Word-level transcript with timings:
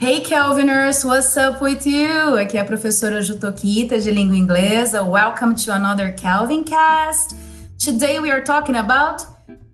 Hey 0.00 0.20
Kelviners, 0.20 1.04
what's 1.04 1.36
up 1.36 1.60
with 1.60 1.84
you? 1.84 2.36
Aqui 2.38 2.56
é 2.56 2.60
a 2.60 2.64
professora 2.64 3.20
Jutokita 3.20 3.98
de 3.98 4.12
língua 4.12 4.36
inglesa. 4.36 5.02
Welcome 5.02 5.56
to 5.56 5.72
another 5.72 6.12
Calvin 6.12 6.62
Cast. 6.62 7.34
Today 7.84 8.20
we 8.20 8.30
are 8.30 8.40
talking 8.40 8.76
about 8.76 9.26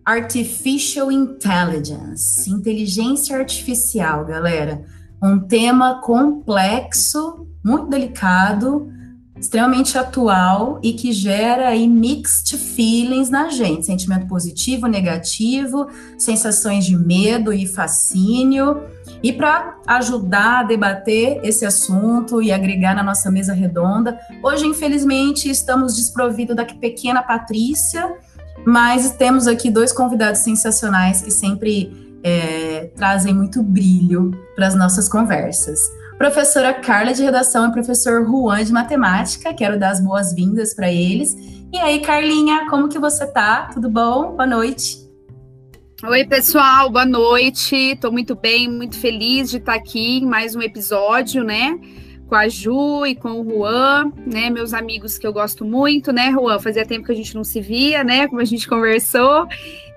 artificial 0.06 1.12
intelligence, 1.12 2.48
inteligência 2.48 3.36
artificial, 3.36 4.24
galera. 4.24 4.86
Um 5.22 5.40
tema 5.40 6.00
complexo, 6.00 7.46
muito 7.62 7.90
delicado, 7.90 8.90
extremamente 9.38 9.98
atual 9.98 10.80
e 10.82 10.94
que 10.94 11.12
gera 11.12 11.68
aí 11.68 11.86
mixed 11.86 12.56
feelings 12.56 13.28
na 13.28 13.50
gente, 13.50 13.84
sentimento 13.84 14.26
positivo, 14.26 14.86
negativo, 14.86 15.86
sensações 16.16 16.86
de 16.86 16.96
medo 16.96 17.52
e 17.52 17.66
fascínio. 17.66 18.93
E 19.24 19.32
para 19.32 19.78
ajudar 19.86 20.60
a 20.60 20.62
debater 20.64 21.40
esse 21.42 21.64
assunto 21.64 22.42
e 22.42 22.52
agregar 22.52 22.94
na 22.94 23.02
nossa 23.02 23.30
mesa 23.30 23.54
redonda, 23.54 24.20
hoje 24.42 24.66
infelizmente 24.66 25.48
estamos 25.48 25.96
desprovidos 25.96 26.54
da 26.54 26.66
pequena 26.66 27.22
Patrícia, 27.22 28.18
mas 28.66 29.12
temos 29.12 29.46
aqui 29.46 29.70
dois 29.70 29.94
convidados 29.94 30.40
sensacionais 30.40 31.22
que 31.22 31.30
sempre 31.30 32.20
é, 32.22 32.90
trazem 32.94 33.32
muito 33.32 33.62
brilho 33.62 34.30
para 34.54 34.66
as 34.66 34.74
nossas 34.74 35.08
conversas 35.08 35.80
professora 36.18 36.72
Carla 36.72 37.12
de 37.12 37.22
redação 37.22 37.68
e 37.68 37.72
professor 37.72 38.24
Juan 38.24 38.62
de 38.62 38.72
matemática. 38.72 39.52
Quero 39.52 39.78
dar 39.78 39.90
as 39.90 40.00
boas-vindas 40.00 40.72
para 40.72 40.90
eles. 40.90 41.36
E 41.72 41.76
aí, 41.76 42.00
Carlinha, 42.00 42.70
como 42.70 42.88
que 42.88 43.00
você 43.00 43.26
tá? 43.26 43.68
Tudo 43.74 43.90
bom? 43.90 44.30
Boa 44.30 44.46
noite. 44.46 45.03
Oi, 46.06 46.26
pessoal, 46.26 46.90
boa 46.90 47.06
noite. 47.06 47.74
Estou 47.74 48.12
muito 48.12 48.34
bem, 48.34 48.68
muito 48.70 48.98
feliz 48.98 49.50
de 49.50 49.56
estar 49.56 49.72
aqui 49.72 50.18
em 50.18 50.26
mais 50.26 50.54
um 50.54 50.60
episódio, 50.60 51.42
né? 51.42 51.78
Com 52.28 52.34
a 52.34 52.46
Ju 52.46 53.06
e 53.06 53.14
com 53.14 53.40
o 53.40 53.44
Juan, 53.50 54.12
né? 54.26 54.50
Meus 54.50 54.74
amigos 54.74 55.16
que 55.16 55.26
eu 55.26 55.32
gosto 55.32 55.64
muito, 55.64 56.12
né, 56.12 56.30
Juan? 56.30 56.58
Fazia 56.58 56.84
tempo 56.84 57.06
que 57.06 57.12
a 57.12 57.14
gente 57.14 57.34
não 57.34 57.42
se 57.42 57.58
via, 57.58 58.04
né? 58.04 58.28
Como 58.28 58.38
a 58.38 58.44
gente 58.44 58.68
conversou 58.68 59.48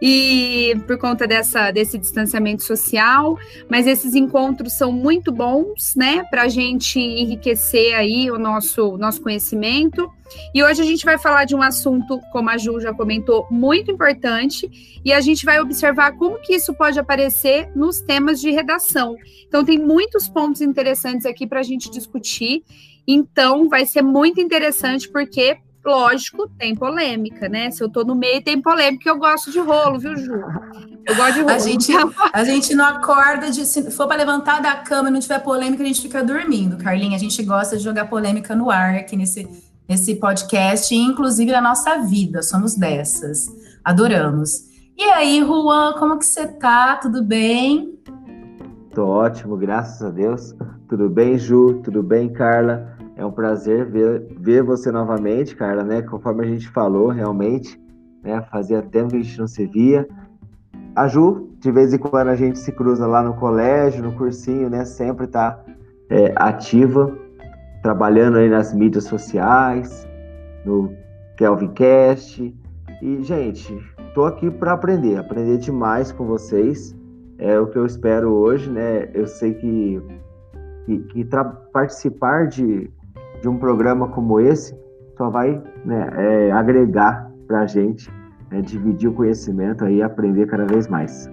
e 0.02 0.76
por 0.86 0.98
conta 0.98 1.28
dessa, 1.28 1.72
desse 1.72 1.98
distanciamento 1.98 2.64
social, 2.64 3.38
mas 3.70 3.86
esses 3.86 4.16
encontros 4.16 4.74
são 4.74 4.92
muito 4.92 5.32
bons, 5.32 5.96
né, 5.96 6.24
para 6.30 6.44
a 6.44 6.48
gente 6.48 7.00
enriquecer 7.00 7.96
aí 7.96 8.30
o 8.30 8.38
nosso, 8.38 8.98
nosso 8.98 9.22
conhecimento. 9.22 10.10
E 10.54 10.64
hoje 10.64 10.82
a 10.82 10.86
gente 10.86 11.06
vai 11.06 11.18
falar 11.18 11.46
de 11.46 11.56
um 11.56 11.62
assunto, 11.62 12.20
como 12.32 12.50
a 12.50 12.58
Ju 12.58 12.80
já 12.80 12.94
comentou, 12.94 13.48
muito 13.50 13.92
importante, 13.92 15.00
e 15.04 15.14
a 15.14 15.22
gente 15.22 15.46
vai 15.46 15.60
observar 15.60 16.14
como 16.14 16.40
que 16.40 16.56
isso 16.56 16.74
pode 16.74 17.00
aparecer 17.00 17.70
nos 17.76 18.02
temas 18.02 18.40
de 18.40 18.52
redação. 18.52 19.16
Então, 19.48 19.64
tem 19.64 19.78
muitos 19.78 20.28
pontos 20.28 20.62
interessantes 20.62 21.26
aqui 21.26 21.48
para 21.48 21.60
a 21.60 21.64
gente 21.64 21.90
discutir. 21.90 22.64
Então, 23.08 23.70
vai 23.70 23.86
ser 23.86 24.02
muito 24.02 24.42
interessante, 24.42 25.10
porque 25.10 25.58
Lógico, 25.88 26.50
tem 26.60 26.76
polêmica, 26.76 27.48
né? 27.48 27.72
Se 27.72 27.82
eu 27.82 27.88
tô 27.88 28.04
no 28.04 28.14
meio, 28.14 28.44
tem 28.44 28.62
polêmica, 28.62 29.10
eu 29.10 29.18
gosto 29.18 29.50
de 29.50 29.60
rolo, 29.60 29.98
viu, 29.98 30.18
Ju? 30.18 30.34
Eu 31.06 31.16
gosto 31.16 31.36
de 31.36 31.40
rolo. 31.40 31.54
A 31.54 31.60
gente, 31.60 31.92
a 32.34 32.44
gente 32.44 32.76
não 32.76 32.86
acorda 32.86 33.50
de. 33.50 33.66
Se 33.66 33.90
for 33.92 34.06
para 34.06 34.18
levantar 34.18 34.62
da 34.62 34.76
cama 34.76 35.08
e 35.08 35.12
não 35.14 35.22
tiver 35.22 35.40
polêmica, 35.40 35.82
a 35.82 35.86
gente 35.86 36.02
fica 36.02 36.22
dormindo, 36.22 36.76
Carlinha. 36.76 37.16
A 37.16 37.20
gente 37.20 37.42
gosta 37.42 37.78
de 37.78 37.84
jogar 37.86 38.10
polêmica 38.10 38.54
no 38.54 38.70
ar 38.70 38.96
aqui 38.96 39.16
nesse, 39.16 39.48
nesse 39.88 40.16
podcast, 40.16 40.94
inclusive 40.94 41.52
na 41.52 41.62
nossa 41.62 42.00
vida. 42.00 42.42
Somos 42.42 42.76
dessas. 42.76 43.48
Adoramos. 43.84 44.68
E 44.98 45.04
aí, 45.04 45.40
Juan, 45.42 45.94
como 45.94 46.18
que 46.18 46.26
você 46.26 46.48
tá? 46.48 46.98
Tudo 46.98 47.24
bem? 47.24 47.98
Tô 48.94 49.06
ótimo, 49.06 49.56
graças 49.56 50.02
a 50.02 50.10
Deus. 50.10 50.56
Tudo 50.90 51.10
bem, 51.10 51.38
Ju? 51.38 51.82
Tudo 51.84 52.02
bem, 52.02 52.30
Carla? 52.30 52.98
É 53.16 53.26
um 53.26 53.32
prazer 53.32 53.90
ver, 53.90 54.28
ver 54.40 54.64
você 54.64 54.92
novamente, 54.92 55.56
Carla, 55.56 55.84
né? 55.84 56.02
Conforme 56.02 56.46
a 56.46 56.48
gente 56.48 56.68
falou, 56.70 57.10
realmente, 57.10 57.80
né? 58.24 58.42
Fazia 58.52 58.82
tempo 58.82 59.10
que 59.10 59.18
a 59.18 59.22
gente 59.22 59.40
não 59.40 59.48
se 59.48 59.66
via. 59.66 60.08
A 60.96 61.08
Ju, 61.08 61.50
de 61.60 61.72
vez 61.72 61.94
em 61.94 61.98
quando 61.98 62.30
a 62.30 62.36
gente 62.36 62.58
se 62.58 62.72
cruza 62.72 63.06
lá 63.06 63.22
no 63.22 63.36
colégio, 63.36 64.04
no 64.04 64.14
cursinho, 64.14 64.70
né? 64.70 64.84
Sempre 64.84 65.28
tá 65.28 65.64
é, 66.10 66.34
ativa, 66.36 67.16
trabalhando 67.82 68.38
aí 68.38 68.50
nas 68.50 68.74
mídias 68.74 69.06
sociais, 69.06 70.08
no 70.66 70.94
Kelvin 71.38 71.70
Cast. 71.70 72.56
E, 73.02 73.24
gente, 73.24 73.78
tô 74.14 74.26
aqui 74.26 74.50
para 74.50 74.74
aprender, 74.74 75.18
aprender 75.18 75.58
demais 75.58 76.12
com 76.12 76.26
vocês. 76.26 76.96
É 77.38 77.60
o 77.60 77.68
que 77.68 77.78
eu 77.78 77.86
espero 77.86 78.34
hoje, 78.34 78.70
né? 78.70 79.10
Eu 79.14 79.28
sei 79.28 79.54
que, 79.54 80.02
que, 80.86 81.00
que 81.00 81.28
participar 81.72 82.48
de, 82.48 82.90
de 83.42 83.48
um 83.48 83.58
programa 83.58 84.08
como 84.08 84.40
esse 84.40 84.76
só 85.18 85.30
vai 85.30 85.62
né, 85.84 86.10
é, 86.16 86.52
agregar 86.52 87.32
para 87.48 87.62
a 87.62 87.66
gente 87.66 88.10
né, 88.52 88.62
dividir 88.62 89.10
o 89.10 89.14
conhecimento 89.14 89.88
e 89.88 90.02
aprender 90.02 90.46
cada 90.48 90.66
vez 90.66 90.88
mais. 90.88 91.30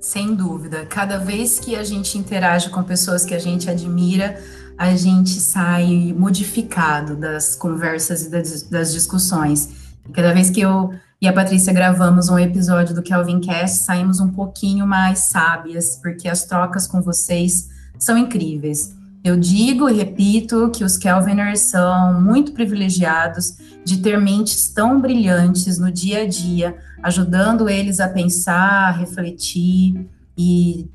Sem 0.00 0.34
dúvida. 0.34 0.86
Cada 0.86 1.18
vez 1.18 1.58
que 1.58 1.74
a 1.74 1.82
gente 1.82 2.16
interage 2.16 2.70
com 2.70 2.82
pessoas 2.82 3.24
que 3.24 3.34
a 3.34 3.38
gente 3.38 3.68
admira, 3.68 4.36
a 4.78 4.94
gente 4.94 5.40
sai 5.40 6.14
modificado 6.16 7.16
das 7.16 7.54
conversas 7.54 8.26
e 8.26 8.30
das, 8.30 8.62
das 8.62 8.92
discussões. 8.92 9.70
Cada 10.12 10.32
vez 10.32 10.50
que 10.50 10.60
eu 10.60 10.92
e 11.20 11.26
a 11.26 11.32
Patrícia 11.32 11.72
gravamos 11.72 12.28
um 12.28 12.38
episódio 12.38 12.94
do 12.94 13.02
Kelvin 13.02 13.40
Cast, 13.40 13.84
saímos 13.84 14.20
um 14.20 14.28
pouquinho 14.28 14.86
mais 14.86 15.30
sábias, 15.30 15.96
porque 16.02 16.28
as 16.28 16.44
trocas 16.44 16.86
com 16.86 17.00
vocês 17.00 17.68
são 17.98 18.18
incríveis. 18.18 18.94
Eu 19.24 19.36
digo 19.36 19.88
e 19.88 19.94
repito 19.94 20.70
que 20.70 20.84
os 20.84 20.96
Kelviners 20.96 21.60
são 21.60 22.20
muito 22.20 22.52
privilegiados 22.52 23.56
de 23.84 23.96
ter 23.96 24.20
mentes 24.20 24.68
tão 24.68 25.00
brilhantes 25.00 25.78
no 25.78 25.90
dia 25.90 26.22
a 26.22 26.26
dia, 26.28 26.76
ajudando 27.02 27.68
eles 27.68 27.98
a 27.98 28.08
pensar, 28.08 28.88
a 28.88 28.90
refletir 28.92 30.08
e 30.36 30.88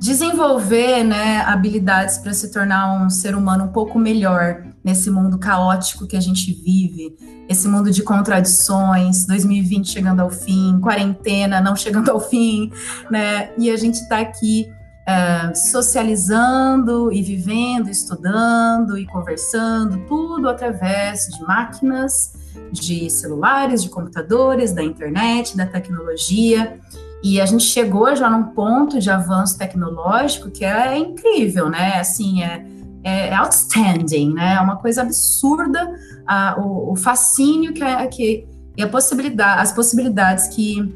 desenvolver 0.00 1.04
né, 1.04 1.42
habilidades 1.42 2.16
para 2.16 2.32
se 2.32 2.50
tornar 2.50 2.90
um 3.02 3.10
ser 3.10 3.36
humano 3.36 3.64
um 3.64 3.68
pouco 3.68 3.98
melhor 3.98 4.64
nesse 4.82 5.10
mundo 5.10 5.38
caótico 5.38 6.06
que 6.06 6.16
a 6.16 6.20
gente 6.20 6.54
vive, 6.54 7.14
esse 7.46 7.68
mundo 7.68 7.90
de 7.90 8.02
contradições, 8.02 9.26
2020 9.26 9.90
chegando 9.90 10.20
ao 10.20 10.30
fim, 10.30 10.80
quarentena 10.80 11.60
não 11.60 11.76
chegando 11.76 12.10
ao 12.10 12.18
fim, 12.18 12.72
né? 13.10 13.50
E 13.58 13.70
a 13.70 13.76
gente 13.76 13.96
está 13.96 14.20
aqui 14.20 14.72
é, 15.06 15.52
socializando 15.54 17.12
e 17.12 17.20
vivendo, 17.20 17.90
estudando 17.90 18.96
e 18.96 19.06
conversando, 19.06 19.98
tudo 20.08 20.48
através 20.48 21.26
de 21.26 21.42
máquinas, 21.42 22.32
de 22.72 23.10
celulares, 23.10 23.82
de 23.82 23.90
computadores, 23.90 24.72
da 24.72 24.82
internet, 24.82 25.58
da 25.58 25.66
tecnologia. 25.66 26.80
E 27.22 27.40
a 27.40 27.46
gente 27.46 27.64
chegou 27.64 28.14
já 28.16 28.30
num 28.30 28.44
ponto 28.54 28.98
de 28.98 29.10
avanço 29.10 29.58
tecnológico 29.58 30.50
que 30.50 30.64
é 30.64 30.96
incrível, 30.96 31.68
né? 31.68 32.00
Assim, 32.00 32.42
é, 32.42 32.64
é 33.04 33.34
outstanding, 33.34 34.32
né? 34.32 34.54
É 34.54 34.60
uma 34.60 34.76
coisa 34.76 35.02
absurda 35.02 35.94
o, 36.58 36.92
o, 36.92 36.96
fascínio 36.96 37.72
que, 37.72 37.82
é, 37.82 38.06
que 38.06 38.46
e 38.76 38.82
a 38.82 38.88
possibilidade, 38.88 39.60
as 39.60 39.72
possibilidades 39.72 40.48
que 40.48 40.94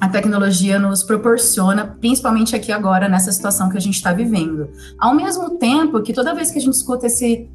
a 0.00 0.08
tecnologia 0.08 0.78
nos 0.78 1.02
proporciona, 1.02 1.96
principalmente 2.00 2.54
aqui 2.54 2.70
agora, 2.70 3.08
nessa 3.08 3.32
situação 3.32 3.70
que 3.70 3.76
a 3.76 3.80
gente 3.80 3.94
está 3.94 4.12
vivendo. 4.12 4.68
Ao 4.98 5.14
mesmo 5.14 5.58
tempo 5.58 6.02
que 6.02 6.12
toda 6.12 6.34
vez 6.34 6.50
que 6.50 6.58
a 6.58 6.60
gente 6.60 6.74
escuta 6.74 7.06
esse, 7.06 7.48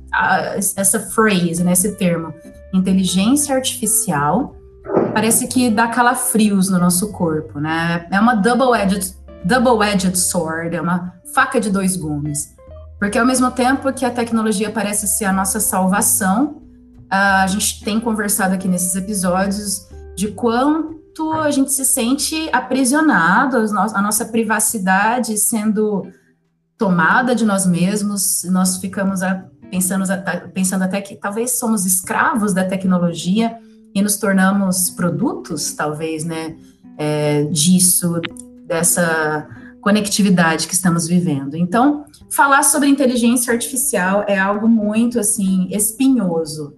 essa 0.76 1.00
phrase, 1.00 1.64
né, 1.64 1.74
esse 1.74 1.96
termo, 1.96 2.34
inteligência 2.74 3.56
artificial, 3.56 4.56
parece 5.14 5.48
que 5.48 5.70
dá 5.70 5.88
calafrios 5.88 6.70
no 6.70 6.80
nosso 6.80 7.12
corpo, 7.12 7.60
né? 7.60 8.08
É 8.12 8.20
uma 8.20 8.36
double-edged 8.36 9.16
double-edged 9.44 10.18
sword, 10.18 10.76
é 10.76 10.82
uma 10.82 11.14
faca 11.34 11.60
de 11.60 11.70
dois 11.70 11.96
gumes. 11.96 12.56
Porque 13.00 13.18
ao 13.18 13.26
mesmo 13.26 13.50
tempo 13.52 13.92
que 13.92 14.06
a 14.06 14.12
tecnologia 14.12 14.70
parece 14.70 15.08
ser 15.08 15.26
a 15.26 15.34
nossa 15.34 15.60
salvação, 15.60 16.62
a 17.10 17.48
gente 17.48 17.84
tem 17.84 18.00
conversado 18.00 18.54
aqui 18.54 18.68
nesses 18.68 18.96
episódios 18.96 19.88
de 20.16 20.30
quanto 20.30 21.34
a 21.34 21.50
gente 21.50 21.74
se 21.74 21.84
sente 21.84 22.50
aprisionado, 22.54 23.58
a 23.58 24.02
nossa 24.02 24.26
privacidade 24.26 25.38
sendo 25.38 26.08
tomada 26.78 27.36
de 27.36 27.46
nós 27.46 27.66
mesmos, 27.66 28.44
nós 28.46 28.78
ficamos 28.78 29.20
pensando, 29.70 30.06
pensando 30.54 30.84
até 30.84 31.02
que 31.02 31.16
talvez 31.16 31.58
somos 31.58 31.86
escravos 31.86 32.54
da 32.54 32.64
tecnologia 32.64 33.58
e 33.94 34.02
nos 34.02 34.18
tornamos 34.18 34.90
produtos, 34.90 35.74
talvez, 35.74 36.24
né, 36.24 36.56
é, 36.98 37.44
disso, 37.46 38.22
dessa 38.66 39.48
conectividade 39.82 40.68
que 40.68 40.74
estamos 40.74 41.08
vivendo. 41.08 41.56
Então, 41.56 42.06
falar 42.30 42.64
sobre 42.64 42.88
inteligência 42.88 43.52
artificial 43.52 44.24
é 44.28 44.38
algo 44.38 44.68
muito, 44.68 45.20
assim, 45.20 45.68
espinhoso, 45.72 46.76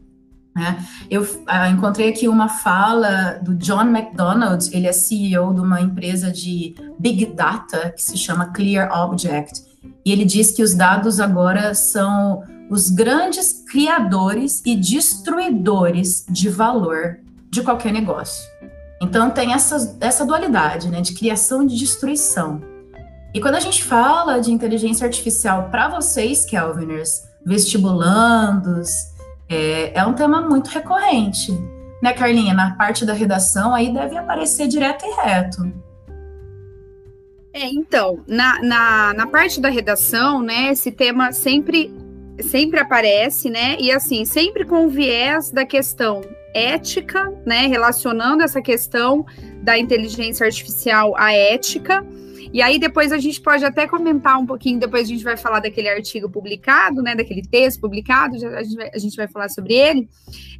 né? 0.56 0.86
Eu 1.10 1.24
uh, 1.24 1.72
encontrei 1.72 2.10
aqui 2.10 2.28
uma 2.28 2.48
fala 2.48 3.40
do 3.42 3.56
John 3.56 3.88
McDonald, 3.88 4.70
ele 4.72 4.88
é 4.88 4.92
CEO 4.92 5.54
de 5.54 5.60
uma 5.60 5.82
empresa 5.82 6.32
de 6.32 6.76
Big 7.00 7.26
Data 7.26 7.90
que 7.90 8.02
se 8.02 8.16
chama 8.18 8.48
Clear 8.48 8.92
Object, 8.92 9.64
e 10.06 10.12
ele 10.12 10.26
diz 10.26 10.52
que 10.52 10.62
os 10.62 10.76
dados 10.76 11.20
agora 11.20 11.74
são 11.74 12.44
os 12.70 12.90
grandes 12.90 13.64
criadores 13.70 14.62
e 14.66 14.76
destruidores 14.76 16.26
de 16.30 16.50
valor 16.50 17.20
de 17.50 17.62
qualquer 17.62 17.94
negócio. 17.94 18.44
Então 19.02 19.30
tem 19.30 19.54
essa, 19.54 19.98
essa 20.00 20.26
dualidade, 20.26 20.90
né, 20.90 21.02
de 21.02 21.14
criação 21.14 21.64
e 21.64 21.68
de 21.68 21.78
destruição. 21.78 22.62
E 23.34 23.42
quando 23.42 23.56
a 23.56 23.60
gente 23.60 23.84
fala 23.84 24.40
de 24.40 24.52
inteligência 24.52 25.06
artificial 25.06 25.70
para 25.70 25.90
vocês, 25.90 26.46
Kelviners, 26.46 27.24
vestibulandos, 27.46 28.90
é, 29.50 30.00
é 30.00 30.06
um 30.06 30.14
tema 30.14 30.42
muito 30.42 30.70
recorrente. 30.70 31.52
Né, 32.02 32.14
Carlinha? 32.14 32.54
Na 32.54 32.76
parte 32.76 33.06
da 33.06 33.14
redação 33.14 33.74
aí 33.74 33.94
deve 33.94 34.18
aparecer 34.18 34.68
direto 34.68 35.06
e 35.06 35.22
reto. 35.22 35.74
É, 37.54 37.66
então, 37.66 38.20
na, 38.28 38.62
na, 38.62 39.14
na 39.14 39.28
parte 39.28 39.62
da 39.62 39.70
redação, 39.70 40.42
né, 40.42 40.72
esse 40.72 40.92
tema 40.92 41.32
sempre 41.32 41.94
sempre 42.42 42.80
aparece, 42.80 43.50
né? 43.50 43.78
E 43.80 43.92
assim, 43.92 44.26
sempre 44.26 44.66
com 44.66 44.86
o 44.86 44.90
viés 44.90 45.52
da 45.52 45.66
questão 45.66 46.22
ética, 46.54 47.32
né? 47.46 47.68
Relacionando 47.68 48.44
essa 48.44 48.62
questão 48.62 49.26
da 49.62 49.78
inteligência 49.78 50.46
artificial 50.46 51.16
à 51.18 51.34
ética. 51.34 52.06
E 52.52 52.62
aí 52.62 52.78
depois 52.78 53.12
a 53.12 53.18
gente 53.18 53.42
pode 53.42 53.66
até 53.66 53.88
comentar 53.88 54.38
um 54.38 54.46
pouquinho, 54.46 54.80
depois 54.80 55.08
a 55.08 55.12
gente 55.12 55.24
vai 55.24 55.36
falar 55.36 55.60
daquele 55.60 55.90
artigo 55.90 56.30
publicado, 56.30 57.02
né? 57.02 57.16
Daquele 57.16 57.42
texto 57.42 57.82
publicado, 57.82 58.36
a 58.36 58.64
gente 58.64 58.76
vai, 58.76 58.92
a 58.94 58.98
gente 58.98 59.16
vai 59.16 59.28
falar 59.28 59.50
sobre 59.50 59.74
ele. 59.74 60.08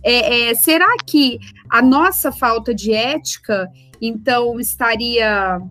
É, 0.04 0.50
é, 0.50 0.56
será 0.56 0.96
que 1.06 1.38
a 1.70 1.82
nossa 1.82 2.32
falta 2.32 2.74
de 2.74 2.92
ética, 2.92 3.68
então, 4.02 4.60
estaria 4.60 5.62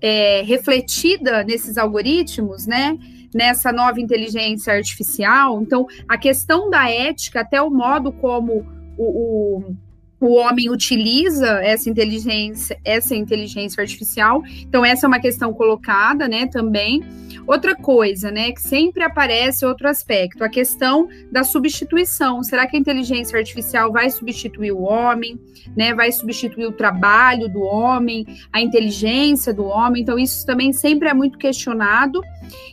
é, 0.00 0.42
refletida 0.42 1.44
nesses 1.44 1.76
algoritmos, 1.76 2.66
né? 2.66 2.96
Nessa 3.34 3.72
nova 3.72 4.00
inteligência 4.00 4.72
artificial. 4.72 5.60
Então, 5.60 5.86
a 6.08 6.16
questão 6.16 6.70
da 6.70 6.90
ética, 6.90 7.40
até 7.40 7.60
o 7.60 7.70
modo 7.70 8.12
como 8.12 8.66
o, 8.96 9.64
o 9.64 9.76
o 10.20 10.34
homem 10.34 10.70
utiliza 10.70 11.60
essa 11.62 11.90
inteligência, 11.90 12.78
essa 12.84 13.14
inteligência 13.14 13.80
artificial. 13.80 14.42
Então 14.62 14.84
essa 14.84 15.06
é 15.06 15.08
uma 15.08 15.20
questão 15.20 15.52
colocada, 15.52 16.26
né, 16.26 16.46
também. 16.46 17.02
Outra 17.46 17.76
coisa, 17.76 18.30
né, 18.30 18.50
que 18.50 18.60
sempre 18.60 19.04
aparece 19.04 19.64
outro 19.64 19.88
aspecto, 19.88 20.42
a 20.42 20.48
questão 20.48 21.08
da 21.30 21.44
substituição. 21.44 22.42
Será 22.42 22.66
que 22.66 22.76
a 22.76 22.80
inteligência 22.80 23.38
artificial 23.38 23.92
vai 23.92 24.10
substituir 24.10 24.72
o 24.72 24.82
homem, 24.82 25.38
né? 25.76 25.94
Vai 25.94 26.10
substituir 26.10 26.66
o 26.66 26.72
trabalho 26.72 27.48
do 27.48 27.60
homem, 27.60 28.26
a 28.52 28.60
inteligência 28.60 29.54
do 29.54 29.64
homem? 29.64 30.02
Então 30.02 30.18
isso 30.18 30.44
também 30.44 30.72
sempre 30.72 31.08
é 31.08 31.14
muito 31.14 31.38
questionado. 31.38 32.20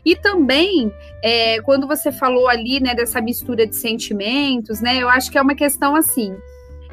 E 0.04 0.16
também, 0.16 0.92
é, 1.24 1.62
quando 1.62 1.88
você 1.88 2.12
falou 2.12 2.48
ali, 2.48 2.80
né, 2.80 2.96
dessa 2.96 3.22
mistura 3.22 3.68
de 3.68 3.76
sentimentos, 3.76 4.82
né? 4.82 4.98
Eu 4.98 5.10
acho 5.10 5.30
que 5.30 5.38
é 5.38 5.42
uma 5.42 5.56
questão 5.56 5.96
assim 5.96 6.36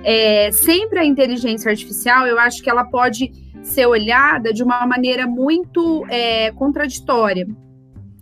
é, 0.05 0.51
sempre 0.53 0.99
a 0.99 1.05
inteligência 1.05 1.71
artificial, 1.71 2.27
eu 2.27 2.39
acho 2.39 2.63
que 2.63 2.71
ela 2.71 2.85
pode 2.85 3.31
ser 3.63 3.87
olhada 3.87 4.53
de 4.53 4.63
uma 4.63 4.87
maneira 4.87 5.27
muito 5.27 6.05
é, 6.09 6.51
contraditória, 6.53 7.47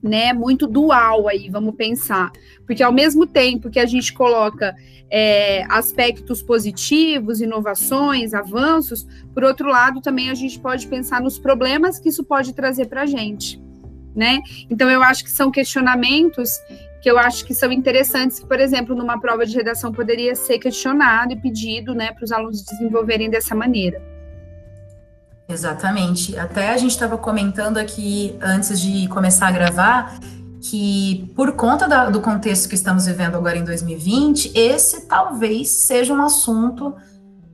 né? 0.03 0.33
Muito 0.33 0.67
dual 0.67 1.29
aí, 1.29 1.49
vamos 1.49 1.75
pensar. 1.75 2.31
Porque 2.67 2.83
ao 2.83 2.93
mesmo 2.93 3.27
tempo 3.27 3.71
que 3.71 3.79
a 3.79 3.87
gente 3.87 4.13
coloca 4.13 4.75
é, 5.11 5.65
aspectos 5.69 6.43
positivos, 6.43 7.41
inovações, 7.41 8.35
avanços, 8.35 9.07
por 9.33 9.45
outro 9.45 9.69
lado, 9.69 10.01
também 10.01 10.31
a 10.31 10.35
gente 10.35 10.59
pode 10.59 10.87
pensar 10.87 11.21
nos 11.21 11.39
problemas 11.39 11.99
que 11.99 12.09
isso 12.09 12.25
pode 12.25 12.53
trazer 12.53 12.87
para 12.87 13.03
a 13.03 13.07
gente. 13.07 13.61
Né? 14.15 14.41
Então, 14.69 14.91
eu 14.91 15.03
acho 15.03 15.23
que 15.23 15.31
são 15.31 15.51
questionamentos 15.51 16.59
que 17.01 17.11
eu 17.11 17.19
acho 17.19 17.45
que 17.45 17.55
são 17.55 17.71
interessantes, 17.71 18.41
que, 18.41 18.47
por 18.47 18.59
exemplo, 18.59 18.95
numa 18.95 19.21
prova 19.21 19.47
de 19.47 19.55
redação 19.57 19.93
poderia 19.93 20.35
ser 20.35 20.59
questionado 20.59 21.33
e 21.33 21.37
pedido 21.37 21.95
né, 21.95 22.13
para 22.13 22.25
os 22.25 22.33
alunos 22.33 22.63
desenvolverem 22.63 23.31
dessa 23.31 23.55
maneira. 23.55 24.03
Exatamente. 25.49 26.39
Até 26.39 26.71
a 26.71 26.77
gente 26.77 26.91
estava 26.91 27.17
comentando 27.17 27.79
aqui 27.79 28.37
antes 28.41 28.81
de 28.81 29.09
começar 29.09 29.49
a 29.49 29.53
gravar 29.53 30.19
que, 30.61 31.33
por 31.35 31.53
conta 31.53 31.89
da, 31.89 32.11
do 32.11 32.21
contexto 32.21 32.69
que 32.69 32.75
estamos 32.75 33.07
vivendo 33.07 33.37
agora 33.37 33.57
em 33.57 33.65
2020, 33.65 34.53
esse 34.55 35.07
talvez 35.07 35.69
seja 35.87 36.13
um 36.13 36.23
assunto 36.23 36.95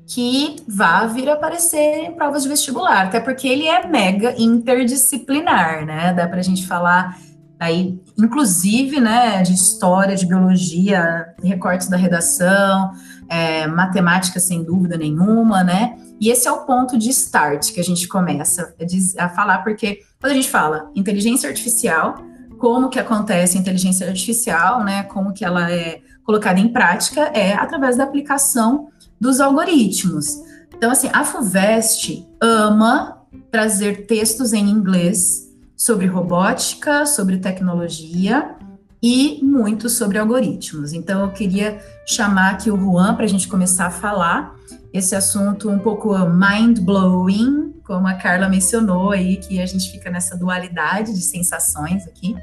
que 0.06 0.56
vá 0.68 1.06
vir 1.06 1.30
a 1.30 1.34
aparecer 1.34 2.04
em 2.04 2.12
provas 2.12 2.42
de 2.42 2.48
vestibular, 2.48 3.06
até 3.06 3.20
porque 3.20 3.48
ele 3.48 3.66
é 3.66 3.86
mega 3.86 4.34
interdisciplinar, 4.36 5.86
né? 5.86 6.12
Dá 6.12 6.26
para 6.26 6.40
a 6.40 6.42
gente 6.42 6.66
falar 6.66 7.16
aí, 7.58 7.98
inclusive, 8.18 9.00
né, 9.00 9.42
de 9.42 9.54
história, 9.54 10.16
de 10.16 10.26
biologia, 10.26 11.34
recortes 11.42 11.88
da 11.88 11.96
redação, 11.96 12.92
é, 13.28 13.66
matemática 13.66 14.40
sem 14.40 14.62
dúvida 14.62 14.96
nenhuma, 14.96 15.62
né? 15.62 15.96
E 16.20 16.30
esse 16.30 16.46
é 16.46 16.52
o 16.52 16.64
ponto 16.64 16.98
de 16.98 17.10
start 17.10 17.72
que 17.72 17.80
a 17.80 17.84
gente 17.84 18.06
começa 18.06 18.74
a, 19.18 19.28
falar, 19.28 19.58
porque 19.58 20.00
quando 20.20 20.32
a 20.32 20.34
gente 20.34 20.50
fala 20.50 20.90
inteligência 20.94 21.48
artificial, 21.48 22.16
como 22.58 22.88
que 22.88 22.98
acontece 22.98 23.56
a 23.56 23.60
inteligência 23.60 24.06
artificial, 24.06 24.84
né? 24.84 25.02
Como 25.04 25.32
que 25.32 25.44
ela 25.44 25.70
é 25.70 26.00
colocada 26.24 26.58
em 26.58 26.68
prática 26.68 27.22
é 27.34 27.52
através 27.52 27.96
da 27.96 28.04
aplicação 28.04 28.88
dos 29.20 29.40
algoritmos. 29.40 30.38
Então, 30.74 30.90
assim, 30.90 31.08
a 31.12 31.24
FUVEST 31.24 32.26
ama 32.40 33.22
trazer 33.50 34.06
textos 34.06 34.52
em 34.52 34.68
inglês 34.68 35.43
sobre 35.84 36.06
robótica, 36.06 37.04
sobre 37.04 37.36
tecnologia 37.36 38.54
e 39.02 39.38
muito 39.42 39.90
sobre 39.90 40.16
algoritmos. 40.16 40.94
Então, 40.94 41.20
eu 41.20 41.30
queria 41.30 41.78
chamar 42.06 42.52
aqui 42.52 42.70
o 42.70 42.76
Juan 42.78 43.14
para 43.14 43.26
a 43.26 43.28
gente 43.28 43.46
começar 43.46 43.88
a 43.88 43.90
falar 43.90 44.56
esse 44.94 45.14
assunto 45.14 45.68
um 45.68 45.78
pouco 45.78 46.16
mind-blowing, 46.16 47.74
como 47.86 48.06
a 48.06 48.14
Carla 48.14 48.48
mencionou 48.48 49.10
aí, 49.10 49.36
que 49.36 49.60
a 49.60 49.66
gente 49.66 49.92
fica 49.92 50.08
nessa 50.08 50.34
dualidade 50.38 51.12
de 51.12 51.20
sensações 51.20 52.06
aqui. 52.06 52.34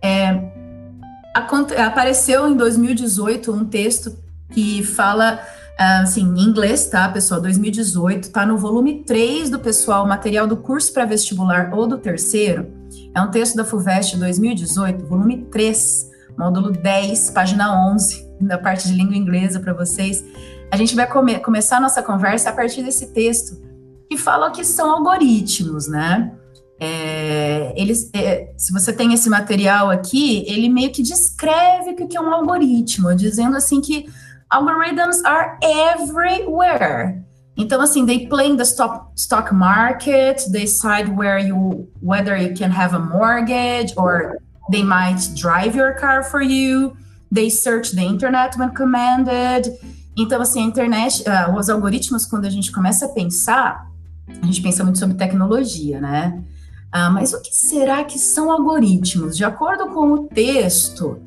É, 0.00 0.40
apareceu 1.34 2.48
em 2.48 2.56
2018 2.56 3.52
um 3.52 3.64
texto 3.64 4.16
que 4.52 4.84
fala 4.84 5.40
ah, 5.76 6.02
assim, 6.02 6.22
em 6.22 6.40
inglês, 6.40 6.86
tá, 6.86 7.08
pessoal? 7.08 7.40
2018, 7.40 8.30
tá 8.30 8.46
no 8.46 8.56
volume 8.56 9.02
3 9.02 9.50
do 9.50 9.58
pessoal, 9.58 10.06
material 10.06 10.46
do 10.46 10.56
curso 10.56 10.92
para 10.92 11.04
vestibular 11.04 11.74
ou 11.74 11.88
do 11.88 11.98
terceiro. 11.98 12.75
É 13.16 13.20
um 13.22 13.30
texto 13.30 13.56
da 13.56 13.64
FUVEST 13.64 14.18
2018, 14.18 15.06
volume 15.06 15.46
3, 15.46 16.10
módulo 16.36 16.70
10, 16.70 17.30
página 17.30 17.90
11, 17.90 18.28
da 18.42 18.58
parte 18.58 18.86
de 18.86 18.92
língua 18.92 19.16
inglesa 19.16 19.58
para 19.58 19.72
vocês. 19.72 20.22
A 20.70 20.76
gente 20.76 20.94
vai 20.94 21.06
come 21.06 21.38
começar 21.38 21.78
a 21.78 21.80
nossa 21.80 22.02
conversa 22.02 22.50
a 22.50 22.52
partir 22.52 22.82
desse 22.82 23.14
texto, 23.14 23.56
que 24.10 24.18
fala 24.18 24.50
que 24.50 24.62
são 24.62 24.90
algoritmos, 24.90 25.88
né? 25.88 26.30
É, 26.78 27.72
eles, 27.74 28.10
é, 28.12 28.52
se 28.58 28.70
você 28.70 28.92
tem 28.92 29.14
esse 29.14 29.30
material 29.30 29.88
aqui, 29.88 30.44
ele 30.46 30.68
meio 30.68 30.90
que 30.92 31.02
descreve 31.02 31.92
o 31.92 32.06
que 32.06 32.18
é 32.18 32.20
um 32.20 32.30
algoritmo, 32.30 33.14
dizendo 33.14 33.56
assim 33.56 33.80
que 33.80 34.04
algorithms 34.50 35.24
are 35.24 35.56
everywhere. 35.62 37.24
Então, 37.56 37.80
assim, 37.80 38.04
they 38.04 38.26
play 38.26 38.50
in 38.50 38.56
the 38.56 38.64
stock, 38.64 39.06
stock 39.16 39.52
market, 39.52 40.44
they 40.52 40.64
decide 40.64 41.16
where 41.16 41.38
you, 41.38 41.88
whether 42.02 42.36
you 42.36 42.54
can 42.54 42.70
have 42.70 42.94
a 42.94 42.98
mortgage 42.98 43.94
or 43.96 44.38
they 44.70 44.82
might 44.82 45.34
drive 45.34 45.74
your 45.74 45.94
car 45.94 46.22
for 46.22 46.42
you. 46.42 46.96
They 47.32 47.48
search 47.48 47.92
the 47.92 48.02
internet 48.02 48.58
when 48.58 48.74
commanded. 48.74 49.72
Então, 50.16 50.40
assim, 50.40 50.60
a 50.60 50.64
internet, 50.64 51.24
uh, 51.26 51.56
os 51.56 51.68
algoritmos, 51.68 52.26
quando 52.26 52.44
a 52.44 52.50
gente 52.50 52.70
começa 52.70 53.06
a 53.06 53.08
pensar, 53.08 53.86
a 54.28 54.46
gente 54.46 54.60
pensa 54.60 54.84
muito 54.84 54.98
sobre 54.98 55.16
tecnologia, 55.16 56.00
né? 56.00 56.42
Uh, 56.94 57.12
mas 57.12 57.32
o 57.32 57.40
que 57.40 57.54
será 57.54 58.04
que 58.04 58.18
são 58.18 58.50
algoritmos? 58.50 59.36
De 59.36 59.44
acordo 59.44 59.88
com 59.88 60.12
o 60.12 60.26
texto, 60.28 61.20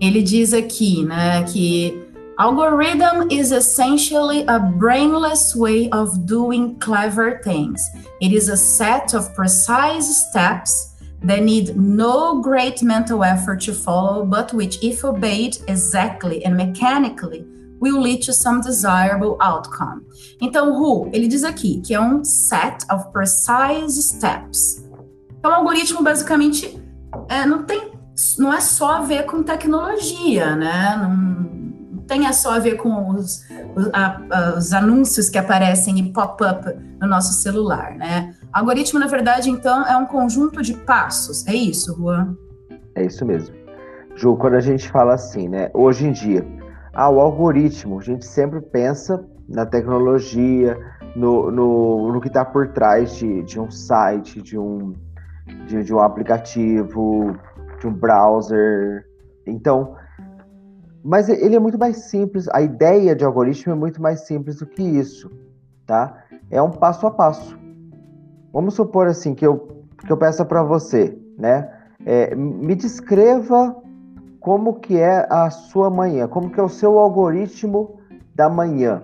ele 0.00 0.22
diz 0.22 0.52
aqui, 0.54 1.04
né, 1.04 1.42
que 1.44 2.09
Algorithm 2.40 3.30
is 3.30 3.52
essentially 3.52 4.46
a 4.48 4.58
brainless 4.58 5.54
way 5.54 5.90
of 5.90 6.24
doing 6.24 6.74
clever 6.78 7.38
things. 7.44 7.86
It 8.22 8.32
is 8.32 8.48
a 8.48 8.56
set 8.56 9.12
of 9.12 9.34
precise 9.34 10.08
steps 10.26 10.94
that 11.22 11.42
need 11.42 11.76
no 11.76 12.40
great 12.40 12.82
mental 12.82 13.24
effort 13.24 13.60
to 13.66 13.74
follow, 13.74 14.24
but 14.24 14.54
which, 14.54 14.82
if 14.82 15.04
obeyed 15.04 15.58
exactly 15.68 16.42
and 16.46 16.56
mechanically, 16.56 17.44
will 17.78 18.00
lead 18.00 18.22
to 18.22 18.32
some 18.32 18.62
desirable 18.62 19.36
outcome. 19.42 20.06
Então, 20.40 20.72
Hu, 20.72 21.10
ele 21.12 21.28
diz 21.28 21.44
aqui 21.44 21.82
que 21.82 21.92
é 21.92 22.00
um 22.00 22.24
set 22.24 22.86
of 22.90 23.12
precise 23.12 24.02
steps. 24.02 24.82
Então, 25.38 25.50
o 25.50 25.54
algoritmo 25.56 26.02
basicamente 26.02 26.82
é, 27.28 27.44
não 27.44 27.64
tem, 27.64 27.92
não 28.38 28.50
é 28.50 28.62
só 28.62 28.92
a 28.92 29.00
ver 29.02 29.26
com 29.26 29.42
tecnologia, 29.42 30.56
né? 30.56 30.96
Não, 30.96 31.49
tenha 32.10 32.32
só 32.32 32.56
a 32.56 32.58
ver 32.58 32.74
com 32.74 33.10
os, 33.10 33.44
a, 33.92 34.56
os 34.56 34.72
anúncios 34.72 35.30
que 35.30 35.38
aparecem 35.38 35.96
e 36.00 36.12
pop-up 36.12 36.76
no 37.00 37.06
nosso 37.06 37.32
celular, 37.34 37.94
né? 37.94 38.34
Algoritmo, 38.52 38.98
na 38.98 39.06
verdade, 39.06 39.48
então, 39.48 39.86
é 39.86 39.96
um 39.96 40.06
conjunto 40.06 40.60
de 40.60 40.74
passos, 40.74 41.46
é 41.46 41.54
isso, 41.54 41.94
Juan? 41.96 42.36
É 42.96 43.04
isso 43.04 43.24
mesmo. 43.24 43.54
Ju, 44.16 44.36
quando 44.36 44.54
a 44.54 44.60
gente 44.60 44.90
fala 44.90 45.14
assim, 45.14 45.48
né? 45.48 45.70
Hoje 45.72 46.04
em 46.04 46.10
dia, 46.10 46.44
ah, 46.92 47.08
o 47.08 47.20
algoritmo, 47.20 48.00
a 48.00 48.02
gente 48.02 48.26
sempre 48.26 48.60
pensa 48.60 49.24
na 49.48 49.64
tecnologia, 49.64 50.76
no, 51.14 51.48
no, 51.52 52.12
no 52.12 52.20
que 52.20 52.26
está 52.26 52.44
por 52.44 52.72
trás 52.72 53.14
de, 53.14 53.44
de 53.44 53.60
um 53.60 53.70
site, 53.70 54.42
de 54.42 54.58
um, 54.58 54.94
de, 55.68 55.84
de 55.84 55.94
um 55.94 56.00
aplicativo, 56.00 57.36
de 57.78 57.86
um 57.86 57.92
browser. 57.92 59.06
Então, 59.46 59.94
mas 61.02 61.28
ele 61.28 61.56
é 61.56 61.58
muito 61.58 61.78
mais 61.78 62.04
simples. 62.04 62.48
A 62.48 62.60
ideia 62.60 63.14
de 63.14 63.24
algoritmo 63.24 63.72
é 63.72 63.76
muito 63.76 64.00
mais 64.00 64.26
simples 64.26 64.56
do 64.56 64.66
que 64.66 64.82
isso, 64.82 65.30
tá? 65.86 66.24
É 66.50 66.60
um 66.60 66.70
passo 66.70 67.06
a 67.06 67.10
passo. 67.10 67.58
Vamos 68.52 68.74
supor 68.74 69.06
assim 69.06 69.34
que 69.34 69.46
eu 69.46 69.68
que 69.98 70.10
eu 70.10 70.16
peço 70.16 70.44
para 70.46 70.62
você, 70.62 71.16
né? 71.38 71.70
É, 72.06 72.34
me 72.34 72.74
descreva 72.74 73.76
como 74.40 74.80
que 74.80 74.98
é 74.98 75.26
a 75.30 75.50
sua 75.50 75.90
manhã, 75.90 76.26
como 76.26 76.50
que 76.50 76.58
é 76.58 76.62
o 76.62 76.68
seu 76.68 76.98
algoritmo 76.98 78.00
da 78.34 78.48
manhã, 78.48 79.02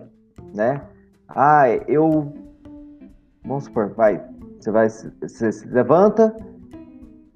né? 0.54 0.80
Ah, 1.28 1.68
eu 1.86 2.32
vamos 3.44 3.64
supor, 3.64 3.92
vai, 3.94 4.22
você 4.58 4.70
vai, 4.70 4.88
você 4.88 5.52
se 5.52 5.68
levanta, 5.68 6.34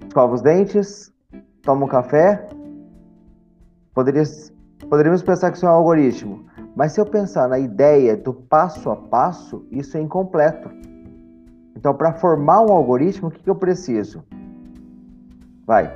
escova 0.07 0.35
os 0.35 0.43
dentes, 0.43 1.13
toma 1.63 1.85
um 1.85 1.89
café. 1.89 2.49
Poderia, 3.95 4.23
poderíamos 4.89 5.23
pensar 5.23 5.51
que 5.51 5.57
isso 5.57 5.67
é 5.67 5.71
um 5.71 5.75
algoritmo, 5.75 6.47
mas 6.77 6.93
se 6.93 7.01
eu 7.01 7.07
pensar 7.07 7.49
na 7.49 7.59
ideia 7.59 8.17
do 8.17 8.33
passo 8.33 8.91
a 8.91 8.97
passo, 8.97 9.67
isso 9.71 9.97
é 9.97 10.01
incompleto. 10.01 10.71
Então, 11.77 11.95
para 11.95 12.13
formar 12.13 12.61
um 12.61 12.73
algoritmo, 12.73 13.29
o 13.29 13.31
que, 13.31 13.43
que 13.43 13.51
eu 13.51 13.55
preciso? 13.55 14.23
Vai. 15.67 15.91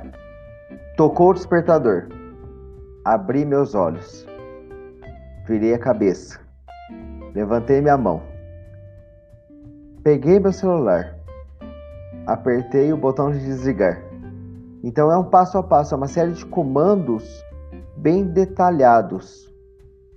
Tocou 0.97 1.29
o 1.29 1.33
despertador. 1.33 2.07
Abri 3.03 3.45
meus 3.45 3.75
olhos. 3.75 4.25
Virei 5.45 5.75
a 5.75 5.79
cabeça. 5.79 6.39
Levantei 7.35 7.81
minha 7.81 7.97
mão. 7.97 8.23
Peguei 10.03 10.39
meu 10.39 10.51
celular. 10.51 11.15
Apertei 12.25 12.91
o 12.91 12.97
botão 12.97 13.29
de 13.31 13.39
desligar. 13.39 14.01
Então 14.83 15.11
é 15.11 15.17
um 15.17 15.25
passo 15.25 15.57
a 15.57 15.63
passo, 15.63 15.93
é 15.93 15.97
uma 15.97 16.07
série 16.07 16.31
de 16.31 16.45
comandos 16.45 17.44
bem 17.97 18.25
detalhados. 18.25 19.53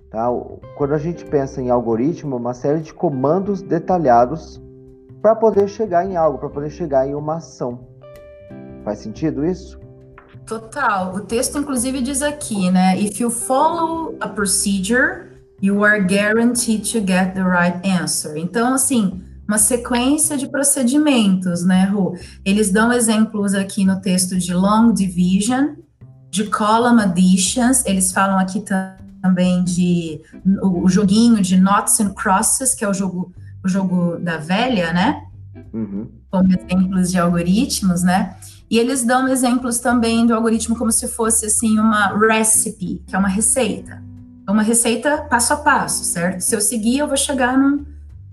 Tá? 0.09 0.27
Quando 0.75 0.93
a 0.93 0.97
gente 0.97 1.23
pensa 1.25 1.61
em 1.61 1.69
algoritmo, 1.69 2.35
é 2.35 2.39
uma 2.39 2.53
série 2.53 2.81
de 2.81 2.93
comandos 2.93 3.61
detalhados 3.61 4.61
para 5.21 5.35
poder 5.35 5.67
chegar 5.67 6.05
em 6.05 6.15
algo, 6.15 6.37
para 6.37 6.49
poder 6.49 6.69
chegar 6.69 7.07
em 7.07 7.13
uma 7.13 7.35
ação. 7.35 7.87
Faz 8.83 8.99
sentido 8.99 9.45
isso? 9.45 9.79
Total. 10.45 11.13
O 11.13 11.21
texto, 11.21 11.59
inclusive, 11.59 12.01
diz 12.01 12.21
aqui, 12.23 12.71
né? 12.71 12.99
If 12.99 13.19
you 13.19 13.29
follow 13.29 14.15
a 14.19 14.27
procedure, 14.27 15.29
you 15.61 15.83
are 15.83 16.01
guaranteed 16.01 16.91
to 16.91 16.99
get 16.99 17.35
the 17.35 17.43
right 17.43 17.79
answer. 17.87 18.35
Então, 18.35 18.73
assim, 18.73 19.21
uma 19.47 19.57
sequência 19.57 20.37
de 20.37 20.47
procedimentos, 20.47 21.63
né, 21.63 21.85
Ru? 21.85 22.15
Eles 22.45 22.71
dão 22.71 22.91
exemplos 22.91 23.53
aqui 23.53 23.85
no 23.85 23.99
texto 24.01 24.37
de 24.37 24.53
long 24.53 24.93
division, 24.93 25.75
de 26.29 26.45
column 26.45 27.01
additions, 27.01 27.85
eles 27.85 28.11
falam 28.11 28.37
aqui 28.37 28.63
também 29.21 29.63
de 29.63 30.21
o, 30.61 30.83
o 30.83 30.89
joguinho 30.89 31.41
de 31.41 31.57
knots 31.57 31.99
and 31.99 32.13
crosses, 32.13 32.73
que 32.73 32.85
é 32.85 32.89
o 32.89 32.93
jogo, 32.93 33.33
o 33.63 33.67
jogo 33.67 34.17
da 34.17 34.37
velha, 34.37 34.93
né? 34.93 35.23
Uhum. 35.73 36.07
Como 36.29 36.49
exemplos 36.53 37.11
de 37.11 37.19
algoritmos, 37.19 38.03
né? 38.03 38.35
E 38.69 38.77
eles 38.77 39.03
dão 39.03 39.27
exemplos 39.27 39.79
também 39.79 40.25
do 40.27 40.33
algoritmo 40.33 40.75
como 40.75 40.91
se 40.91 41.07
fosse 41.07 41.47
assim 41.47 41.79
uma 41.79 42.15
recipe, 42.17 43.03
que 43.07 43.15
é 43.15 43.19
uma 43.19 43.27
receita. 43.27 44.01
É 44.47 44.51
uma 44.51 44.61
receita 44.61 45.17
passo 45.29 45.53
a 45.53 45.57
passo, 45.57 46.03
certo? 46.03 46.41
Se 46.41 46.55
eu 46.55 46.61
seguir, 46.61 46.99
eu 46.99 47.07
vou 47.07 47.17
chegar 47.17 47.57
num, 47.57 47.83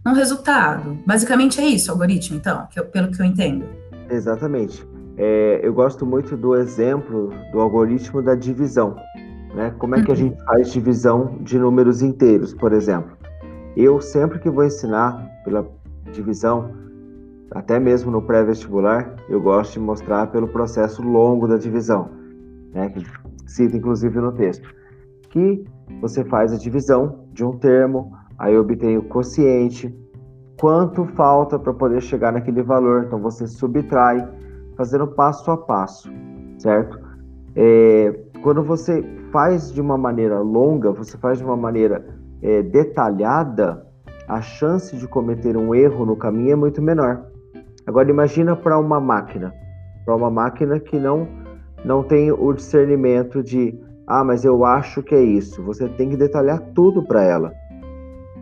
num 0.04 0.12
resultado. 0.12 0.98
Basicamente 1.06 1.60
é 1.60 1.66
isso 1.66 1.88
o 1.88 1.92
algoritmo, 1.92 2.36
então, 2.36 2.66
que 2.70 2.78
eu, 2.78 2.84
pelo 2.84 3.10
que 3.10 3.20
eu 3.20 3.24
entendo. 3.24 3.66
Exatamente. 4.10 4.86
É, 5.16 5.60
eu 5.62 5.72
gosto 5.72 6.04
muito 6.04 6.36
do 6.36 6.54
exemplo 6.54 7.30
do 7.52 7.60
algoritmo 7.60 8.22
da 8.22 8.34
divisão. 8.34 8.96
Né? 9.54 9.74
Como 9.78 9.94
é 9.94 10.02
que 10.02 10.10
a 10.10 10.14
uhum. 10.14 10.16
gente 10.16 10.44
faz 10.44 10.70
divisão 10.70 11.38
de 11.40 11.58
números 11.58 12.02
inteiros, 12.02 12.52
por 12.52 12.72
exemplo? 12.72 13.16
Eu 13.76 14.00
sempre 14.00 14.38
que 14.38 14.50
vou 14.50 14.64
ensinar 14.64 15.26
pela 15.44 15.66
divisão, 16.12 16.70
até 17.50 17.78
mesmo 17.78 18.10
no 18.10 18.20
pré-vestibular, 18.20 19.16
eu 19.28 19.40
gosto 19.40 19.74
de 19.74 19.80
mostrar 19.80 20.26
pelo 20.28 20.48
processo 20.48 21.02
longo 21.02 21.48
da 21.48 21.56
divisão, 21.56 22.10
né? 22.72 22.90
que 22.90 23.04
cita 23.46 23.76
inclusive 23.76 24.18
no 24.20 24.32
texto, 24.32 24.68
que 25.30 25.64
você 26.00 26.24
faz 26.24 26.52
a 26.52 26.58
divisão 26.58 27.26
de 27.32 27.44
um 27.44 27.56
termo, 27.56 28.12
aí 28.38 28.56
obtém 28.56 28.98
o 28.98 29.02
quociente, 29.02 29.94
quanto 30.60 31.04
falta 31.04 31.58
para 31.58 31.72
poder 31.72 32.00
chegar 32.00 32.32
naquele 32.32 32.62
valor. 32.62 33.04
Então 33.06 33.20
você 33.20 33.46
subtrai, 33.46 34.26
fazendo 34.76 35.06
passo 35.06 35.50
a 35.50 35.56
passo, 35.56 36.10
certo? 36.58 37.00
É, 37.54 38.18
quando 38.42 38.62
você 38.62 39.02
faz 39.32 39.72
de 39.72 39.80
uma 39.80 39.96
maneira 39.96 40.38
longa, 40.40 40.92
você 40.92 41.16
faz 41.16 41.38
de 41.38 41.44
uma 41.44 41.56
maneira 41.56 42.06
é, 42.42 42.62
detalhada, 42.62 43.86
a 44.28 44.40
chance 44.40 44.96
de 44.96 45.06
cometer 45.06 45.56
um 45.56 45.74
erro 45.74 46.04
no 46.04 46.16
caminho 46.16 46.52
é 46.52 46.56
muito 46.56 46.82
menor. 46.82 47.26
Agora 47.86 48.10
imagina 48.10 48.56
para 48.56 48.78
uma 48.78 49.00
máquina, 49.00 49.54
para 50.04 50.14
uma 50.14 50.30
máquina 50.30 50.80
que 50.80 50.98
não 50.98 51.26
não 51.84 52.02
tem 52.02 52.32
o 52.32 52.52
discernimento 52.52 53.42
de 53.42 53.78
ah, 54.06 54.22
mas 54.22 54.44
eu 54.44 54.64
acho 54.64 55.02
que 55.02 55.14
é 55.14 55.22
isso. 55.22 55.62
Você 55.62 55.88
tem 55.88 56.08
que 56.10 56.16
detalhar 56.16 56.60
tudo 56.74 57.02
para 57.02 57.24
ela. 57.24 57.52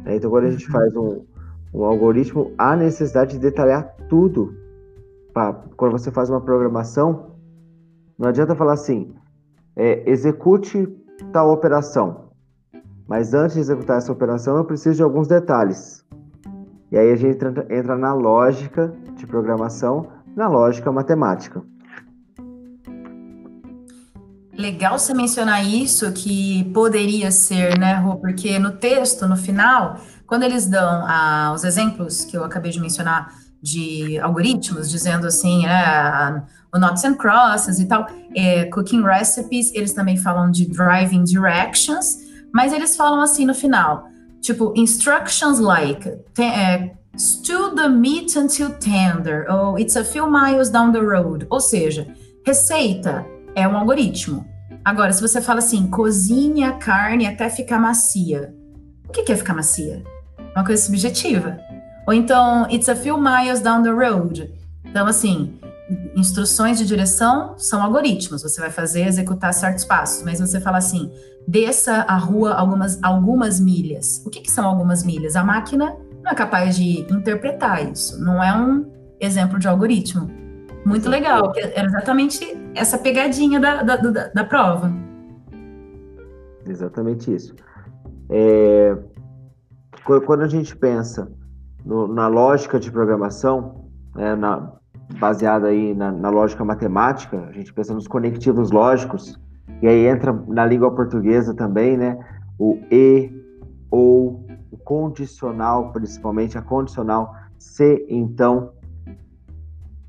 Né? 0.04 0.16
Então, 0.16 0.30
quando 0.30 0.44
a 0.44 0.50
gente 0.50 0.66
uhum. 0.66 0.72
faz 0.72 0.94
um, 0.94 1.24
um 1.72 1.84
algoritmo, 1.84 2.52
há 2.58 2.76
necessidade 2.76 3.32
de 3.32 3.38
detalhar 3.38 3.94
tudo. 4.08 4.54
Quando 5.76 5.92
você 5.92 6.12
faz 6.12 6.30
uma 6.30 6.40
programação, 6.40 7.34
não 8.16 8.28
adianta 8.28 8.54
falar 8.54 8.74
assim, 8.74 9.12
é, 9.74 10.08
execute 10.08 10.86
tal 11.32 11.50
operação. 11.50 12.30
Mas 13.08 13.34
antes 13.34 13.54
de 13.54 13.60
executar 13.60 13.98
essa 13.98 14.12
operação, 14.12 14.56
eu 14.56 14.64
preciso 14.64 14.96
de 14.96 15.02
alguns 15.02 15.26
detalhes. 15.26 16.04
E 16.90 16.96
aí 16.96 17.10
a 17.10 17.16
gente 17.16 17.44
entra, 17.44 17.66
entra 17.68 17.98
na 17.98 18.14
lógica 18.14 18.94
de 19.16 19.26
programação, 19.26 20.06
na 20.36 20.48
lógica 20.48 20.90
matemática. 20.92 21.62
Legal 24.56 24.96
você 24.96 25.12
mencionar 25.12 25.66
isso, 25.66 26.12
que 26.12 26.62
poderia 26.72 27.32
ser, 27.32 27.76
né, 27.76 27.94
Rô? 27.94 28.16
Porque 28.16 28.56
no 28.60 28.70
texto, 28.76 29.26
no 29.26 29.36
final, 29.36 29.98
quando 30.28 30.44
eles 30.44 30.66
dão 30.66 31.04
ah, 31.08 31.52
os 31.52 31.64
exemplos 31.64 32.24
que 32.24 32.36
eu 32.36 32.44
acabei 32.44 32.70
de 32.70 32.80
mencionar 32.80 33.34
de 33.64 34.18
algoritmos, 34.18 34.90
dizendo 34.90 35.26
assim, 35.26 35.64
é, 35.64 36.42
o 36.70 36.78
Knots 36.78 37.02
and 37.02 37.14
Crosses 37.14 37.78
e 37.78 37.86
tal, 37.86 38.06
é, 38.36 38.66
Cooking 38.66 39.02
Recipes, 39.02 39.72
eles 39.74 39.94
também 39.94 40.18
falam 40.18 40.50
de 40.50 40.66
Driving 40.66 41.24
Directions, 41.24 42.18
mas 42.52 42.74
eles 42.74 42.94
falam 42.94 43.22
assim 43.22 43.46
no 43.46 43.54
final, 43.54 44.06
tipo, 44.42 44.74
instructions 44.76 45.60
like, 45.60 46.06
é, 46.38 46.90
stew 47.16 47.74
the 47.74 47.88
meat 47.88 48.38
until 48.38 48.68
tender, 48.74 49.46
ou 49.50 49.78
it's 49.78 49.96
a 49.96 50.04
few 50.04 50.30
miles 50.30 50.68
down 50.68 50.92
the 50.92 51.00
road, 51.00 51.46
ou 51.48 51.58
seja, 51.58 52.06
receita, 52.46 53.24
é 53.54 53.66
um 53.66 53.78
algoritmo. 53.78 54.44
Agora, 54.84 55.10
se 55.10 55.22
você 55.22 55.40
fala 55.40 55.60
assim, 55.60 55.86
cozinhe 55.86 56.64
a 56.64 56.72
carne 56.72 57.26
até 57.26 57.48
ficar 57.48 57.78
macia, 57.78 58.54
o 59.08 59.12
que 59.12 59.32
é 59.32 59.36
ficar 59.36 59.54
macia? 59.54 60.04
Uma 60.54 60.66
coisa 60.66 60.82
subjetiva. 60.82 61.58
Ou 62.06 62.12
então, 62.12 62.66
it's 62.70 62.88
a 62.88 62.96
few 62.96 63.16
miles 63.18 63.60
down 63.60 63.82
the 63.82 63.90
road. 63.90 64.52
Então, 64.84 65.06
assim, 65.06 65.58
instruções 66.14 66.78
de 66.78 66.86
direção 66.86 67.54
são 67.58 67.82
algoritmos. 67.82 68.42
Você 68.42 68.60
vai 68.60 68.70
fazer, 68.70 69.06
executar 69.06 69.52
certos 69.52 69.84
passos. 69.84 70.22
Mas 70.22 70.40
você 70.40 70.60
fala 70.60 70.78
assim, 70.78 71.10
desça 71.46 72.04
a 72.08 72.16
rua 72.16 72.54
algumas, 72.54 73.02
algumas 73.02 73.60
milhas. 73.60 74.22
O 74.26 74.30
que, 74.30 74.40
que 74.40 74.50
são 74.50 74.66
algumas 74.66 75.04
milhas? 75.04 75.36
A 75.36 75.44
máquina 75.44 75.96
não 76.22 76.30
é 76.30 76.34
capaz 76.34 76.76
de 76.76 77.00
interpretar 77.12 77.90
isso. 77.90 78.22
Não 78.22 78.42
é 78.42 78.56
um 78.56 78.90
exemplo 79.20 79.58
de 79.58 79.68
algoritmo. 79.68 80.30
Muito 80.84 81.08
legal. 81.08 81.52
Era 81.56 81.86
exatamente 81.86 82.56
essa 82.74 82.98
pegadinha 82.98 83.58
da, 83.58 83.82
da, 83.82 83.96
da, 83.96 84.28
da 84.28 84.44
prova. 84.44 84.92
Exatamente 86.66 87.34
isso. 87.34 87.54
É, 88.30 88.96
quando 90.04 90.42
a 90.42 90.48
gente 90.48 90.76
pensa 90.76 91.30
no, 91.84 92.08
na 92.08 92.26
lógica 92.26 92.80
de 92.80 92.90
programação, 92.90 93.84
né, 94.14 94.34
na, 94.34 94.72
baseada 95.18 95.68
aí 95.68 95.94
na, 95.94 96.10
na, 96.10 96.30
lógica 96.30 96.64
matemática, 96.64 97.46
a 97.48 97.52
gente 97.52 97.72
pensa 97.72 97.92
nos 97.92 98.08
conectivos 98.08 98.70
lógicos, 98.70 99.38
e 99.82 99.86
aí 99.86 100.06
entra 100.06 100.32
na 100.48 100.64
língua 100.64 100.90
portuguesa 100.94 101.54
também, 101.54 101.96
né, 101.96 102.18
o 102.58 102.78
e, 102.90 103.30
ou, 103.90 104.46
o 104.70 104.78
condicional, 104.78 105.92
principalmente 105.92 106.56
a 106.56 106.62
condicional, 106.62 107.34
se, 107.58 108.04
então, 108.08 108.72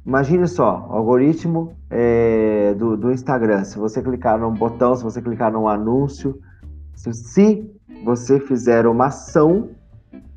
imagine 0.05 0.48
só, 0.48 0.88
o 0.89 0.94
algoritmo 0.94 1.75
é, 1.89 2.74
do, 2.74 2.98
do 2.98 3.12
Instagram. 3.12 3.63
Se 3.63 3.77
você 3.77 4.01
clicar 4.01 4.39
num 4.39 4.53
botão, 4.53 4.96
se 4.96 5.03
você 5.03 5.22
clicar 5.22 5.51
num 5.51 5.67
anúncio, 5.67 6.39
se, 6.96 7.13
se 7.13 7.72
você 8.03 8.39
fizer 8.39 8.88
uma 8.88 9.08
ação, 9.08 9.70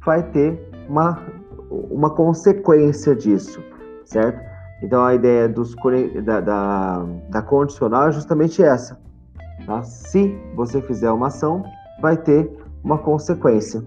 vai 0.05 0.23
ter 0.23 0.68
uma, 0.89 1.23
uma 1.71 2.11
consequência 2.11 3.15
disso, 3.15 3.63
certo? 4.05 4.41
Então 4.83 5.05
a 5.05 5.15
ideia 5.15 5.49
dos, 5.49 5.75
da, 6.25 6.41
da, 6.41 7.07
da 7.29 7.43
condicional 7.43 8.09
é 8.09 8.13
justamente 8.13 8.63
essa. 8.63 9.01
Tá? 9.67 9.83
Se 9.83 10.35
você 10.55 10.81
fizer 10.83 11.11
uma 11.11 11.27
ação, 11.27 11.63
vai 12.01 12.17
ter 12.17 12.51
uma 12.83 12.99
consequência. 12.99 13.83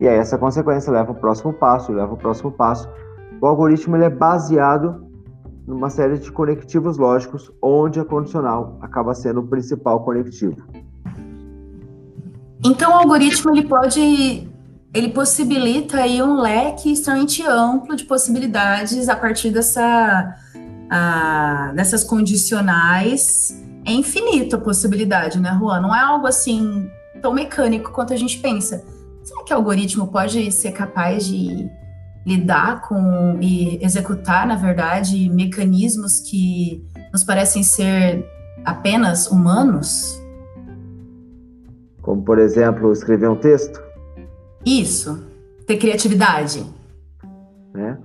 E 0.00 0.06
aí 0.06 0.16
essa 0.16 0.36
consequência 0.36 0.92
leva 0.92 1.10
ao 1.10 1.14
próximo 1.14 1.52
passo, 1.52 1.92
leva 1.92 2.10
ao 2.10 2.16
próximo 2.16 2.52
passo. 2.52 2.88
O 3.40 3.46
algoritmo 3.46 3.96
ele 3.96 4.04
é 4.04 4.10
baseado 4.10 5.06
numa 5.66 5.90
série 5.90 6.18
de 6.18 6.32
conectivos 6.32 6.96
lógicos, 6.96 7.52
onde 7.62 8.00
a 8.00 8.04
condicional 8.04 8.78
acaba 8.80 9.14
sendo 9.14 9.40
o 9.40 9.46
principal 9.46 10.00
conectivo. 10.04 10.56
Então 12.64 12.90
o 12.90 12.94
algoritmo 12.94 13.52
ele 13.52 13.68
pode 13.68 14.48
ele 14.92 15.10
possibilita 15.10 15.98
aí 15.98 16.22
um 16.22 16.40
leque 16.40 16.92
extremamente 16.92 17.42
amplo 17.46 17.94
de 17.94 18.04
possibilidades 18.04 19.08
a 19.08 19.16
partir 19.16 19.50
dessa, 19.50 20.34
a, 20.90 21.72
dessas 21.74 22.02
condicionais. 22.02 23.62
É 23.84 23.92
infinito 23.92 24.56
a 24.56 24.58
possibilidade, 24.58 25.38
né, 25.38 25.56
Juan? 25.58 25.80
Não 25.80 25.94
é 25.94 26.00
algo 26.00 26.26
assim 26.26 26.90
tão 27.20 27.34
mecânico 27.34 27.92
quanto 27.92 28.12
a 28.12 28.16
gente 28.16 28.38
pensa. 28.38 28.84
Será 29.22 29.44
que 29.44 29.52
o 29.52 29.56
algoritmo 29.56 30.08
pode 30.08 30.50
ser 30.52 30.72
capaz 30.72 31.26
de 31.26 31.68
lidar 32.26 32.82
com 32.82 33.38
e 33.40 33.82
executar, 33.82 34.46
na 34.46 34.56
verdade, 34.56 35.28
mecanismos 35.28 36.20
que 36.20 36.82
nos 37.12 37.24
parecem 37.24 37.62
ser 37.62 38.24
apenas 38.64 39.30
humanos? 39.30 40.18
Como, 42.00 42.22
por 42.22 42.38
exemplo, 42.38 42.90
escrever 42.90 43.28
um 43.28 43.36
texto? 43.36 43.87
Isso, 44.64 45.26
ter 45.66 45.78
criatividade. 45.78 46.64
Né? 47.72 47.98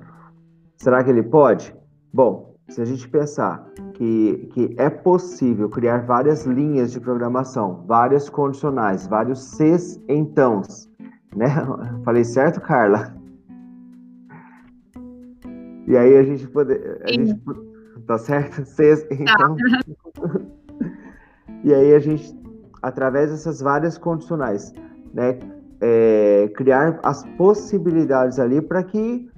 Será 0.77 1.03
que 1.03 1.09
ele 1.09 1.23
pode? 1.23 1.73
Bom, 2.13 2.55
se 2.69 2.81
a 2.81 2.85
gente 2.85 3.07
pensar 3.07 3.65
que, 3.93 4.49
que 4.53 4.75
é 4.77 4.89
possível 4.89 5.69
criar 5.69 6.05
várias 6.05 6.45
linhas 6.45 6.91
de 6.91 6.99
programação, 6.99 7.83
várias 7.87 8.29
condicionais, 8.29 9.07
vários 9.07 9.39
Cs 9.39 9.99
entãos, 10.07 10.89
né? 11.35 11.47
Falei 12.05 12.23
certo, 12.23 12.61
Carla? 12.61 13.15
E 15.87 15.97
aí 15.97 16.17
a 16.17 16.23
gente 16.23 16.47
poder. 16.47 17.01
A 17.03 17.11
gente, 17.11 17.39
tá 18.07 18.17
certo? 18.17 18.63
Cs 18.65 19.05
então. 19.11 19.57
e 21.63 21.73
aí 21.73 21.93
a 21.93 21.99
gente, 21.99 22.33
através 22.81 23.31
dessas 23.31 23.59
várias 23.59 23.97
condicionais, 23.97 24.73
né? 25.13 25.39
é, 25.85 26.22
criar 26.53 26.99
as 27.03 27.23
possibilidades 27.37 28.39
ali 28.39 28.61
para 28.61 28.83
que 28.83 29.29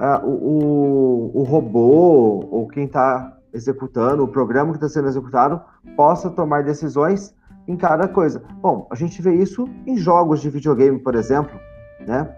uh, 0.00 0.26
o, 0.26 1.30
o, 1.34 1.42
robô 1.42 2.46
ou 2.50 2.68
quem 2.68 2.84
está 2.84 3.36
executando, 3.52 4.22
o 4.22 4.28
programa 4.28 4.70
que 4.70 4.76
está 4.76 4.88
sendo 4.88 5.08
executado, 5.08 5.60
possa 5.96 6.30
tomar 6.30 6.64
decisões 6.64 7.34
em 7.66 7.76
cada 7.76 8.08
coisa. 8.08 8.42
Bom, 8.60 8.86
a 8.90 8.94
gente 8.94 9.20
vê 9.20 9.34
isso 9.34 9.68
em 9.86 9.96
jogos 9.96 10.40
de 10.40 10.50
videogame, 10.50 10.98
por 10.98 11.14
exemplo, 11.14 11.58
né? 12.06 12.28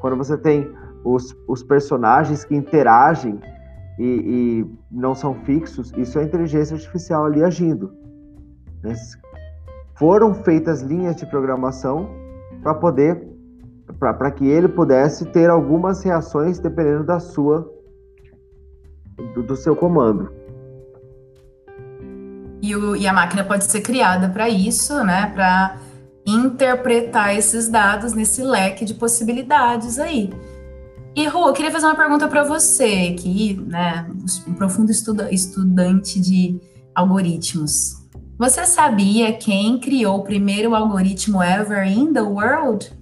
Quando 0.00 0.16
você 0.16 0.36
tem 0.36 0.70
os, 1.04 1.36
os 1.46 1.62
personagens 1.62 2.44
que 2.44 2.54
interagem 2.54 3.40
e, 3.98 4.04
e, 4.04 4.70
não 4.90 5.14
são 5.14 5.34
fixos, 5.34 5.92
isso 5.96 6.18
é 6.18 6.22
inteligência 6.22 6.74
artificial 6.74 7.24
ali 7.24 7.42
agindo. 7.42 7.92
Né? 8.82 8.94
Foram 9.96 10.32
feitas 10.32 10.82
linhas 10.82 11.16
de 11.16 11.26
programação 11.26 12.08
para 12.62 12.74
poder 12.74 13.26
para 13.98 14.30
que 14.30 14.46
ele 14.46 14.68
pudesse 14.68 15.26
ter 15.26 15.48
algumas 15.50 16.02
reações 16.02 16.58
dependendo 16.58 17.04
da 17.04 17.20
sua 17.20 17.68
do, 19.34 19.42
do 19.42 19.56
seu 19.56 19.74
comando. 19.74 20.30
E, 22.60 22.74
o, 22.74 22.96
e 22.96 23.06
a 23.06 23.12
máquina 23.12 23.44
pode 23.44 23.64
ser 23.64 23.80
criada 23.80 24.28
para 24.28 24.48
isso, 24.48 25.02
né? 25.04 25.30
Para 25.34 25.76
interpretar 26.26 27.34
esses 27.36 27.68
dados 27.68 28.12
nesse 28.12 28.42
leque 28.42 28.84
de 28.84 28.94
possibilidades 28.94 29.98
aí. 29.98 30.30
E 31.16 31.26
Ru, 31.26 31.48
eu 31.48 31.52
queria 31.52 31.70
fazer 31.70 31.86
uma 31.86 31.96
pergunta 31.96 32.28
para 32.28 32.44
você, 32.44 33.12
que, 33.12 33.54
né, 33.66 34.08
um 34.46 34.54
profundo 34.54 34.90
estuda, 34.90 35.32
estudante 35.32 36.20
de 36.20 36.60
algoritmos. 36.94 38.06
Você 38.38 38.64
sabia 38.66 39.32
quem 39.32 39.80
criou 39.80 40.18
o 40.18 40.22
primeiro 40.22 40.74
algoritmo 40.74 41.42
ever 41.42 41.84
in 41.86 42.12
the 42.12 42.20
world? 42.20 42.92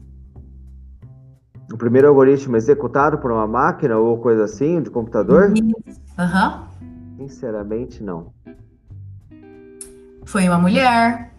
O 1.76 1.78
primeiro 1.78 2.08
algoritmo 2.08 2.56
executado 2.56 3.18
por 3.18 3.30
uma 3.30 3.46
máquina 3.46 3.98
ou 3.98 4.16
coisa 4.16 4.44
assim, 4.44 4.80
de 4.80 4.88
computador? 4.88 5.52
Aham. 6.18 6.62
Uhum. 6.80 7.28
Sinceramente, 7.28 8.02
não. 8.02 8.32
Foi 10.24 10.48
uma 10.48 10.58
mulher. 10.58 11.34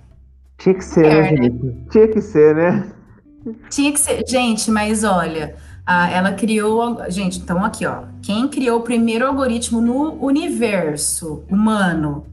Tinha 0.59 0.75
que 0.75 0.83
ser, 0.83 1.01
né, 1.01 1.31
né? 1.31 1.75
Tinha 1.89 2.07
que 2.07 2.21
ser, 2.21 2.55
né? 2.55 2.87
Tinha 3.71 3.91
que 3.91 3.99
ser. 3.99 4.23
Gente, 4.27 4.69
mas 4.69 5.03
olha, 5.03 5.55
ela 6.13 6.31
criou. 6.33 6.97
Gente, 7.09 7.39
então 7.39 7.65
aqui, 7.65 7.87
ó. 7.87 8.03
Quem 8.21 8.47
criou 8.47 8.81
o 8.81 8.83
primeiro 8.83 9.25
algoritmo 9.25 9.81
no 9.81 10.23
universo 10.23 11.43
humano 11.49 12.27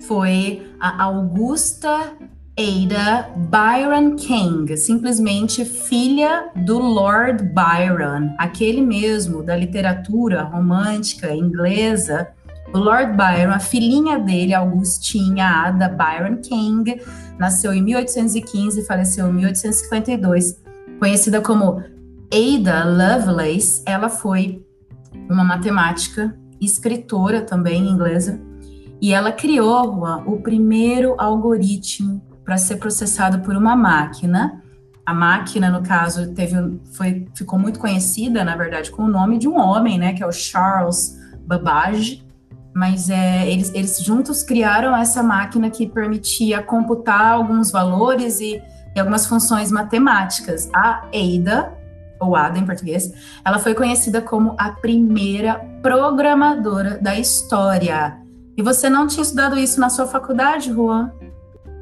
foi 0.00 0.68
a 0.80 1.04
Augusta 1.04 2.12
Ada 2.56 3.30
Byron 3.50 4.14
King, 4.14 4.76
simplesmente 4.76 5.64
filha 5.64 6.52
do 6.54 6.78
Lord 6.78 7.42
Byron, 7.52 8.32
aquele 8.38 8.80
mesmo 8.80 9.42
da 9.42 9.56
literatura 9.56 10.44
romântica 10.44 11.34
inglesa. 11.34 12.28
O 12.72 12.78
Lord 12.78 13.16
Byron, 13.16 13.52
a 13.52 13.58
filhinha 13.58 14.20
dele, 14.20 14.54
Augustinha 14.54 15.48
Ada 15.48 15.88
Byron 15.88 16.36
King, 16.36 17.02
nasceu 17.40 17.74
em 17.74 17.82
1815 17.82 18.80
e 18.80 18.84
faleceu 18.84 19.28
em 19.28 19.32
1852. 19.32 20.62
Conhecida 21.00 21.40
como 21.40 21.82
Ada 22.32 22.84
Lovelace, 22.84 23.82
ela 23.84 24.08
foi 24.08 24.64
uma 25.28 25.42
matemática, 25.42 26.38
escritora 26.60 27.40
também 27.40 27.88
inglesa, 27.88 28.40
e 29.02 29.12
ela 29.12 29.32
criou 29.32 30.04
o 30.24 30.40
primeiro 30.40 31.16
algoritmo 31.18 32.22
para 32.44 32.58
ser 32.58 32.76
processado 32.76 33.40
por 33.40 33.56
uma 33.56 33.74
máquina. 33.74 34.62
A 35.04 35.12
máquina, 35.12 35.70
no 35.70 35.82
caso, 35.82 36.32
teve, 36.34 36.56
foi, 36.92 37.26
ficou 37.34 37.58
muito 37.58 37.78
conhecida, 37.78 38.44
na 38.44 38.56
verdade, 38.56 38.90
com 38.90 39.04
o 39.04 39.08
nome 39.08 39.38
de 39.38 39.48
um 39.48 39.58
homem, 39.58 39.98
né, 39.98 40.12
que 40.12 40.22
é 40.22 40.26
o 40.26 40.32
Charles 40.32 41.18
Babbage. 41.46 42.24
Mas 42.74 43.08
é, 43.08 43.48
eles, 43.48 43.72
eles 43.74 44.02
juntos 44.02 44.42
criaram 44.42 44.96
essa 44.96 45.22
máquina 45.22 45.70
que 45.70 45.86
permitia 45.86 46.62
computar 46.62 47.32
alguns 47.32 47.70
valores 47.70 48.40
e, 48.40 48.60
e 48.94 48.98
algumas 48.98 49.26
funções 49.26 49.70
matemáticas. 49.70 50.68
A 50.74 51.04
Ada, 51.12 51.72
ou 52.18 52.34
Ada 52.34 52.58
em 52.58 52.66
português, 52.66 53.12
ela 53.44 53.58
foi 53.58 53.74
conhecida 53.74 54.20
como 54.20 54.56
a 54.58 54.70
primeira 54.70 55.54
programadora 55.82 56.98
da 57.00 57.16
história. 57.16 58.18
E 58.56 58.62
você 58.62 58.88
não 58.88 59.06
tinha 59.06 59.22
estudado 59.22 59.58
isso 59.58 59.78
na 59.78 59.90
sua 59.90 60.06
faculdade, 60.06 60.72
Juan? 60.72 61.12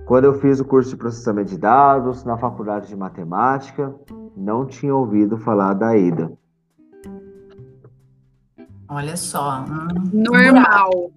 Quando 0.06 0.24
eu 0.24 0.34
fiz 0.40 0.60
o 0.60 0.64
curso 0.64 0.90
de 0.90 0.96
processamento 0.96 1.50
de 1.50 1.58
dados, 1.58 2.24
na 2.24 2.36
faculdade 2.36 2.88
de 2.88 2.96
matemática, 2.96 3.94
não 4.36 4.66
tinha 4.66 4.94
ouvido 4.94 5.38
falar 5.38 5.74
da 5.74 5.88
AIDA. 5.88 6.32
Olha 8.88 9.16
só. 9.16 9.64
Hum, 9.68 10.10
normal. 10.12 11.10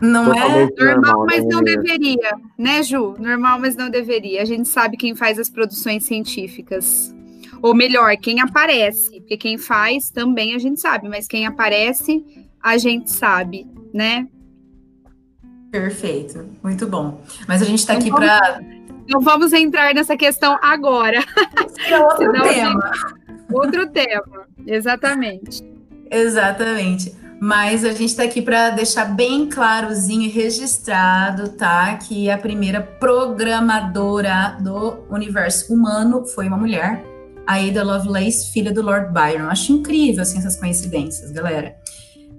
Não 0.00 0.32
é 0.32 0.68
normal, 0.78 1.24
mas 1.26 1.44
não 1.46 1.62
deveria, 1.62 2.38
né, 2.58 2.82
Ju? 2.82 3.14
Normal, 3.18 3.58
mas 3.58 3.76
não 3.76 3.88
deveria. 3.88 4.42
A 4.42 4.44
gente 4.44 4.68
sabe 4.68 4.96
quem 4.96 5.14
faz 5.14 5.38
as 5.38 5.48
produções 5.48 6.04
científicas. 6.04 7.14
Ou 7.62 7.74
melhor, 7.74 8.16
quem 8.16 8.40
aparece. 8.40 9.20
Porque 9.20 9.36
quem 9.36 9.58
faz 9.58 10.10
também 10.10 10.54
a 10.54 10.58
gente 10.58 10.80
sabe, 10.80 11.08
mas 11.08 11.26
quem 11.26 11.46
aparece, 11.46 12.24
a 12.62 12.76
gente 12.76 13.10
sabe, 13.10 13.66
né? 13.92 14.28
Perfeito, 15.80 16.48
muito 16.62 16.86
bom. 16.86 17.20
Mas 17.46 17.60
a 17.60 17.66
gente 17.66 17.80
está 17.80 17.92
aqui 17.92 18.10
para. 18.10 18.60
Não 19.06 19.20
vamos 19.20 19.52
entrar 19.52 19.94
nessa 19.94 20.16
questão 20.16 20.58
agora. 20.62 21.22
É 21.86 21.98
outro 22.00 22.16
Senão, 22.16 22.48
tema. 22.48 22.90
Outro 23.52 23.86
tema, 23.90 24.46
exatamente. 24.66 25.62
Exatamente. 26.10 27.14
Mas 27.38 27.84
a 27.84 27.90
gente 27.90 28.06
está 28.06 28.22
aqui 28.22 28.40
para 28.40 28.70
deixar 28.70 29.04
bem 29.04 29.50
clarozinho 29.50 30.22
e 30.22 30.28
registrado, 30.28 31.50
tá? 31.50 31.94
Que 31.96 32.30
a 32.30 32.38
primeira 32.38 32.80
programadora 32.80 34.56
do 34.60 35.04
universo 35.10 35.74
humano 35.74 36.24
foi 36.24 36.48
uma 36.48 36.56
mulher, 36.56 37.04
a 37.46 37.60
Ada 37.60 37.84
Lovelace, 37.84 38.50
filha 38.50 38.72
do 38.72 38.80
Lord 38.80 39.12
Byron. 39.12 39.50
Acho 39.50 39.72
incrível 39.72 40.22
assim, 40.22 40.38
essas 40.38 40.56
coincidências, 40.56 41.30
galera. 41.30 41.76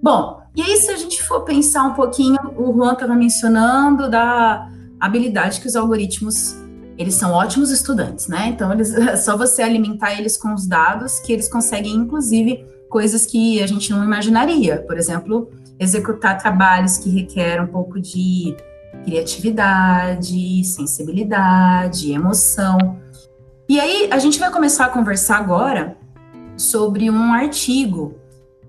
Bom, 0.01 0.41
e 0.55 0.61
aí 0.61 0.77
se 0.77 0.91
a 0.91 0.97
gente 0.97 1.23
for 1.23 1.41
pensar 1.41 1.83
um 1.83 1.93
pouquinho, 1.93 2.37
o 2.55 2.73
Juan 2.73 2.93
estava 2.93 3.15
mencionando 3.15 4.09
da 4.09 4.69
habilidade 4.99 5.59
que 5.59 5.67
os 5.67 5.75
algoritmos 5.75 6.55
eles 6.97 7.13
são 7.13 7.31
ótimos 7.31 7.69
estudantes, 7.69 8.27
né? 8.27 8.47
Então, 8.47 8.73
eles, 8.73 8.91
é 8.97 9.15
só 9.15 9.37
você 9.37 9.61
alimentar 9.61 10.17
eles 10.17 10.35
com 10.35 10.53
os 10.53 10.65
dados 10.65 11.19
que 11.19 11.31
eles 11.31 11.47
conseguem, 11.47 11.93
inclusive, 11.93 12.65
coisas 12.89 13.25
que 13.25 13.61
a 13.61 13.67
gente 13.67 13.91
não 13.91 14.03
imaginaria. 14.03 14.83
Por 14.87 14.97
exemplo, 14.97 15.51
executar 15.79 16.37
trabalhos 16.39 16.97
que 16.97 17.09
requerem 17.09 17.65
um 17.65 17.67
pouco 17.67 18.01
de 18.01 18.55
criatividade, 19.03 20.63
sensibilidade, 20.63 22.11
emoção. 22.11 22.97
E 23.69 23.79
aí, 23.79 24.09
a 24.11 24.17
gente 24.17 24.39
vai 24.39 24.51
começar 24.51 24.85
a 24.85 24.89
conversar 24.89 25.37
agora 25.37 25.95
sobre 26.57 27.11
um 27.11 27.31
artigo 27.31 28.15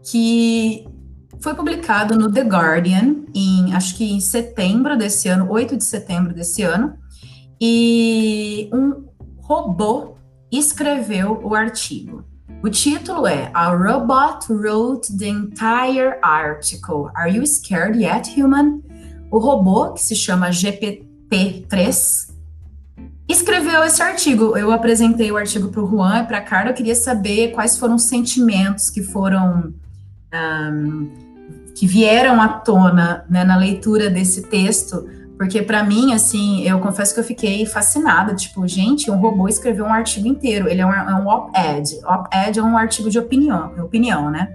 que 0.02 0.86
foi 1.40 1.54
publicado 1.54 2.18
no 2.18 2.30
The 2.30 2.42
Guardian 2.42 3.16
em, 3.34 3.72
acho 3.74 3.96
que 3.96 4.04
em 4.04 4.20
setembro 4.20 4.96
desse 4.96 5.28
ano, 5.28 5.50
8 5.50 5.76
de 5.76 5.84
setembro 5.84 6.34
desse 6.34 6.62
ano, 6.62 6.94
e 7.60 8.68
um 8.72 9.06
robô 9.40 10.16
escreveu 10.50 11.40
o 11.42 11.54
artigo. 11.54 12.24
O 12.62 12.68
título 12.68 13.26
é 13.26 13.50
A 13.54 13.68
Robot 13.68 14.52
Wrote 14.52 15.16
the 15.16 15.28
Entire 15.28 16.18
Article. 16.22 17.10
Are 17.14 17.30
You 17.30 17.46
Scared 17.46 18.02
Yet, 18.02 18.40
Human? 18.40 18.80
O 19.30 19.38
robô, 19.38 19.92
que 19.92 20.02
se 20.02 20.16
chama 20.16 20.50
GPT-3, 20.50 22.32
escreveu 23.28 23.84
esse 23.84 24.02
artigo. 24.02 24.56
Eu 24.56 24.72
apresentei 24.72 25.30
o 25.30 25.36
artigo 25.36 25.68
para 25.68 25.82
o 25.82 25.88
Juan 25.88 26.22
e 26.22 26.26
para 26.26 26.38
a 26.38 26.42
Carla. 26.42 26.70
Eu 26.70 26.74
queria 26.74 26.96
saber 26.96 27.52
quais 27.52 27.78
foram 27.78 27.94
os 27.94 28.04
sentimentos 28.04 28.90
que 28.90 29.02
foram. 29.02 29.72
Um, 30.34 31.27
que 31.78 31.86
vieram 31.86 32.40
à 32.40 32.48
tona 32.48 33.24
né, 33.28 33.44
na 33.44 33.56
leitura 33.56 34.10
desse 34.10 34.42
texto 34.42 35.06
porque 35.38 35.62
para 35.62 35.84
mim, 35.84 36.12
assim, 36.12 36.62
eu 36.62 36.80
confesso 36.80 37.14
que 37.14 37.20
eu 37.20 37.24
fiquei 37.24 37.64
fascinada. 37.64 38.34
Tipo, 38.34 38.66
gente, 38.66 39.08
um 39.08 39.20
robô 39.20 39.46
escreveu 39.46 39.84
um 39.84 39.92
artigo 39.92 40.26
inteiro. 40.26 40.68
Ele 40.68 40.80
é 40.80 40.86
um, 40.86 40.92
é 40.92 41.14
um 41.14 41.28
op-ed. 41.28 42.00
Op-ed 42.04 42.58
é 42.58 42.62
um 42.62 42.76
artigo 42.76 43.08
de 43.08 43.20
opinião, 43.20 43.72
opinião 43.80 44.32
né? 44.32 44.48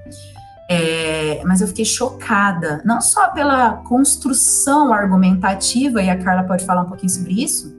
É, 0.69 1.41
mas 1.45 1.61
eu 1.61 1.67
fiquei 1.69 1.85
chocada, 1.85 2.81
não 2.83 2.99
só 2.99 3.29
pela 3.29 3.77
construção 3.77 4.91
argumentativa, 4.91 6.03
e 6.03 6.09
a 6.09 6.17
Carla 6.17 6.43
pode 6.43 6.65
falar 6.65 6.81
um 6.81 6.87
pouquinho 6.87 7.11
sobre 7.11 7.41
isso, 7.41 7.73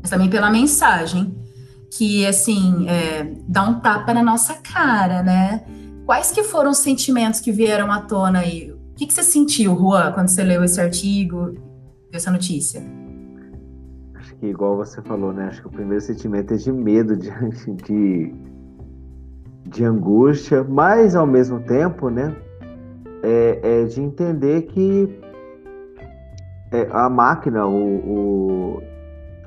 mas 0.00 0.10
também 0.10 0.28
pela 0.28 0.50
mensagem, 0.50 1.36
que, 1.88 2.26
assim, 2.26 2.88
é, 2.88 3.32
dá 3.46 3.62
um 3.62 3.78
tapa 3.78 4.12
na 4.12 4.24
nossa 4.24 4.54
cara, 4.54 5.22
né? 5.22 5.62
Quais 6.06 6.30
que 6.30 6.42
foram 6.42 6.70
os 6.70 6.78
sentimentos 6.78 7.40
que 7.40 7.52
vieram 7.52 7.90
à 7.90 8.00
tona 8.00 8.40
aí? 8.40 8.72
O 8.72 8.94
que, 8.96 9.06
que 9.06 9.14
você 9.14 9.22
sentiu, 9.22 9.76
Juan, 9.76 10.12
quando 10.12 10.28
você 10.28 10.42
leu 10.42 10.62
esse 10.62 10.80
artigo? 10.80 11.54
essa 12.16 12.30
notícia? 12.30 12.82
Acho 14.14 14.34
que 14.36 14.46
igual 14.46 14.76
você 14.76 15.00
falou, 15.02 15.32
né? 15.32 15.46
Acho 15.46 15.62
que 15.62 15.68
o 15.68 15.70
primeiro 15.70 16.00
sentimento 16.02 16.52
é 16.52 16.56
de 16.56 16.70
medo, 16.70 17.16
de, 17.16 17.30
de, 17.84 18.34
de 19.66 19.84
angústia, 19.84 20.62
mas 20.62 21.16
ao 21.16 21.26
mesmo 21.26 21.60
tempo, 21.60 22.10
né? 22.10 22.36
É, 23.22 23.82
é 23.82 23.84
de 23.84 24.00
entender 24.02 24.62
que 24.62 25.20
é, 26.72 26.88
a 26.90 27.08
máquina, 27.08 27.66
o, 27.66 28.76
o, 28.76 28.82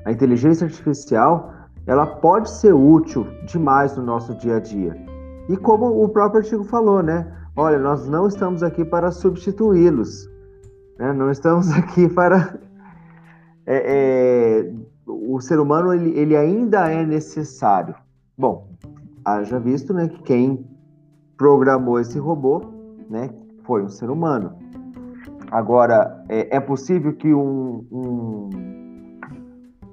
a 0.04 0.10
inteligência 0.10 0.64
artificial, 0.64 1.52
ela 1.86 2.06
pode 2.06 2.50
ser 2.50 2.72
útil 2.72 3.26
demais 3.46 3.96
no 3.96 4.02
nosso 4.02 4.34
dia 4.34 4.56
a 4.56 4.60
dia. 4.60 5.05
E 5.48 5.56
como 5.56 6.02
o 6.02 6.08
próprio 6.08 6.40
artigo 6.40 6.64
falou, 6.64 7.02
né? 7.02 7.32
Olha, 7.56 7.78
nós 7.78 8.06
não 8.08 8.26
estamos 8.26 8.62
aqui 8.62 8.84
para 8.84 9.10
substituí-los. 9.10 10.28
Né? 10.98 11.12
Não 11.12 11.30
estamos 11.30 11.70
aqui 11.76 12.08
para. 12.08 12.58
É, 13.66 14.62
é, 14.66 14.72
o 15.06 15.40
ser 15.40 15.58
humano 15.58 15.92
ele, 15.92 16.18
ele 16.18 16.36
ainda 16.36 16.90
é 16.90 17.04
necessário. 17.04 17.94
Bom, 18.36 18.68
haja 19.24 19.58
visto 19.58 19.92
né, 19.94 20.08
que 20.08 20.22
quem 20.22 20.66
programou 21.36 21.98
esse 21.98 22.18
robô 22.18 22.62
né, 23.08 23.30
foi 23.64 23.82
um 23.82 23.88
ser 23.88 24.10
humano. 24.10 24.52
Agora, 25.50 26.24
é, 26.28 26.56
é 26.56 26.60
possível 26.60 27.12
que 27.14 27.32
um, 27.32 27.86
um, 27.90 28.50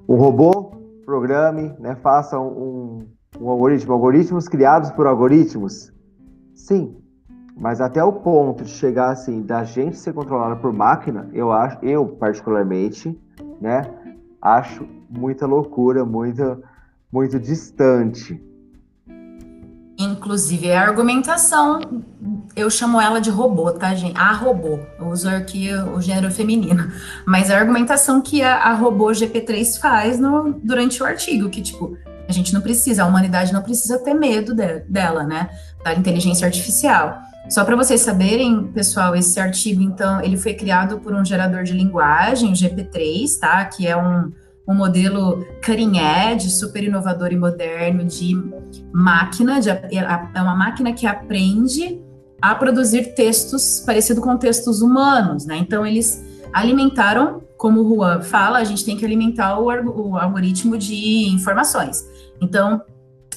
um, 0.08 0.16
robô 0.16 0.72
programe, 1.04 1.74
né, 1.78 1.96
faça 1.96 2.38
um, 2.38 3.06
um 3.40 3.48
algoritmo, 3.48 3.92
algoritmos 3.92 4.48
criados 4.48 4.90
por 4.90 5.06
algoritmos? 5.06 5.92
Sim, 6.54 6.96
mas 7.56 7.80
até 7.80 8.02
o 8.02 8.12
ponto 8.12 8.64
de 8.64 8.70
chegar 8.70 9.10
assim, 9.10 9.42
da 9.42 9.64
gente 9.64 9.96
ser 9.96 10.12
controlada 10.12 10.56
por 10.56 10.72
máquina, 10.72 11.28
eu 11.32 11.52
acho, 11.52 11.78
eu 11.82 12.06
particularmente, 12.06 13.18
né, 13.60 13.82
acho 14.40 14.86
muita 15.08 15.46
loucura, 15.46 16.04
muito, 16.04 16.62
muito 17.12 17.38
distante. 17.38 18.42
Inclusive, 19.96 20.72
a 20.72 20.80
argumentação, 20.80 21.80
eu 22.56 22.68
chamo 22.68 23.00
ela 23.00 23.20
de 23.20 23.30
robô, 23.30 23.70
tá, 23.70 23.94
gente? 23.94 24.18
A 24.18 24.32
robô. 24.32 24.80
Eu 24.98 25.06
uso 25.06 25.28
aqui 25.28 25.70
o 25.72 26.00
gênero 26.00 26.32
feminino. 26.32 26.90
Mas 27.24 27.48
a 27.48 27.56
argumentação 27.56 28.20
que 28.20 28.42
a, 28.42 28.56
a 28.56 28.74
robô 28.74 29.06
GP3 29.12 29.78
faz 29.78 30.18
no, 30.18 30.52
durante 30.54 31.00
o 31.00 31.06
artigo, 31.06 31.48
que, 31.48 31.62
tipo, 31.62 31.96
a 32.28 32.32
gente 32.32 32.52
não 32.52 32.60
precisa, 32.60 33.02
a 33.02 33.06
humanidade 33.06 33.52
não 33.52 33.62
precisa 33.62 33.98
ter 33.98 34.14
medo 34.14 34.54
de, 34.54 34.80
dela, 34.80 35.24
né? 35.24 35.50
Da 35.84 35.94
inteligência 35.94 36.46
artificial. 36.46 37.18
Só 37.48 37.64
para 37.64 37.76
vocês 37.76 38.00
saberem, 38.00 38.68
pessoal, 38.68 39.14
esse 39.14 39.38
artigo, 39.38 39.82
então, 39.82 40.20
ele 40.22 40.36
foi 40.36 40.54
criado 40.54 40.98
por 40.98 41.14
um 41.14 41.24
gerador 41.24 41.62
de 41.62 41.72
linguagem, 41.72 42.50
o 42.50 42.54
GP3, 42.54 43.38
tá? 43.38 43.64
Que 43.66 43.86
é 43.86 43.96
um, 43.96 44.32
um 44.66 44.74
modelo 44.74 45.44
cutting 45.64 45.98
edge, 45.98 46.50
super 46.50 46.82
inovador 46.82 47.32
e 47.32 47.36
moderno 47.36 48.04
de 48.04 48.34
máquina, 48.92 49.60
de, 49.60 49.68
é, 49.68 49.82
é 50.34 50.42
uma 50.42 50.56
máquina 50.56 50.92
que 50.94 51.06
aprende 51.06 52.00
a 52.40 52.54
produzir 52.54 53.14
textos 53.14 53.82
parecido 53.84 54.22
com 54.22 54.36
textos 54.38 54.80
humanos, 54.80 55.44
né? 55.44 55.58
Então, 55.58 55.86
eles 55.86 56.24
alimentaram, 56.50 57.42
como 57.58 57.80
o 57.80 57.94
Juan 57.94 58.22
fala, 58.22 58.58
a 58.58 58.64
gente 58.64 58.84
tem 58.86 58.96
que 58.96 59.04
alimentar 59.04 59.58
o, 59.58 59.66
o 59.66 60.16
algoritmo 60.16 60.78
de 60.78 61.28
informações. 61.28 62.13
Então, 62.44 62.82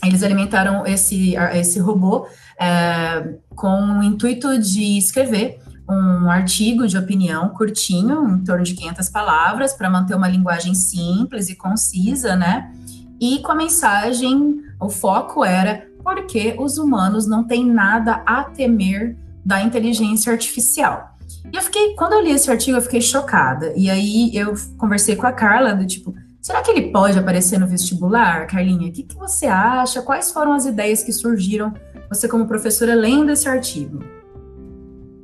eles 0.04 0.22
alimentaram 0.22 0.86
esse, 0.86 1.36
esse 1.54 1.80
robô 1.80 2.28
é, 2.60 3.36
com 3.56 4.00
o 4.00 4.04
intuito 4.04 4.60
de 4.60 4.98
escrever 4.98 5.60
um 5.90 6.30
artigo 6.30 6.86
de 6.86 6.98
opinião 6.98 7.50
curtinho, 7.50 8.28
em 8.30 8.44
torno 8.44 8.64
de 8.64 8.74
500 8.74 9.10
palavras, 9.10 9.74
para 9.74 9.90
manter 9.90 10.16
uma 10.16 10.28
linguagem 10.28 10.76
simples 10.76 11.50
e 11.50 11.56
concisa, 11.56 12.36
né? 12.36 12.72
E 13.20 13.40
com 13.40 13.54
a 13.54 13.56
mensagem, 13.56 14.62
o 14.80 14.90
foco 14.90 15.46
era 15.46 15.88
porque 16.04 16.56
os 16.60 16.78
humanos 16.78 17.26
não 17.26 17.44
têm 17.44 17.66
nada 17.66 18.22
a 18.26 18.44
temer 18.44 19.18
da 19.46 19.62
inteligência 19.62 20.32
artificial. 20.32 21.18
E 21.52 21.56
eu 21.56 21.62
fiquei, 21.62 21.96
quando 21.96 22.14
eu 22.14 22.22
li 22.22 22.32
esse 22.32 22.52
artigo, 22.52 22.78
eu 22.78 22.82
fiquei 22.82 23.02
chocada. 23.02 23.74
E 23.76 23.90
aí 23.90 24.36
eu 24.36 24.54
conversei 24.78 25.16
com 25.16 25.26
a 25.26 25.32
Carla, 25.32 25.74
do 25.74 25.86
tipo, 25.86 26.14
será 26.42 26.62
que 26.62 26.72
ele 26.72 26.92
pode 26.92 27.18
aparecer 27.18 27.60
no 27.60 27.68
vestibular, 27.68 28.48
Carlinha? 28.48 28.90
O 28.90 28.92
que, 28.92 29.04
que 29.04 29.16
você 29.16 29.46
acha? 29.48 30.02
Quais 30.02 30.32
foram 30.32 30.54
as 30.54 30.66
ideias 30.66 31.04
que 31.04 31.12
surgiram 31.12 31.74
você 32.10 32.28
como 32.28 32.48
professora 32.48 32.96
lendo 32.96 33.32
esse 33.32 33.48
artigo? 33.48 34.04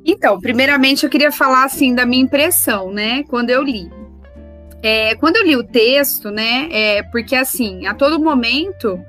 Então, 0.04 0.38
primeiramente 0.38 1.04
eu 1.04 1.10
queria 1.10 1.32
falar 1.32 1.64
assim 1.64 1.94
da 1.94 2.04
minha 2.04 2.22
impressão, 2.22 2.92
né, 2.92 3.24
quando 3.24 3.50
eu 3.50 3.62
li. 3.62 3.90
É, 4.82 5.14
quando 5.14 5.36
eu 5.36 5.44
li 5.44 5.56
o 5.56 5.64
texto, 5.64 6.30
né, 6.30 6.68
é 6.70 7.02
porque 7.04 7.34
assim, 7.34 7.86
a 7.86 7.94
todo 7.94 8.22
momento 8.22 9.00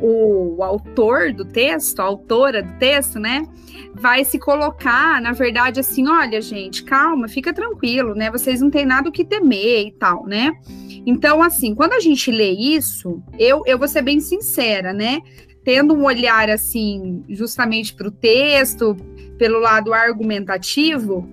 o, 0.00 0.56
o 0.56 0.62
autor 0.62 1.32
do 1.32 1.44
texto, 1.44 2.00
a 2.00 2.04
autora 2.04 2.62
do 2.62 2.72
texto, 2.78 3.18
né, 3.18 3.46
vai 3.94 4.24
se 4.24 4.38
colocar, 4.38 5.20
na 5.20 5.32
verdade, 5.32 5.80
assim, 5.80 6.08
olha, 6.08 6.40
gente, 6.40 6.82
calma, 6.84 7.28
fica 7.28 7.52
tranquilo, 7.52 8.14
né? 8.14 8.30
Vocês 8.30 8.60
não 8.60 8.70
têm 8.70 8.86
nada 8.86 9.08
o 9.08 9.12
que 9.12 9.24
temer 9.24 9.86
e 9.86 9.92
tal, 9.92 10.26
né? 10.26 10.52
Então, 11.04 11.42
assim, 11.42 11.74
quando 11.74 11.92
a 11.92 12.00
gente 12.00 12.30
lê 12.30 12.50
isso, 12.50 13.22
eu, 13.38 13.62
eu 13.66 13.78
vou 13.78 13.88
ser 13.88 14.02
bem 14.02 14.20
sincera, 14.20 14.92
né? 14.92 15.20
tendo 15.64 15.94
um 15.94 16.04
olhar 16.04 16.50
assim, 16.50 17.24
justamente 17.28 17.94
para 17.94 18.08
o 18.08 18.10
texto, 18.10 18.96
pelo 19.38 19.60
lado 19.60 19.92
argumentativo, 19.92 21.28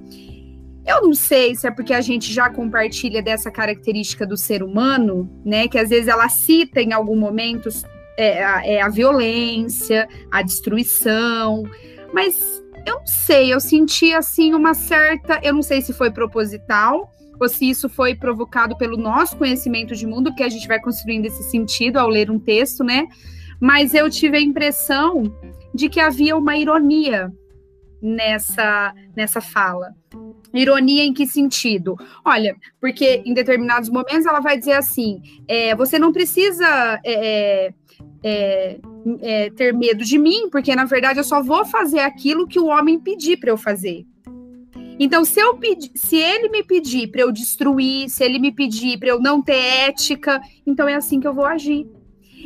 eu 0.85 1.01
não 1.03 1.13
sei 1.13 1.55
se 1.55 1.67
é 1.67 1.71
porque 1.71 1.93
a 1.93 2.01
gente 2.01 2.31
já 2.31 2.49
compartilha 2.49 3.21
dessa 3.21 3.51
característica 3.51 4.25
do 4.25 4.37
ser 4.37 4.63
humano, 4.63 5.29
né? 5.45 5.67
Que 5.67 5.77
às 5.77 5.89
vezes 5.89 6.07
ela 6.07 6.27
cita 6.29 6.81
em 6.81 6.93
algum 6.93 7.15
momento 7.15 7.69
é, 8.21 8.43
a, 8.43 8.65
é, 8.65 8.81
a 8.81 8.89
violência, 8.89 10.07
a 10.31 10.41
destruição, 10.41 11.63
mas 12.13 12.61
eu 12.85 12.95
não 12.95 13.07
sei, 13.07 13.53
eu 13.53 13.59
senti 13.59 14.13
assim 14.13 14.53
uma 14.53 14.73
certa, 14.73 15.39
eu 15.43 15.53
não 15.53 15.61
sei 15.61 15.81
se 15.81 15.93
foi 15.93 16.11
proposital 16.11 17.11
ou 17.39 17.47
se 17.47 17.69
isso 17.69 17.87
foi 17.87 18.15
provocado 18.15 18.77
pelo 18.77 18.97
nosso 18.97 19.37
conhecimento 19.37 19.95
de 19.95 20.05
mundo, 20.05 20.35
que 20.35 20.43
a 20.43 20.49
gente 20.49 20.67
vai 20.67 20.79
construindo 20.79 21.25
esse 21.25 21.43
sentido 21.43 21.97
ao 21.97 22.09
ler 22.09 22.29
um 22.29 22.37
texto, 22.37 22.83
né? 22.83 23.07
mas 23.59 23.93
eu 23.93 24.09
tive 24.09 24.37
a 24.37 24.41
impressão 24.41 25.23
de 25.73 25.89
que 25.89 25.99
havia 25.99 26.35
uma 26.37 26.55
ironia 26.55 27.31
nessa, 28.01 28.93
nessa 29.15 29.41
fala. 29.41 29.93
Ironia 30.53 31.03
em 31.03 31.13
que 31.13 31.27
sentido? 31.27 31.95
Olha, 32.25 32.55
porque 32.79 33.21
em 33.25 33.33
determinados 33.33 33.89
momentos 33.89 34.25
ela 34.25 34.39
vai 34.39 34.57
dizer 34.57 34.73
assim: 34.73 35.21
é, 35.47 35.75
você 35.75 35.99
não 35.99 36.11
precisa 36.11 36.99
é, 37.05 37.71
é, 38.23 38.79
é 39.21 39.49
ter 39.51 39.73
medo 39.73 40.03
de 40.03 40.17
mim, 40.17 40.49
porque 40.49 40.75
na 40.75 40.85
verdade 40.85 41.19
eu 41.19 41.23
só 41.23 41.41
vou 41.41 41.65
fazer 41.65 41.99
aquilo 41.99 42.47
que 42.47 42.59
o 42.59 42.67
homem 42.67 42.99
pedir 42.99 43.37
para 43.37 43.49
eu 43.49 43.57
fazer. 43.57 44.05
Então, 44.99 45.23
se 45.23 45.39
eu 45.39 45.55
pedir, 45.55 45.91
se 45.95 46.17
ele 46.17 46.49
me 46.49 46.61
pedir 46.61 47.07
para 47.07 47.21
eu 47.21 47.31
destruir, 47.31 48.09
se 48.09 48.21
ele 48.21 48.37
me 48.37 48.51
pedir 48.51 48.99
para 48.99 49.07
eu 49.07 49.19
não 49.19 49.41
ter 49.41 49.55
ética, 49.55 50.41
então 50.67 50.89
é 50.89 50.95
assim 50.95 51.21
que 51.21 51.27
eu 51.27 51.33
vou 51.33 51.45
agir. 51.45 51.87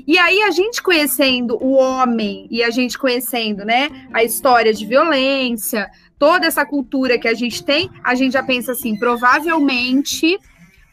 E 0.08 0.18
aí 0.18 0.42
a 0.42 0.52
gente 0.52 0.82
conhecendo 0.82 1.58
o 1.62 1.74
homem 1.74 2.48
e 2.50 2.64
a 2.64 2.70
gente 2.70 2.98
conhecendo, 2.98 3.66
né, 3.66 3.90
a 4.12 4.24
história 4.24 4.74
de 4.74 4.86
violência, 4.86 5.90
toda 6.18 6.46
essa 6.46 6.66
cultura 6.66 7.18
que 7.18 7.28
a 7.28 7.34
gente 7.34 7.64
tem, 7.64 7.90
a 8.04 8.16
gente 8.16 8.34
já 8.34 8.44
pensa 8.44 8.72
assim, 8.72 8.98
provavelmente, 8.98 10.38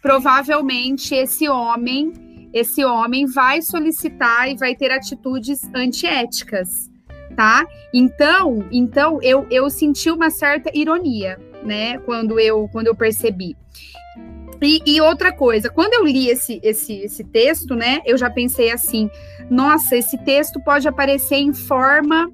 provavelmente 0.02 1.14
esse 1.14 1.48
homem, 1.48 2.12
esse 2.52 2.84
homem 2.84 3.26
vai 3.26 3.62
solicitar 3.62 4.50
e 4.50 4.56
vai 4.56 4.74
ter 4.74 4.90
atitudes 4.90 5.60
antiéticas, 5.74 6.90
tá? 7.36 7.66
Então, 7.92 8.66
então 8.70 9.18
eu, 9.22 9.46
eu 9.50 9.70
senti 9.70 10.10
uma 10.10 10.30
certa 10.30 10.70
ironia 10.74 11.38
né? 11.62 11.98
Quando 11.98 12.38
eu, 12.38 12.68
quando 12.68 12.86
eu 12.86 12.94
percebi. 12.94 13.56
E, 14.62 14.82
e, 14.84 15.00
outra 15.00 15.32
coisa, 15.32 15.70
quando 15.70 15.94
eu 15.94 16.04
li 16.04 16.28
esse, 16.28 16.60
esse, 16.62 16.92
esse 17.00 17.24
texto, 17.24 17.74
né, 17.74 18.00
eu 18.04 18.18
já 18.18 18.28
pensei 18.28 18.70
assim: 18.70 19.10
nossa, 19.50 19.96
esse 19.96 20.18
texto 20.18 20.60
pode 20.62 20.86
aparecer 20.86 21.36
em 21.36 21.54
forma. 21.54 22.30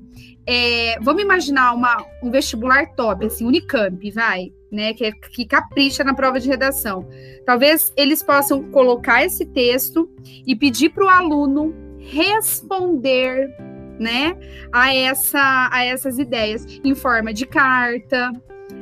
É, 0.48 0.98
vamos 1.00 1.22
imaginar 1.22 1.72
uma, 1.72 2.04
um 2.22 2.30
vestibular 2.30 2.94
top, 2.94 3.26
assim, 3.26 3.44
Unicamp, 3.44 4.10
vai, 4.12 4.52
né, 4.76 4.92
que, 4.92 5.06
é, 5.06 5.10
que 5.10 5.46
capricha 5.46 6.04
na 6.04 6.12
prova 6.12 6.38
de 6.38 6.46
redação. 6.46 7.08
Talvez 7.46 7.92
eles 7.96 8.22
possam 8.22 8.62
colocar 8.70 9.24
esse 9.24 9.46
texto 9.46 10.08
e 10.46 10.54
pedir 10.54 10.90
para 10.90 11.04
o 11.06 11.08
aluno 11.08 11.74
responder, 11.98 13.48
né, 13.98 14.36
a, 14.70 14.94
essa, 14.94 15.70
a 15.72 15.82
essas 15.82 16.18
ideias 16.18 16.66
em 16.84 16.94
forma 16.94 17.32
de 17.32 17.46
carta, 17.46 18.30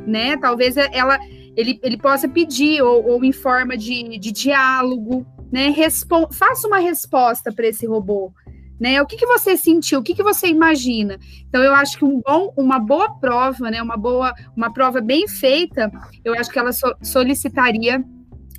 né? 0.05 0.37
Talvez 0.37 0.77
ela, 0.77 1.17
ele, 1.57 1.79
ele 1.81 1.97
possa 1.97 2.29
pedir, 2.29 2.83
ou, 2.83 3.07
ou 3.07 3.25
em 3.25 3.33
forma 3.33 3.77
de, 3.77 4.19
de 4.19 4.33
diálogo, 4.33 5.25
né? 5.53 5.69
Respo 5.69 6.29
faça 6.33 6.67
uma 6.67 6.79
resposta 6.79 7.53
para 7.53 7.69
esse 7.69 7.87
robô. 7.87 8.33
Né? 8.79 9.01
O 9.01 9.07
que, 9.07 9.17
que 9.17 9.27
você 9.27 9.57
sentiu? 9.57 10.01
O 10.01 10.03
que, 10.03 10.15
que 10.15 10.23
você 10.23 10.49
imagina? 10.49 11.19
Então, 11.49 11.63
eu 11.63 11.75
acho 11.75 11.97
que 11.97 12.05
um 12.05 12.21
bom, 12.21 12.53
uma 12.57 12.79
boa 12.79 13.15
prova, 13.19 13.71
né? 13.71 13.81
Uma 13.81 13.97
boa, 13.97 14.35
uma 14.57 14.73
prova 14.73 15.01
bem 15.01 15.29
feita, 15.29 15.91
eu 16.25 16.35
acho 16.35 16.51
que 16.51 16.59
ela 16.59 16.73
so 16.73 16.95
solicitaria, 17.01 18.05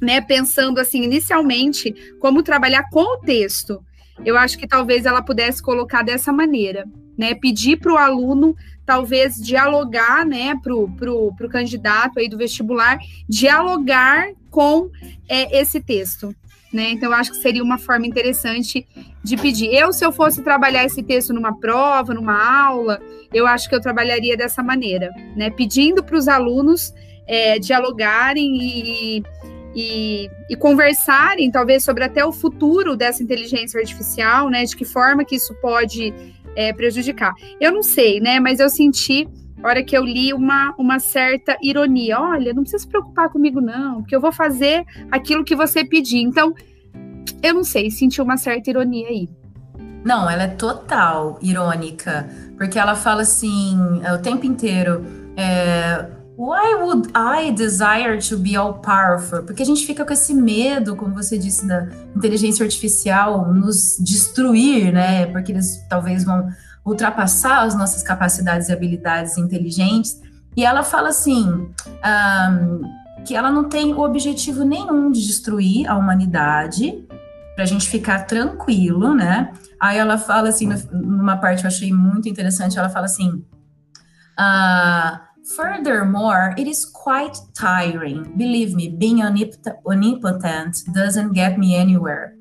né? 0.01 0.21
Pensando 0.21 0.79
assim, 0.79 1.03
inicialmente, 1.03 1.93
como 2.19 2.43
trabalhar 2.43 2.89
com 2.89 3.01
o 3.01 3.19
texto. 3.19 3.83
Eu 4.23 4.37
acho 4.37 4.57
que 4.57 4.67
talvez 4.67 5.05
ela 5.05 5.21
pudesse 5.21 5.61
colocar 5.61 6.01
dessa 6.01 6.31
maneira, 6.31 6.85
né? 7.17 7.35
Pedir 7.35 7.77
para 7.77 7.93
o 7.93 7.97
aluno 7.97 8.55
talvez 8.85 9.35
dialogar, 9.35 10.25
né, 10.25 10.55
para 10.61 10.73
o 10.73 10.89
pro, 10.91 11.33
pro 11.35 11.49
candidato 11.49 12.19
aí 12.19 12.29
do 12.29 12.37
vestibular, 12.37 12.99
dialogar 13.27 14.27
com 14.51 14.89
é, 15.27 15.59
esse 15.59 15.81
texto. 15.81 16.33
Né? 16.75 16.89
Então, 16.89 17.09
eu 17.09 17.15
acho 17.15 17.31
que 17.31 17.37
seria 17.37 17.63
uma 17.63 17.77
forma 17.77 18.05
interessante 18.05 18.85
de 19.23 19.37
pedir. 19.37 19.73
Eu, 19.73 19.93
se 19.93 20.05
eu 20.05 20.11
fosse 20.11 20.43
trabalhar 20.43 20.83
esse 20.83 21.01
texto 21.01 21.33
numa 21.33 21.57
prova, 21.57 22.13
numa 22.13 22.37
aula, 22.67 23.01
eu 23.33 23.47
acho 23.47 23.69
que 23.69 23.75
eu 23.75 23.79
trabalharia 23.79 24.35
dessa 24.35 24.61
maneira, 24.61 25.09
né? 25.37 25.49
Pedindo 25.49 26.03
para 26.03 26.17
os 26.17 26.27
alunos 26.27 26.93
é, 27.25 27.57
dialogarem 27.59 28.57
e, 28.61 29.23
e, 29.73 30.29
e, 30.49 30.55
conversarem, 30.57 31.49
talvez, 31.49 31.81
sobre 31.81 32.03
até 32.03 32.25
o 32.25 32.33
futuro 32.33 32.97
dessa 32.97 33.23
inteligência 33.23 33.79
artificial, 33.79 34.49
né? 34.49 34.65
De 34.65 34.75
que 34.75 34.83
forma 34.83 35.23
que 35.23 35.37
isso 35.37 35.55
pode 35.61 36.13
é, 36.57 36.73
prejudicar. 36.73 37.33
Eu 37.57 37.71
não 37.71 37.83
sei, 37.83 38.19
né? 38.19 38.37
Mas 38.41 38.59
eu 38.59 38.69
senti, 38.69 39.29
hora 39.63 39.83
que 39.83 39.97
eu 39.97 40.03
li, 40.03 40.33
uma, 40.33 40.73
uma 40.77 40.99
certa 40.99 41.57
ironia. 41.61 42.19
Olha, 42.19 42.53
não 42.53 42.63
precisa 42.63 42.83
se 42.83 42.87
preocupar 42.87 43.29
comigo, 43.29 43.61
não, 43.61 44.01
porque 44.01 44.15
eu 44.15 44.21
vou 44.21 44.31
fazer 44.31 44.85
aquilo 45.11 45.43
que 45.43 45.55
você 45.55 45.83
pedir. 45.83 46.21
Então, 46.21 46.53
eu 47.41 47.53
não 47.53 47.63
sei, 47.63 47.89
senti 47.89 48.21
uma 48.21 48.37
certa 48.37 48.69
ironia 48.69 49.07
aí. 49.07 49.29
Não, 50.03 50.29
ela 50.29 50.43
é 50.43 50.47
total 50.47 51.39
irônica, 51.41 52.29
porque 52.57 52.77
ela 52.77 52.95
fala 52.95 53.23
assim 53.23 53.77
o 54.13 54.21
tempo 54.21 54.45
inteiro. 54.45 55.03
É, 55.35 56.05
Why 56.37 56.75
would 56.75 57.11
I 57.15 57.51
desire 57.53 58.19
to 58.29 58.37
be 58.37 58.57
all 58.57 58.73
powerful? 58.73 59.43
Porque 59.43 59.63
a 59.63 59.65
gente 59.65 59.85
fica 59.85 60.03
com 60.03 60.11
esse 60.11 60.33
medo, 60.33 60.93
como 60.93 61.15
você 61.15 61.37
disse, 61.37 61.65
da 61.65 61.87
inteligência 62.13 62.63
artificial 62.65 63.53
nos 63.53 63.97
destruir, 63.99 64.91
né? 64.91 65.27
Porque 65.27 65.53
eles 65.53 65.81
talvez 65.89 66.25
vão 66.25 66.49
ultrapassar 66.85 67.63
as 67.63 67.75
nossas 67.75 68.03
capacidades 68.03 68.69
e 68.69 68.73
habilidades 68.73 69.37
inteligentes. 69.37 70.21
E 70.55 70.63
ela 70.63 70.83
fala 70.83 71.09
assim 71.09 71.49
um, 71.49 72.81
que 73.25 73.35
ela 73.35 73.51
não 73.51 73.67
tem 73.67 73.93
o 73.93 74.01
objetivo 74.01 74.63
nenhum 74.63 75.11
de 75.11 75.25
destruir 75.25 75.89
a 75.89 75.97
humanidade, 75.97 77.05
para 77.55 77.63
a 77.63 77.67
gente 77.67 77.89
ficar 77.89 78.25
tranquilo, 78.25 79.15
né? 79.15 79.51
Aí 79.79 79.97
ela 79.97 80.17
fala 80.17 80.49
assim, 80.49 80.69
numa 80.91 81.37
parte 81.37 81.61
que 81.61 81.65
eu 81.65 81.69
achei 81.69 81.91
muito 81.91 82.27
interessante, 82.27 82.77
ela 82.77 82.89
fala 82.89 83.05
assim. 83.05 83.45
Uh, 84.37 85.25
Furthermore, 85.55 86.53
it 86.57 86.67
is 86.67 86.85
quite 86.85 87.39
tiring. 87.53 88.23
Believe 88.35 88.75
me, 88.75 88.89
being 88.89 89.21
omnipotent 89.21 90.83
doesn't 90.91 91.33
get 91.33 91.57
me 91.57 91.75
anywhere. 91.75 92.34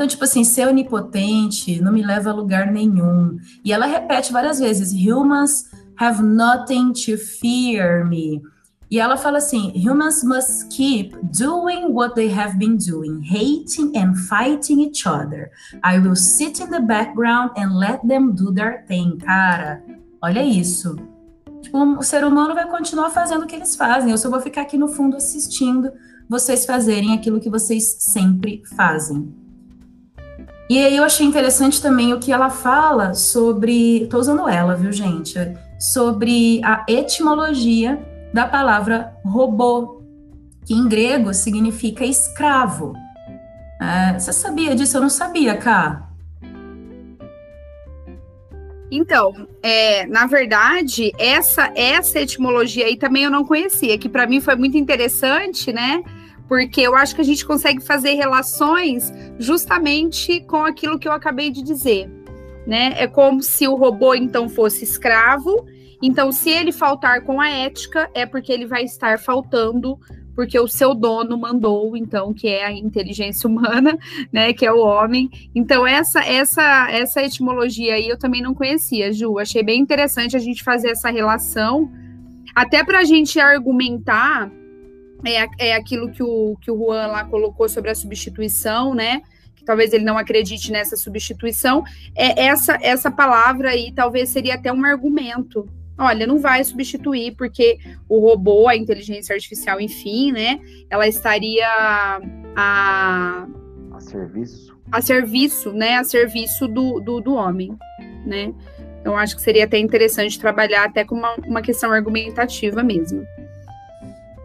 Então, 0.00 0.08
tipo 0.08 0.24
assim, 0.24 0.44
ser 0.44 0.66
onipotente 0.66 1.78
não 1.82 1.92
me 1.92 2.02
leva 2.02 2.30
a 2.30 2.32
lugar 2.32 2.72
nenhum. 2.72 3.38
E 3.62 3.70
ela 3.70 3.84
repete 3.84 4.32
várias 4.32 4.58
vezes: 4.58 4.94
humans 4.94 5.68
have 5.98 6.22
nothing 6.22 6.94
to 6.94 7.18
fear 7.18 8.08
me. 8.08 8.40
E 8.90 8.98
ela 8.98 9.18
fala 9.18 9.36
assim: 9.36 9.70
humans 9.76 10.24
must 10.24 10.74
keep 10.74 11.14
doing 11.38 11.92
what 11.92 12.14
they 12.14 12.32
have 12.32 12.56
been 12.56 12.78
doing, 12.78 13.20
hating 13.20 13.94
and 13.94 14.14
fighting 14.14 14.80
each 14.80 15.06
other. 15.06 15.50
I 15.84 15.98
will 15.98 16.16
sit 16.16 16.62
in 16.62 16.70
the 16.70 16.80
background 16.80 17.50
and 17.58 17.78
let 17.78 18.00
them 18.08 18.32
do 18.32 18.54
their 18.54 18.86
thing. 18.86 19.18
Cara, 19.18 19.84
olha 20.22 20.42
isso. 20.42 20.96
Tipo, 21.60 21.76
o 21.98 22.02
ser 22.02 22.24
humano 22.24 22.54
vai 22.54 22.66
continuar 22.66 23.10
fazendo 23.10 23.42
o 23.42 23.46
que 23.46 23.54
eles 23.54 23.76
fazem. 23.76 24.10
Eu 24.10 24.16
só 24.16 24.30
vou 24.30 24.40
ficar 24.40 24.62
aqui 24.62 24.78
no 24.78 24.88
fundo 24.88 25.18
assistindo 25.18 25.92
vocês 26.26 26.64
fazerem 26.64 27.12
aquilo 27.12 27.38
que 27.38 27.50
vocês 27.50 27.96
sempre 27.98 28.62
fazem. 28.74 29.49
E 30.70 30.78
aí 30.78 30.96
eu 30.96 31.02
achei 31.02 31.26
interessante 31.26 31.82
também 31.82 32.14
o 32.14 32.20
que 32.20 32.30
ela 32.30 32.48
fala 32.48 33.12
sobre, 33.12 34.06
tô 34.08 34.18
usando 34.18 34.48
ela, 34.48 34.76
viu, 34.76 34.92
gente? 34.92 35.36
Sobre 35.80 36.60
a 36.64 36.84
etimologia 36.86 38.00
da 38.32 38.46
palavra 38.46 39.12
robô, 39.24 40.00
que 40.64 40.72
em 40.72 40.86
grego 40.86 41.34
significa 41.34 42.04
escravo. 42.04 42.94
É, 43.82 44.16
você 44.16 44.32
sabia 44.32 44.76
disso? 44.76 44.96
Eu 44.96 45.00
não 45.00 45.10
sabia, 45.10 45.56
Cá. 45.56 46.08
Então, 48.92 49.48
é, 49.64 50.06
na 50.06 50.28
verdade, 50.28 51.10
essa 51.18 51.72
essa 51.74 52.20
etimologia 52.20 52.86
aí 52.86 52.96
também 52.96 53.24
eu 53.24 53.30
não 53.30 53.44
conhecia, 53.44 53.98
que 53.98 54.08
para 54.08 54.24
mim 54.24 54.40
foi 54.40 54.54
muito 54.54 54.78
interessante, 54.78 55.72
né? 55.72 56.04
Porque 56.50 56.80
eu 56.80 56.96
acho 56.96 57.14
que 57.14 57.20
a 57.20 57.24
gente 57.24 57.46
consegue 57.46 57.80
fazer 57.80 58.14
relações 58.14 59.12
justamente 59.38 60.40
com 60.40 60.64
aquilo 60.64 60.98
que 60.98 61.06
eu 61.06 61.12
acabei 61.12 61.48
de 61.48 61.62
dizer, 61.62 62.10
né? 62.66 62.92
É 62.96 63.06
como 63.06 63.40
se 63.40 63.68
o 63.68 63.76
robô 63.76 64.16
então 64.16 64.48
fosse 64.48 64.82
escravo. 64.82 65.64
Então, 66.02 66.32
se 66.32 66.50
ele 66.50 66.72
faltar 66.72 67.20
com 67.22 67.40
a 67.40 67.48
ética, 67.48 68.10
é 68.14 68.26
porque 68.26 68.50
ele 68.50 68.66
vai 68.66 68.82
estar 68.82 69.20
faltando 69.20 69.96
porque 70.34 70.58
o 70.58 70.66
seu 70.66 70.92
dono 70.92 71.38
mandou, 71.38 71.96
então, 71.96 72.34
que 72.34 72.48
é 72.48 72.64
a 72.64 72.72
inteligência 72.72 73.48
humana, 73.48 73.96
né, 74.32 74.52
que 74.52 74.66
é 74.66 74.72
o 74.72 74.80
homem. 74.80 75.30
Então, 75.54 75.86
essa 75.86 76.20
essa 76.20 76.90
essa 76.90 77.22
etimologia 77.22 77.94
aí 77.94 78.08
eu 78.08 78.18
também 78.18 78.42
não 78.42 78.54
conhecia, 78.54 79.12
Ju. 79.12 79.38
Achei 79.38 79.62
bem 79.62 79.80
interessante 79.80 80.34
a 80.34 80.40
gente 80.40 80.64
fazer 80.64 80.90
essa 80.90 81.10
relação, 81.10 81.88
até 82.56 82.82
para 82.82 82.98
a 82.98 83.04
gente 83.04 83.38
argumentar 83.38 84.50
é, 85.24 85.46
é 85.58 85.74
aquilo 85.74 86.10
que 86.10 86.22
o, 86.22 86.56
que 86.60 86.70
o 86.70 86.76
Juan 86.76 87.06
lá 87.06 87.24
colocou 87.24 87.68
sobre 87.68 87.90
a 87.90 87.94
substituição, 87.94 88.94
né? 88.94 89.22
Que 89.54 89.64
talvez 89.64 89.92
ele 89.92 90.04
não 90.04 90.16
acredite 90.16 90.72
nessa 90.72 90.96
substituição. 90.96 91.84
É 92.14 92.46
essa 92.46 92.78
essa 92.80 93.10
palavra 93.10 93.70
aí 93.70 93.92
talvez 93.92 94.28
seria 94.28 94.54
até 94.54 94.72
um 94.72 94.84
argumento 94.84 95.68
olha, 96.00 96.26
não 96.26 96.38
vai 96.38 96.64
substituir, 96.64 97.36
porque 97.36 97.78
o 98.08 98.20
robô, 98.20 98.66
a 98.66 98.74
inteligência 98.74 99.34
artificial, 99.34 99.80
enfim, 99.80 100.32
né, 100.32 100.58
ela 100.88 101.06
estaria 101.06 101.66
a, 102.56 103.46
a 103.92 104.00
serviço. 104.00 104.78
A 104.90 105.02
serviço, 105.02 105.72
né, 105.72 105.98
a 105.98 106.04
serviço 106.04 106.66
do, 106.66 107.00
do, 107.00 107.20
do 107.20 107.34
homem, 107.34 107.76
né. 108.24 108.52
Eu 109.04 109.16
acho 109.16 109.34
que 109.36 109.42
seria 109.42 109.64
até 109.64 109.78
interessante 109.78 110.38
trabalhar 110.38 110.84
até 110.84 111.04
com 111.04 111.14
uma, 111.14 111.34
uma 111.46 111.62
questão 111.62 111.90
argumentativa 111.90 112.82
mesmo. 112.82 113.24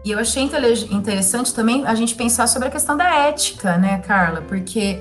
E 0.06 0.12
eu 0.12 0.20
achei 0.20 0.44
interessante 0.44 1.52
também 1.52 1.84
a 1.84 1.92
gente 1.96 2.14
pensar 2.14 2.46
sobre 2.46 2.68
a 2.68 2.70
questão 2.70 2.96
da 2.96 3.12
ética, 3.26 3.76
né, 3.76 3.98
Carla? 3.98 4.40
Porque 4.40 5.00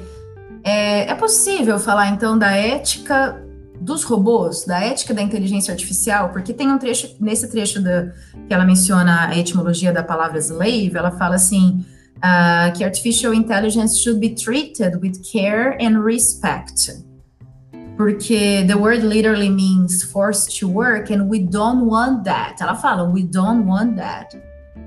é, 0.64 1.12
é 1.12 1.14
possível 1.14 1.78
falar 1.78 2.08
então 2.08 2.36
da 2.36 2.50
ética 2.50 3.40
dos 3.80 4.04
robôs, 4.04 4.66
da 4.66 4.80
ética 4.80 5.14
da 5.14 5.22
inteligência 5.22 5.72
artificial, 5.72 6.30
porque 6.30 6.52
tem 6.52 6.72
um 6.72 6.80
trecho, 6.80 7.16
nesse 7.20 7.52
trecho 7.52 7.84
da, 7.84 8.14
que 8.48 8.52
ela 8.52 8.66
menciona 8.66 9.28
a 9.28 9.38
etimologia 9.38 9.94
da 9.94 10.02
palavra 10.02 10.40
slave, 10.40 10.94
ela 10.96 11.12
fala 11.12 11.36
assim, 11.36 11.86
uh, 12.18 12.76
que 12.76 12.84
artificial 12.84 13.32
intelligence 13.32 14.00
should 14.00 14.20
be 14.20 14.34
treated 14.34 14.96
with 15.04 15.22
care 15.32 15.78
and 15.80 16.00
respect. 16.04 16.92
Porque 17.96 18.66
the 18.66 18.76
word 18.76 19.04
literally 19.04 19.52
means 19.52 20.02
forced 20.02 20.60
to 20.60 20.68
work 20.68 21.14
and 21.14 21.30
we 21.30 21.42
don't 21.42 21.86
want 21.86 22.24
that. 22.24 22.56
Ela 22.60 22.74
fala, 22.74 23.08
we 23.08 23.22
don't 23.22 23.68
want 23.68 23.98
that. 23.98 24.36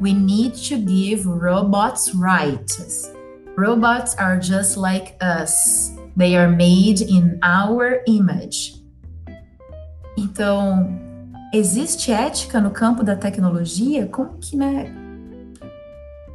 We 0.00 0.12
need 0.12 0.54
to 0.68 0.76
give 0.76 1.26
robots 1.26 2.14
rights. 2.14 3.11
Robots 3.56 4.14
are 4.18 4.38
just 4.38 4.76
like 4.76 5.16
us. 5.20 5.92
They 6.16 6.37
are 6.37 6.48
made 6.48 7.02
in 7.02 7.38
our 7.42 8.02
image. 8.06 8.74
Então, 10.16 11.00
existe 11.52 12.12
ética 12.12 12.61
no 12.61 12.70
campo 12.70 13.02
da 13.02 13.16
tecnologia? 13.16 14.06
Como 14.06 14.38
que, 14.38 14.56
né, 14.56 14.92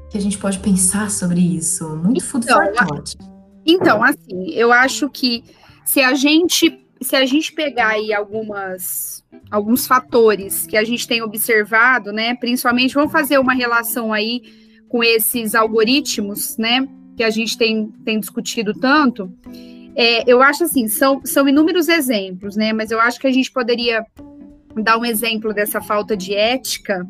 que 0.10 0.18
a 0.18 0.22
gente 0.22 0.38
pode 0.38 0.60
pensar 0.60 1.10
sobre 1.10 1.40
isso? 1.40 1.96
Muito 1.96 2.24
food 2.24 2.46
então, 2.46 2.58
for 2.58 2.74
thought. 2.74 3.18
Então, 3.66 4.04
assim, 4.04 4.52
eu 4.52 4.72
acho 4.72 5.10
que 5.10 5.44
se 5.86 6.02
a 6.02 6.14
gente 6.14 6.83
se 7.04 7.16
a 7.16 7.26
gente 7.26 7.54
pegar 7.54 7.90
aí 7.90 8.14
algumas 8.14 9.24
alguns 9.50 9.88
fatores 9.88 10.68
que 10.68 10.78
a 10.78 10.84
gente 10.84 11.08
tem 11.08 11.22
observado, 11.22 12.12
né, 12.12 12.36
principalmente 12.36 12.94
vamos 12.94 13.12
fazer 13.12 13.40
uma 13.40 13.54
relação 13.54 14.14
aí 14.14 14.42
com 14.88 15.04
esses 15.04 15.56
algoritmos, 15.56 16.56
né, 16.58 16.88
que 17.18 17.24
a 17.24 17.30
gente 17.30 17.58
tem, 17.58 17.88
tem 18.06 18.20
discutido 18.20 18.74
tanto, 18.74 19.32
é, 19.96 20.30
eu 20.32 20.42
acho 20.42 20.64
assim, 20.64 20.88
são, 20.88 21.22
são 21.24 21.48
inúmeros 21.48 21.88
exemplos, 21.88 22.56
né? 22.56 22.74
Mas 22.74 22.90
eu 22.90 23.00
acho 23.00 23.20
que 23.20 23.28
a 23.28 23.32
gente 23.32 23.52
poderia 23.52 24.04
dar 24.76 24.98
um 24.98 25.06
exemplo 25.06 25.54
dessa 25.54 25.80
falta 25.82 26.18
de 26.18 26.34
ética 26.34 27.08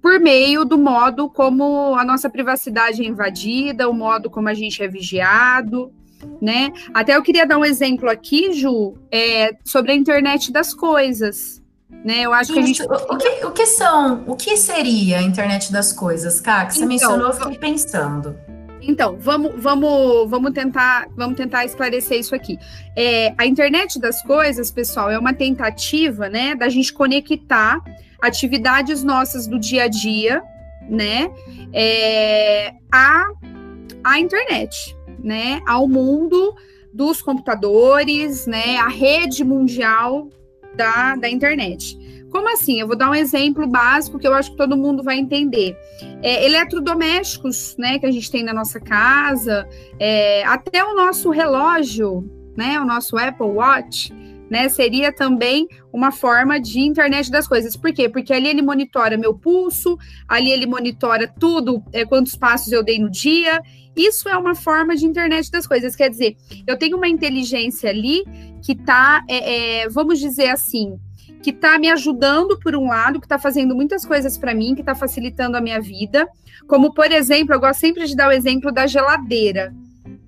por 0.00 0.18
meio 0.18 0.64
do 0.64 0.76
modo 0.78 1.28
como 1.28 1.94
a 1.94 2.04
nossa 2.04 2.28
privacidade 2.28 3.02
é 3.02 3.06
invadida, 3.06 3.88
o 3.88 3.94
modo 3.94 4.28
como 4.28 4.48
a 4.48 4.54
gente 4.54 4.82
é 4.82 4.88
vigiado, 4.88 5.92
né? 6.40 6.72
Até 6.92 7.16
eu 7.16 7.22
queria 7.22 7.46
dar 7.46 7.58
um 7.58 7.64
exemplo 7.64 8.08
aqui, 8.08 8.52
Ju, 8.52 8.94
é, 9.10 9.52
sobre 9.64 9.92
a 9.92 9.94
internet 9.94 10.52
das 10.52 10.74
coisas. 10.74 11.62
Né, 12.04 12.22
eu 12.22 12.32
acho 12.32 12.52
que 12.52 12.58
a 12.58 12.62
gente. 12.62 12.82
O 12.82 13.16
que, 13.16 13.46
o 13.46 13.50
que 13.52 13.66
são? 13.66 14.24
O 14.26 14.34
que 14.34 14.56
seria 14.56 15.18
a 15.18 15.22
internet 15.22 15.70
das 15.70 15.92
coisas, 15.92 16.40
Cá? 16.40 16.66
Que 16.66 16.72
você 16.72 16.78
então, 16.78 16.88
mencionou, 16.88 17.28
eu 17.28 17.32
fiquei 17.32 17.58
pensando. 17.58 18.36
Então, 18.82 19.16
vamos, 19.20 19.52
vamos, 19.56 20.28
vamos, 20.28 20.52
tentar, 20.52 21.06
vamos 21.16 21.36
tentar 21.36 21.64
esclarecer 21.64 22.18
isso 22.18 22.34
aqui. 22.34 22.58
É, 22.96 23.32
a 23.38 23.46
internet 23.46 24.00
das 24.00 24.20
coisas, 24.22 24.70
pessoal, 24.70 25.10
é 25.10 25.18
uma 25.18 25.32
tentativa, 25.32 26.28
né, 26.28 26.54
da 26.54 26.68
gente 26.68 26.92
conectar 26.92 27.80
atividades 28.20 29.02
nossas 29.02 29.46
do 29.46 29.58
dia 29.58 29.84
a 29.84 29.88
dia, 29.88 30.42
né, 30.88 31.30
é, 31.72 32.74
a, 32.92 33.28
a 34.02 34.18
internet, 34.18 34.96
né, 35.22 35.60
ao 35.66 35.88
mundo 35.88 36.54
dos 36.92 37.22
computadores, 37.22 38.46
né, 38.46 38.76
a 38.76 38.88
rede 38.88 39.44
mundial 39.44 40.28
da, 40.76 41.16
da 41.16 41.28
internet. 41.28 41.98
Como 42.30 42.50
assim? 42.50 42.80
Eu 42.80 42.86
vou 42.86 42.96
dar 42.96 43.10
um 43.10 43.14
exemplo 43.14 43.66
básico 43.66 44.18
que 44.18 44.26
eu 44.26 44.32
acho 44.32 44.52
que 44.52 44.56
todo 44.56 44.76
mundo 44.76 45.02
vai 45.02 45.18
entender. 45.18 45.76
É, 46.22 46.46
eletrodomésticos, 46.46 47.76
né, 47.78 47.98
que 47.98 48.06
a 48.06 48.10
gente 48.10 48.30
tem 48.30 48.42
na 48.42 48.54
nossa 48.54 48.80
casa, 48.80 49.68
é, 49.98 50.42
até 50.44 50.82
o 50.82 50.94
nosso 50.94 51.30
relógio, 51.30 52.24
né, 52.56 52.80
o 52.80 52.86
nosso 52.86 53.18
Apple 53.18 53.46
Watch, 53.46 54.12
né, 54.50 54.68
seria 54.70 55.12
também 55.12 55.68
uma 55.92 56.10
forma 56.10 56.58
de 56.58 56.80
internet 56.80 57.30
das 57.30 57.46
coisas. 57.46 57.76
Por 57.76 57.92
quê? 57.92 58.08
Porque 58.08 58.32
ali 58.32 58.48
ele 58.48 58.62
monitora 58.62 59.16
meu 59.18 59.34
pulso, 59.34 59.98
ali 60.26 60.50
ele 60.50 60.66
monitora 60.66 61.26
tudo, 61.38 61.82
é, 61.92 62.04
quantos 62.06 62.34
passos 62.34 62.72
eu 62.72 62.82
dei 62.82 62.98
no 62.98 63.10
dia. 63.10 63.60
Isso 63.96 64.28
é 64.28 64.36
uma 64.36 64.54
forma 64.54 64.96
de 64.96 65.04
internet 65.04 65.50
das 65.50 65.66
coisas. 65.66 65.94
Quer 65.94 66.08
dizer, 66.08 66.36
eu 66.66 66.78
tenho 66.78 66.96
uma 66.96 67.08
inteligência 67.08 67.90
ali 67.90 68.24
que 68.62 68.72
está, 68.72 69.22
é, 69.28 69.82
é, 69.82 69.88
vamos 69.88 70.18
dizer 70.18 70.48
assim, 70.48 70.98
que 71.42 71.50
está 71.50 71.78
me 71.78 71.90
ajudando 71.90 72.58
por 72.58 72.74
um 72.74 72.86
lado, 72.88 73.18
que 73.18 73.26
está 73.26 73.38
fazendo 73.38 73.74
muitas 73.74 74.06
coisas 74.06 74.38
para 74.38 74.54
mim, 74.54 74.74
que 74.74 74.80
está 74.80 74.94
facilitando 74.94 75.56
a 75.56 75.60
minha 75.60 75.80
vida. 75.80 76.28
Como, 76.66 76.94
por 76.94 77.10
exemplo, 77.10 77.54
eu 77.54 77.60
gosto 77.60 77.80
sempre 77.80 78.06
de 78.06 78.16
dar 78.16 78.28
o 78.28 78.32
exemplo 78.32 78.72
da 78.72 78.86
geladeira. 78.86 79.74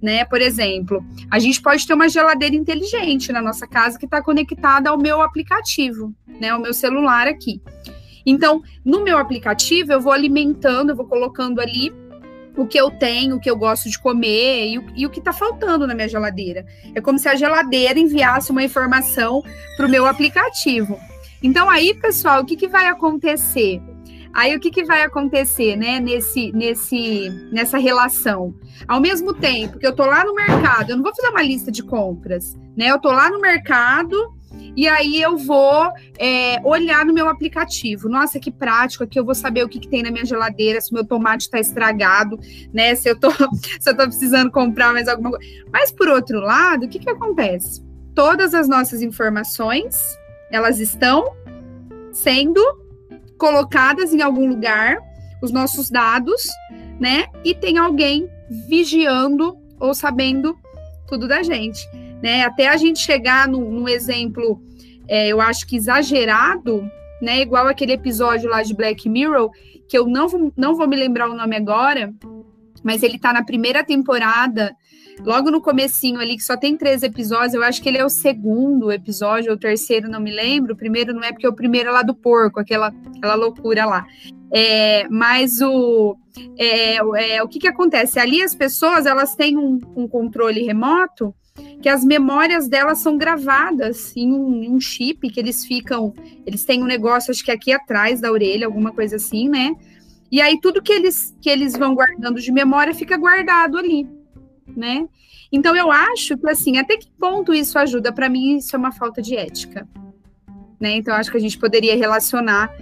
Né? 0.03 0.25
Por 0.27 0.43
exemplo, 0.43 1.03
a 1.31 1.39
gente 1.39 1.63
pode 1.63 1.87
ter 1.87 1.95
uma 1.95 2.09
geladeira 2.09 2.55
inteligente 2.55 3.33
na 3.33 3.41
nossa 3.41 3.67
casa 3.67 3.99
que 3.99 4.05
está 4.05 4.23
conectada 4.23 4.91
ao 4.91 4.99
meu 4.99 5.23
aplicativo, 5.23 6.13
né? 6.39 6.51
Ao 6.51 6.61
meu 6.61 6.75
celular 6.75 7.27
aqui. 7.27 7.63
Então, 8.27 8.63
no 8.85 9.03
meu 9.03 9.17
aplicativo, 9.17 9.93
eu 9.93 10.01
vou 10.01 10.13
alimentando, 10.13 10.91
eu 10.91 10.97
vou 10.97 11.07
colocando 11.07 11.59
ali 11.59 11.91
o 12.57 12.67
que 12.67 12.79
eu 12.79 12.91
tenho, 12.91 13.37
o 13.37 13.41
que 13.41 13.51
eu 13.51 13.57
gosto 13.57 13.89
de 13.91 13.99
comer 13.99 14.69
e 14.69 14.79
o, 14.79 14.87
e 14.95 15.07
o 15.07 15.11
que 15.11 15.19
está 15.19 15.33
faltando 15.33 15.87
na 15.87 15.95
minha 15.95 16.09
geladeira. 16.09 16.65
É 16.95 17.01
como 17.01 17.19
se 17.19 17.29
a 17.29 17.35
geladeira 17.35 17.99
enviasse 17.99 18.51
uma 18.51 18.63
informação 18.63 19.43
para 19.77 19.87
o 19.87 19.91
meu 19.91 20.07
aplicativo. 20.07 20.99
Então, 21.43 21.69
aí, 21.69 21.95
pessoal, 21.95 22.43
o 22.43 22.45
que, 22.45 22.57
que 22.57 22.69
vai 22.69 22.87
acontecer? 22.87 23.81
Aí 24.35 24.57
o 24.57 24.59
que, 24.59 24.71
que 24.71 24.85
vai 24.85 25.03
acontecer, 25.03 25.77
né, 25.77 26.01
nesse, 26.01 26.51
nesse, 26.51 27.31
nessa 27.53 27.79
relação? 27.79 28.53
Ao 28.89 29.01
mesmo 29.01 29.33
tempo 29.33 29.79
que 29.79 29.87
eu 29.87 29.95
tô 29.95 30.05
lá 30.05 30.25
no 30.25 30.35
mercado, 30.35 30.91
eu 30.91 30.97
não 30.97 31.05
vou 31.05 31.15
fazer 31.15 31.29
uma 31.29 31.43
lista 31.43 31.71
de 31.71 31.85
compras, 31.85 32.57
né? 32.77 32.89
Eu 32.89 32.99
tô 32.99 33.13
lá 33.13 33.31
no 33.31 33.41
mercado 33.41 34.34
e 34.77 34.89
aí 34.89 35.21
eu 35.23 35.37
vou 35.37 35.93
é, 36.19 36.61
olhar 36.65 37.05
no 37.05 37.13
meu 37.13 37.29
aplicativo. 37.29 38.09
Nossa, 38.09 38.41
que 38.41 38.51
prático, 38.51 39.05
aqui 39.05 39.19
eu 39.19 39.25
vou 39.25 39.35
saber 39.35 39.65
o 39.65 39.69
que, 39.69 39.79
que 39.79 39.89
tem 39.89 40.03
na 40.03 40.11
minha 40.11 40.25
geladeira, 40.25 40.81
se 40.81 40.91
o 40.91 40.95
meu 40.95 41.05
tomate 41.05 41.45
está 41.45 41.61
estragado, 41.61 42.39
né? 42.73 42.95
Se 42.95 43.09
eu 43.09 43.19
tô, 43.19 43.31
se 43.81 43.89
eu 43.89 43.97
tô 43.97 44.05
precisando 44.05 44.51
comprar 44.51 44.93
mais 44.93 45.09
alguma 45.09 45.31
coisa. 45.31 45.47
Mas 45.73 45.93
por 45.93 46.09
outro 46.09 46.41
lado, 46.41 46.87
o 46.87 46.89
que, 46.89 46.99
que 46.99 47.11
acontece? 47.11 47.85
Todas 48.15 48.55
as 48.55 48.69
nossas 48.69 49.03
informações, 49.03 49.97
elas 50.51 50.81
estão 50.81 51.33
sendo 52.13 52.61
colocadas 53.39 54.13
em 54.13 54.23
algum 54.23 54.49
lugar, 54.49 54.99
os 55.43 55.53
nossos 55.53 55.91
dados, 55.91 56.49
né? 56.99 57.27
E 57.45 57.55
tem 57.55 57.79
alguém 57.79 58.29
vigiando 58.69 59.57
ou 59.79 59.95
sabendo 59.95 60.57
tudo 61.07 61.29
da 61.29 61.43
gente 61.43 61.87
né? 62.25 62.43
Até 62.43 62.69
a 62.69 62.77
gente 62.79 63.01
chegar 63.01 63.47
num, 63.47 63.87
exemplo, 63.87 64.59
é, 65.07 65.29
eu 65.29 65.43
acho 65.43 65.67
que 65.67 65.77
exagerado, 65.77 66.91
né? 67.21 67.43
Igual 67.43 67.69
aquele 67.69 67.93
episódio 67.93 68.49
lá 68.49 68.63
de 68.63 68.73
Black 68.73 69.07
Mirror, 69.11 69.51
que 69.87 69.99
eu 69.99 70.07
não, 70.07 70.27
vou, 70.27 70.51
não 70.57 70.75
vou 70.75 70.89
me 70.89 70.97
lembrar 70.97 71.29
o 71.29 71.35
nome 71.35 71.55
agora, 71.55 72.15
mas 72.83 73.03
ele 73.03 73.19
tá 73.19 73.31
na 73.31 73.45
primeira 73.45 73.85
temporada, 73.85 74.75
logo 75.21 75.51
no 75.51 75.61
comecinho 75.61 76.19
ali, 76.19 76.37
que 76.37 76.43
só 76.43 76.57
tem 76.57 76.79
três 76.79 77.03
episódios, 77.03 77.53
eu 77.53 77.63
acho 77.63 77.83
que 77.83 77.91
ele 77.91 77.99
é 77.99 78.05
o 78.05 78.09
segundo 78.09 78.91
episódio, 78.91 79.51
ou 79.51 79.57
o 79.57 79.61
terceiro, 79.61 80.09
não 80.09 80.19
me 80.19 80.33
lembro, 80.33 80.73
o 80.73 80.77
primeiro 80.79 81.13
não 81.13 81.23
é 81.23 81.31
porque 81.31 81.45
é 81.45 81.51
o 81.51 81.55
primeiro 81.55 81.91
é 81.91 81.93
lá 81.93 82.01
do 82.01 82.15
porco, 82.15 82.59
aquela, 82.59 82.91
aquela 83.19 83.35
loucura 83.35 83.85
lá. 83.85 84.07
É, 84.51 85.07
mas 85.11 85.61
o, 85.61 86.17
é, 86.57 86.97
é, 87.35 87.43
o 87.43 87.49
que 87.49 87.59
que 87.59 87.69
acontece? 87.69 88.19
Ali 88.19 88.43
as 88.43 88.55
pessoas, 88.55 89.05
elas 89.05 89.35
têm 89.35 89.59
um, 89.59 89.79
um 89.95 90.09
controle 90.09 90.63
remoto, 90.63 91.35
que 91.81 91.89
as 91.89 92.03
memórias 92.03 92.67
delas 92.67 92.99
são 92.99 93.17
gravadas 93.17 94.17
em 94.17 94.33
um, 94.33 94.63
em 94.63 94.71
um, 94.71 94.81
chip 94.81 95.29
que 95.29 95.39
eles 95.39 95.65
ficam, 95.65 96.13
eles 96.47 96.65
têm 96.65 96.83
um 96.83 96.87
negócio 96.87 97.31
acho 97.31 97.45
que 97.45 97.51
aqui 97.51 97.73
atrás 97.73 98.21
da 98.21 98.33
orelha, 98.33 98.67
alguma 98.67 98.91
coisa 98.91 99.17
assim, 99.17 99.49
né? 99.49 99.77
E 100.33 100.41
aí 100.41 100.59
tudo 100.61 100.83
que 100.83 100.93
eles 100.93 101.37
que 101.41 101.49
eles 101.49 101.77
vão 101.77 101.95
guardando 101.95 102.41
de 102.41 102.51
memória 102.51 102.95
fica 102.95 103.17
guardado 103.17 103.79
ali, 103.79 104.09
né? 104.77 105.07
Então 105.53 105.77
eu 105.77 105.93
acho 105.93 106.37
que 106.37 106.49
assim, 106.49 106.79
até 106.79 106.97
que 106.97 107.09
ponto 107.21 107.55
isso 107.55 107.79
ajuda? 107.79 108.13
Para 108.13 108.29
mim 108.29 108.57
isso 108.57 108.75
é 108.75 108.79
uma 108.79 108.91
falta 108.91 109.23
de 109.23 109.37
ética, 109.37 109.87
né? 110.81 110.97
Então 110.97 111.15
acho 111.15 111.31
que 111.31 111.37
a 111.37 111.41
gente 111.41 111.59
poderia 111.59 111.95
relacionar 111.97 112.75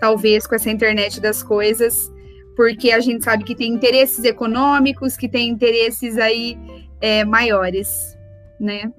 talvez 0.00 0.46
com 0.46 0.54
essa 0.56 0.70
internet 0.70 1.20
das 1.20 1.44
coisas, 1.44 2.10
porque 2.56 2.90
a 2.90 2.98
gente 2.98 3.22
sabe 3.22 3.44
que 3.44 3.54
tem 3.54 3.70
interesses 3.70 4.24
econômicos, 4.24 5.16
que 5.16 5.28
tem 5.28 5.48
interesses 5.48 6.18
aí 6.18 6.58
é, 7.00 7.24
maiores 7.24 8.15
né? 8.60 8.90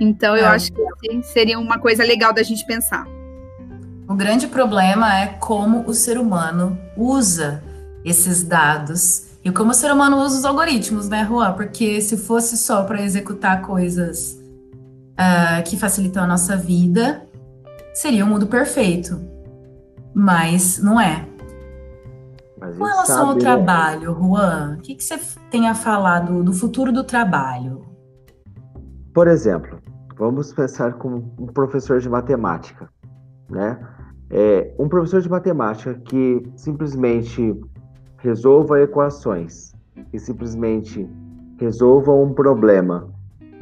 Então, 0.00 0.36
eu 0.36 0.44
é. 0.44 0.48
acho 0.48 0.70
que 0.72 1.22
seria 1.22 1.58
uma 1.58 1.78
coisa 1.78 2.04
legal 2.04 2.32
da 2.32 2.42
gente 2.42 2.64
pensar. 2.66 3.06
O 4.08 4.14
grande 4.14 4.46
problema 4.46 5.18
é 5.18 5.26
como 5.26 5.88
o 5.88 5.94
ser 5.94 6.18
humano 6.18 6.78
usa 6.96 7.62
esses 8.04 8.42
dados 8.42 9.26
e 9.46 9.50
como 9.50 9.70
o 9.70 9.74
ser 9.74 9.92
humano 9.92 10.18
usa 10.18 10.38
os 10.38 10.44
algoritmos, 10.44 11.08
né, 11.08 11.24
Juan? 11.24 11.52
Porque 11.52 12.00
se 12.00 12.16
fosse 12.16 12.56
só 12.56 12.82
para 12.82 13.00
executar 13.00 13.62
coisas 13.62 14.36
uh, 15.12 15.62
que 15.64 15.76
facilitam 15.76 16.24
a 16.24 16.26
nossa 16.26 16.56
vida, 16.56 17.24
seria 17.94 18.24
o 18.24 18.26
um 18.26 18.30
mundo 18.30 18.48
perfeito. 18.48 19.20
Mas 20.12 20.78
não 20.78 21.00
é. 21.00 21.24
Mas 22.58 22.76
Com 22.76 22.84
relação 22.84 23.16
sabe, 23.16 23.28
ao 23.28 23.34
né? 23.34 23.40
trabalho, 23.40 24.14
Juan, 24.14 24.76
o 24.78 24.82
que, 24.82 24.96
que 24.96 25.04
você 25.04 25.16
tem 25.48 25.68
a 25.68 25.74
falar 25.74 26.20
do, 26.20 26.42
do 26.42 26.52
futuro 26.52 26.90
do 26.90 27.04
trabalho? 27.04 27.85
Por 29.16 29.28
exemplo, 29.28 29.78
vamos 30.18 30.52
pensar 30.52 30.92
com 30.98 31.24
um 31.38 31.46
professor 31.46 32.00
de 32.00 32.06
matemática, 32.06 32.86
né? 33.48 33.80
É, 34.28 34.74
um 34.78 34.90
professor 34.90 35.22
de 35.22 35.30
matemática 35.30 35.94
que 35.94 36.46
simplesmente 36.54 37.58
resolva 38.18 38.78
equações, 38.82 39.72
que 40.10 40.18
simplesmente 40.18 41.08
resolva 41.58 42.12
um 42.12 42.34
problema, 42.34 43.08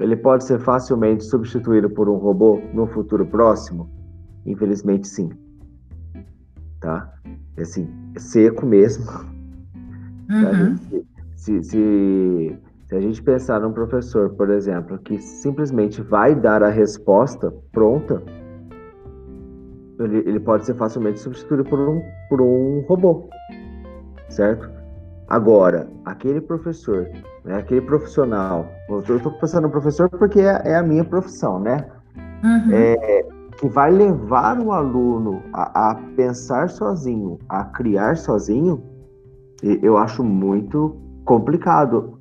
ele 0.01 0.17
pode 0.17 0.43
ser 0.43 0.59
facilmente 0.59 1.23
substituído 1.23 1.89
por 1.89 2.09
um 2.09 2.17
robô 2.17 2.61
no 2.73 2.89
futuro 2.89 3.25
próximo? 3.25 3.89
Infelizmente, 4.45 5.07
sim. 5.07 5.31
Tá? 6.81 7.15
É 7.57 7.63
assim, 7.63 7.89
é 8.17 8.19
seco 8.19 8.67
mesmo. 8.67 9.05
Uhum. 10.29 10.77
Se, 10.77 11.07
se, 11.37 11.63
se, 11.63 12.59
se 12.95 12.99
a 12.99 13.01
gente 13.01 13.21
pensar 13.23 13.59
num 13.59 13.73
professor, 13.73 14.31
por 14.31 14.51
exemplo, 14.51 14.97
que 14.99 15.19
simplesmente 15.19 16.01
vai 16.01 16.33
dar 16.33 16.63
a 16.63 16.69
resposta 16.69 17.53
pronta, 17.73 18.23
ele, 19.99 20.19
ele 20.19 20.39
pode 20.39 20.65
ser 20.65 20.75
facilmente 20.75 21.19
substituído 21.19 21.65
por 21.65 21.81
um, 21.81 22.01
por 22.29 22.41
um 22.41 22.85
robô, 22.89 23.29
certo? 24.29 24.71
Agora, 25.27 25.89
aquele 26.05 26.41
professor, 26.41 27.09
né, 27.45 27.57
aquele 27.57 27.81
profissional, 27.81 28.69
eu 28.89 29.01
estou 29.01 29.33
pensando 29.41 29.65
no 29.65 29.71
professor 29.71 30.09
porque 30.09 30.39
é, 30.39 30.63
é, 30.65 30.77
a 30.77 30.83
minha 30.83 31.05
profissão, 31.05 31.59
né? 31.59 31.85
Uhum. 32.45 32.73
É, 32.73 33.27
que 33.59 33.69
vai 33.69 33.91
levar 33.91 34.61
o 34.61 34.71
aluno 34.71 35.43
a, 35.53 35.91
a, 35.91 35.95
pensar 36.15 36.71
sozinho, 36.71 37.41
a 37.49 37.65
criar 37.65 38.17
sozinho, 38.17 38.85
eu 39.83 39.97
acho 39.99 40.23
muito 40.23 40.97
complicado 41.25 42.14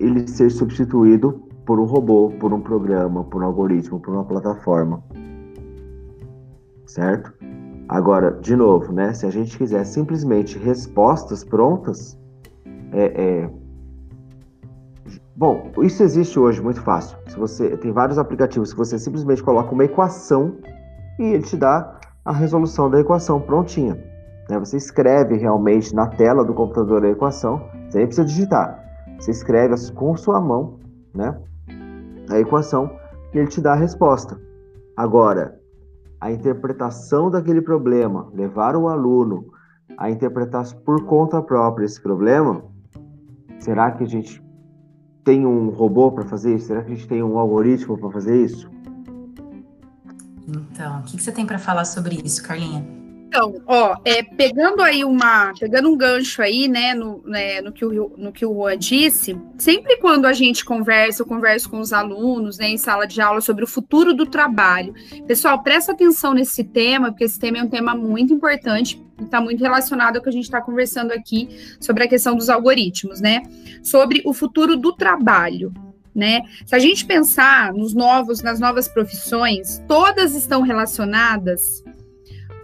ele 0.00 0.26
ser 0.28 0.50
substituído 0.50 1.42
por 1.64 1.80
um 1.80 1.84
robô, 1.84 2.30
por 2.38 2.52
um 2.52 2.60
programa, 2.60 3.24
por 3.24 3.42
um 3.42 3.46
algoritmo, 3.46 4.00
por 4.00 4.14
uma 4.14 4.24
plataforma. 4.24 5.02
Certo? 6.86 7.32
Agora, 7.88 8.32
de 8.40 8.56
novo, 8.56 8.92
né? 8.92 9.12
Se 9.12 9.26
a 9.26 9.30
gente 9.30 9.56
quiser 9.56 9.84
simplesmente 9.84 10.58
respostas 10.58 11.44
prontas, 11.44 12.18
é, 12.92 13.04
é... 13.44 13.50
bom, 15.36 15.70
isso 15.82 16.02
existe 16.02 16.38
hoje 16.38 16.62
muito 16.62 16.80
fácil. 16.80 17.18
Se 17.28 17.36
você 17.36 17.76
tem 17.76 17.92
vários 17.92 18.18
aplicativos 18.18 18.72
que 18.72 18.78
você 18.78 18.98
simplesmente 18.98 19.42
coloca 19.42 19.72
uma 19.72 19.84
equação 19.84 20.56
e 21.18 21.24
ele 21.24 21.42
te 21.42 21.56
dá 21.56 21.98
a 22.24 22.32
resolução 22.32 22.90
da 22.90 23.00
equação 23.00 23.40
prontinha. 23.40 23.94
Né? 24.48 24.58
Você 24.58 24.76
escreve 24.76 25.36
realmente 25.36 25.94
na 25.94 26.06
tela 26.06 26.44
do 26.44 26.54
computador 26.54 27.04
a 27.04 27.10
equação, 27.10 27.68
você 27.88 27.98
nem 27.98 28.06
precisa 28.06 28.26
digitar. 28.26 28.85
Você 29.18 29.30
escreve 29.30 29.74
com 29.92 30.16
sua 30.16 30.40
mão, 30.40 30.78
né? 31.14 31.38
A 32.28 32.38
equação 32.38 32.90
e 33.32 33.38
ele 33.38 33.48
te 33.48 33.60
dá 33.60 33.72
a 33.72 33.76
resposta. 33.76 34.40
Agora, 34.96 35.60
a 36.20 36.32
interpretação 36.32 37.30
daquele 37.30 37.60
problema, 37.60 38.28
levar 38.32 38.76
o 38.76 38.88
aluno 38.88 39.46
a 39.98 40.10
interpretar 40.10 40.64
por 40.84 41.04
conta 41.04 41.42
própria 41.42 41.84
esse 41.84 42.00
problema, 42.00 42.64
será 43.58 43.90
que 43.90 44.04
a 44.04 44.06
gente 44.06 44.42
tem 45.24 45.46
um 45.46 45.68
robô 45.70 46.12
para 46.12 46.24
fazer 46.24 46.54
isso? 46.54 46.66
Será 46.68 46.82
que 46.82 46.92
a 46.92 46.94
gente 46.94 47.08
tem 47.08 47.22
um 47.22 47.38
algoritmo 47.38 47.98
para 47.98 48.10
fazer 48.10 48.42
isso? 48.42 48.70
Então, 50.48 51.00
o 51.00 51.02
que, 51.02 51.16
que 51.16 51.22
você 51.22 51.32
tem 51.32 51.44
para 51.44 51.58
falar 51.58 51.84
sobre 51.84 52.20
isso, 52.24 52.42
Carlinha? 52.42 53.05
Então, 53.36 53.60
ó, 53.66 53.96
é, 54.02 54.22
pegando 54.22 54.80
aí 54.80 55.04
uma, 55.04 55.52
pegando 55.60 55.90
um 55.90 55.96
gancho 55.96 56.40
aí, 56.40 56.68
né, 56.68 56.94
no, 56.94 57.22
né, 57.26 57.60
no, 57.60 57.70
que 57.70 57.84
o, 57.84 58.14
no 58.16 58.32
que 58.32 58.46
o 58.46 58.54
Juan 58.54 58.78
disse, 58.78 59.38
sempre 59.58 59.98
quando 59.98 60.24
a 60.24 60.32
gente 60.32 60.64
conversa, 60.64 61.20
eu 61.20 61.26
converso 61.26 61.68
com 61.68 61.78
os 61.78 61.92
alunos, 61.92 62.56
né, 62.56 62.70
em 62.70 62.78
sala 62.78 63.06
de 63.06 63.20
aula 63.20 63.42
sobre 63.42 63.62
o 63.62 63.66
futuro 63.66 64.14
do 64.14 64.24
trabalho. 64.24 64.94
Pessoal, 65.26 65.62
presta 65.62 65.92
atenção 65.92 66.32
nesse 66.32 66.64
tema, 66.64 67.10
porque 67.10 67.24
esse 67.24 67.38
tema 67.38 67.58
é 67.58 67.62
um 67.62 67.68
tema 67.68 67.94
muito 67.94 68.32
importante, 68.32 69.04
está 69.20 69.38
muito 69.38 69.62
relacionado 69.62 70.16
ao 70.16 70.22
que 70.22 70.30
a 70.30 70.32
gente 70.32 70.44
está 70.44 70.62
conversando 70.62 71.12
aqui 71.12 71.76
sobre 71.78 72.04
a 72.04 72.08
questão 72.08 72.36
dos 72.36 72.48
algoritmos, 72.48 73.20
né, 73.20 73.42
sobre 73.82 74.22
o 74.24 74.32
futuro 74.32 74.78
do 74.78 74.94
trabalho. 74.94 75.74
Né? 76.14 76.40
Se 76.64 76.74
a 76.74 76.78
gente 76.78 77.04
pensar 77.04 77.74
nos 77.74 77.92
novos, 77.92 78.40
nas 78.40 78.58
novas 78.58 78.88
profissões, 78.88 79.82
todas 79.86 80.34
estão 80.34 80.62
relacionadas 80.62 81.84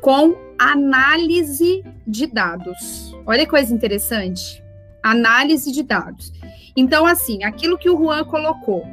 com 0.00 0.51
análise 0.70 1.84
de 2.06 2.26
dados. 2.26 3.16
Olha 3.26 3.44
que 3.44 3.50
coisa 3.50 3.72
interessante. 3.72 4.62
Análise 5.02 5.72
de 5.72 5.82
dados. 5.82 6.32
Então, 6.76 7.06
assim, 7.06 7.44
aquilo 7.44 7.78
que 7.78 7.90
o 7.90 7.96
Juan 7.96 8.24
colocou, 8.24 8.86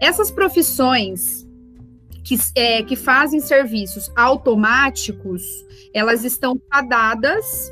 essas 0.00 0.30
profissões 0.30 1.46
que, 2.22 2.36
é, 2.54 2.82
que 2.82 2.96
fazem 2.96 3.40
serviços 3.40 4.10
automáticos, 4.16 5.42
elas 5.92 6.24
estão 6.24 6.60
fadadas 6.70 7.70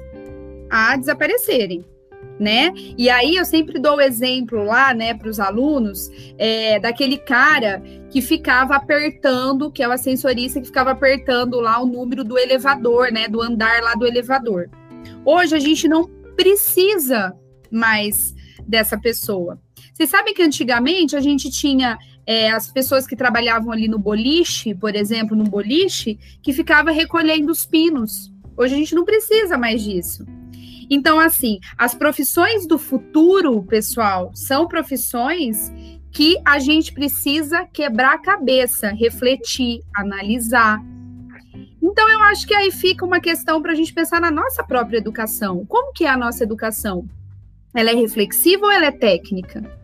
a 0.70 0.96
desaparecerem 0.96 1.84
né? 2.39 2.72
E 2.99 3.09
aí 3.09 3.37
eu 3.37 3.45
sempre 3.45 3.78
dou 3.78 3.97
o 3.97 4.01
exemplo 4.01 4.64
lá, 4.64 4.93
né, 4.93 5.14
para 5.14 5.28
os 5.28 5.39
alunos, 5.39 6.11
é, 6.37 6.78
daquele 6.80 7.18
cara 7.18 7.82
que 8.11 8.20
ficava 8.20 8.74
apertando, 8.74 9.70
que 9.70 9.82
é 9.82 9.89
o 9.89 9.93
ascensorista 9.93 10.61
que 10.61 10.66
ficava 10.66 10.91
apertando 10.91 11.61
lá 11.61 11.80
o 11.80 11.87
número 11.87 12.24
do 12.24 12.39
elevador, 12.39 13.12
né, 13.12 13.28
do 13.28 13.41
andar 13.41 13.82
lá 13.82 13.95
do 13.95 14.07
elevador. 14.07 14.68
Hoje 15.24 15.55
a 15.55 15.59
gente 15.59 15.89
não 15.89 16.09
precisa 16.37 17.35
mais 17.70 18.35
dessa 18.66 18.99
pessoa. 18.99 19.61
Vocês 19.93 20.11
sabem 20.11 20.35
que 20.35 20.43
antigamente 20.43 21.14
a 21.14 21.20
gente 21.20 21.51
tinha 21.51 21.97
é, 22.26 22.51
as 22.51 22.70
pessoas 22.70 23.07
que 23.07 23.14
trabalhavam 23.14 23.70
ali 23.70 23.87
no 23.87 23.99
boliche, 23.99 24.74
por 24.74 24.95
exemplo, 24.97 25.37
no 25.37 25.45
boliche, 25.45 26.18
que 26.43 26.53
ficava 26.53 26.91
recolhendo 26.91 27.53
os 27.53 27.64
pinos. 27.64 28.32
Hoje 28.57 28.74
a 28.74 28.78
gente 28.78 28.95
não 28.95 29.05
precisa 29.05 29.57
mais 29.57 29.82
disso. 29.82 30.24
Então, 30.91 31.18
assim, 31.18 31.59
as 31.76 31.95
profissões 31.95 32.66
do 32.66 32.78
futuro, 32.78 33.62
pessoal, 33.62 34.30
são 34.35 34.66
profissões 34.66 35.72
que 36.11 36.37
a 36.45 36.59
gente 36.59 36.93
precisa 36.93 37.66
quebrar 37.72 38.14
a 38.14 38.18
cabeça, 38.18 38.91
refletir, 38.91 39.82
analisar. 39.95 40.80
Então, 41.82 42.09
eu 42.09 42.22
acho 42.22 42.47
que 42.47 42.55
aí 42.55 42.70
fica 42.70 43.05
uma 43.05 43.20
questão 43.20 43.61
para 43.61 43.72
a 43.72 43.74
gente 43.74 43.93
pensar 43.93 44.20
na 44.20 44.30
nossa 44.30 44.62
própria 44.62 44.99
educação. 44.99 45.66
Como 45.66 45.93
que 45.93 46.05
é 46.05 46.09
a 46.09 46.16
nossa 46.16 46.45
educação? 46.45 47.07
Ela 47.74 47.91
é 47.91 47.95
reflexiva 47.95 48.66
ou 48.66 48.72
ela 48.72 48.87
é 48.87 48.93
técnica? 48.93 49.84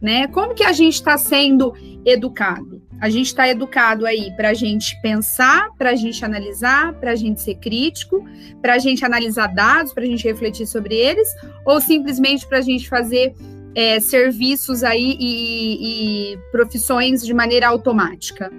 Né? 0.00 0.26
Como 0.28 0.54
que 0.54 0.64
a 0.64 0.72
gente 0.72 0.94
está 0.94 1.18
sendo 1.18 1.74
educado? 2.04 2.80
A 3.00 3.08
gente 3.08 3.26
está 3.26 3.48
educado 3.48 4.04
aí 4.04 4.30
para 4.36 4.50
a 4.50 4.54
gente 4.54 5.00
pensar, 5.00 5.70
para 5.78 5.90
a 5.90 5.94
gente 5.94 6.22
analisar, 6.22 6.92
para 6.94 7.12
a 7.12 7.16
gente 7.16 7.40
ser 7.40 7.54
crítico, 7.54 8.24
para 8.60 8.74
a 8.74 8.78
gente 8.78 9.04
analisar 9.04 9.46
dados, 9.48 9.92
para 9.92 10.02
a 10.02 10.06
gente 10.06 10.24
refletir 10.24 10.66
sobre 10.66 10.94
eles, 10.94 11.28
ou 11.64 11.80
simplesmente 11.80 12.46
para 12.46 12.58
a 12.58 12.62
gente 12.62 12.88
fazer 12.88 13.34
é, 13.74 14.00
serviços 14.00 14.82
aí 14.82 15.16
e, 15.18 16.34
e, 16.34 16.38
profissões 16.52 17.24
de 17.24 17.32
maneira 17.32 17.68
automática. 17.68 18.50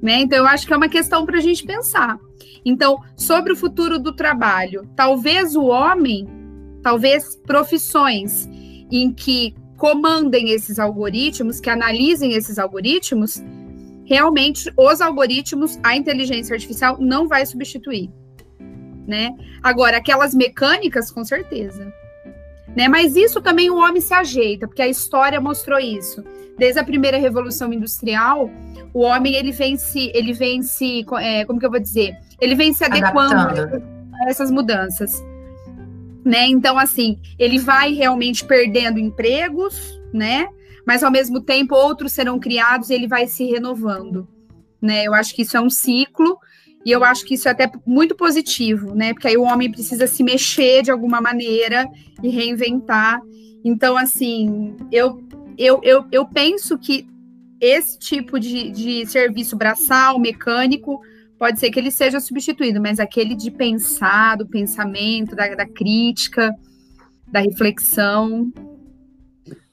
Né? 0.00 0.20
Então, 0.20 0.38
eu 0.38 0.46
acho 0.46 0.66
que 0.66 0.72
é 0.72 0.76
uma 0.76 0.88
questão 0.88 1.26
para 1.26 1.38
a 1.38 1.40
gente 1.40 1.64
pensar. 1.64 2.18
Então, 2.64 2.98
sobre 3.16 3.52
o 3.52 3.56
futuro 3.56 3.98
do 3.98 4.12
trabalho, 4.14 4.88
talvez 4.94 5.56
o 5.56 5.64
homem, 5.64 6.28
talvez 6.82 7.36
profissões 7.36 8.48
em 8.90 9.12
que 9.12 9.54
comandem 9.82 10.50
esses 10.50 10.78
algoritmos, 10.78 11.58
que 11.58 11.68
analisem 11.68 12.34
esses 12.34 12.56
algoritmos, 12.56 13.42
realmente 14.04 14.72
os 14.76 15.00
algoritmos, 15.00 15.76
a 15.82 15.96
inteligência 15.96 16.54
artificial 16.54 16.98
não 17.00 17.26
vai 17.26 17.44
substituir, 17.44 18.08
né? 19.08 19.34
Agora, 19.60 19.96
aquelas 19.96 20.36
mecânicas, 20.36 21.10
com 21.10 21.24
certeza. 21.24 21.92
Né? 22.76 22.86
Mas 22.86 23.16
isso 23.16 23.40
também 23.42 23.70
o 23.70 23.76
homem 23.76 24.00
se 24.00 24.14
ajeita, 24.14 24.68
porque 24.68 24.82
a 24.82 24.86
história 24.86 25.40
mostrou 25.40 25.80
isso. 25.80 26.22
Desde 26.56 26.78
a 26.78 26.84
primeira 26.84 27.18
revolução 27.18 27.72
industrial, 27.72 28.48
o 28.94 29.00
homem 29.00 29.34
ele 29.34 29.50
vem 29.50 29.76
se, 29.76 30.12
ele 30.14 30.32
vem 30.32 30.62
se, 30.62 31.04
é, 31.18 31.44
como 31.44 31.58
que 31.58 31.66
eu 31.66 31.70
vou 31.72 31.80
dizer, 31.80 32.16
ele 32.40 32.54
vem 32.54 32.72
se 32.72 32.84
adequando 32.84 33.34
Adaptando. 33.34 33.82
a 34.14 34.30
essas 34.30 34.48
mudanças 34.48 35.20
né? 36.24 36.46
Então, 36.46 36.78
assim, 36.78 37.18
ele 37.38 37.58
vai 37.58 37.92
realmente 37.92 38.44
perdendo 38.44 38.98
empregos, 38.98 40.00
né? 40.12 40.48
Mas 40.86 41.02
ao 41.02 41.10
mesmo 41.10 41.40
tempo 41.40 41.74
outros 41.74 42.12
serão 42.12 42.38
criados 42.38 42.90
e 42.90 42.94
ele 42.94 43.06
vai 43.06 43.26
se 43.26 43.44
renovando, 43.44 44.28
né? 44.80 45.04
Eu 45.04 45.14
acho 45.14 45.34
que 45.34 45.42
isso 45.42 45.56
é 45.56 45.60
um 45.60 45.70
ciclo 45.70 46.38
e 46.84 46.90
eu 46.90 47.04
acho 47.04 47.24
que 47.24 47.34
isso 47.34 47.48
é 47.48 47.52
até 47.52 47.70
muito 47.86 48.16
positivo, 48.16 48.94
né? 48.94 49.12
Porque 49.12 49.28
aí 49.28 49.36
o 49.36 49.42
homem 49.42 49.70
precisa 49.70 50.06
se 50.06 50.22
mexer 50.22 50.82
de 50.82 50.90
alguma 50.90 51.20
maneira 51.20 51.88
e 52.22 52.28
reinventar. 52.28 53.20
Então, 53.64 53.96
assim, 53.96 54.76
eu 54.90 55.22
eu, 55.58 55.80
eu, 55.82 56.04
eu 56.10 56.26
penso 56.26 56.78
que 56.78 57.06
esse 57.60 57.98
tipo 57.98 58.40
de, 58.40 58.70
de 58.70 59.06
serviço 59.06 59.56
braçal, 59.56 60.18
mecânico, 60.18 61.00
pode 61.42 61.58
ser 61.58 61.72
que 61.72 61.80
ele 61.80 61.90
seja 61.90 62.20
substituído, 62.20 62.80
mas 62.80 63.00
aquele 63.00 63.34
de 63.34 63.50
pensar, 63.50 64.36
do 64.36 64.46
pensamento, 64.46 65.34
da, 65.34 65.52
da 65.56 65.66
crítica, 65.66 66.54
da 67.26 67.40
reflexão, 67.40 68.52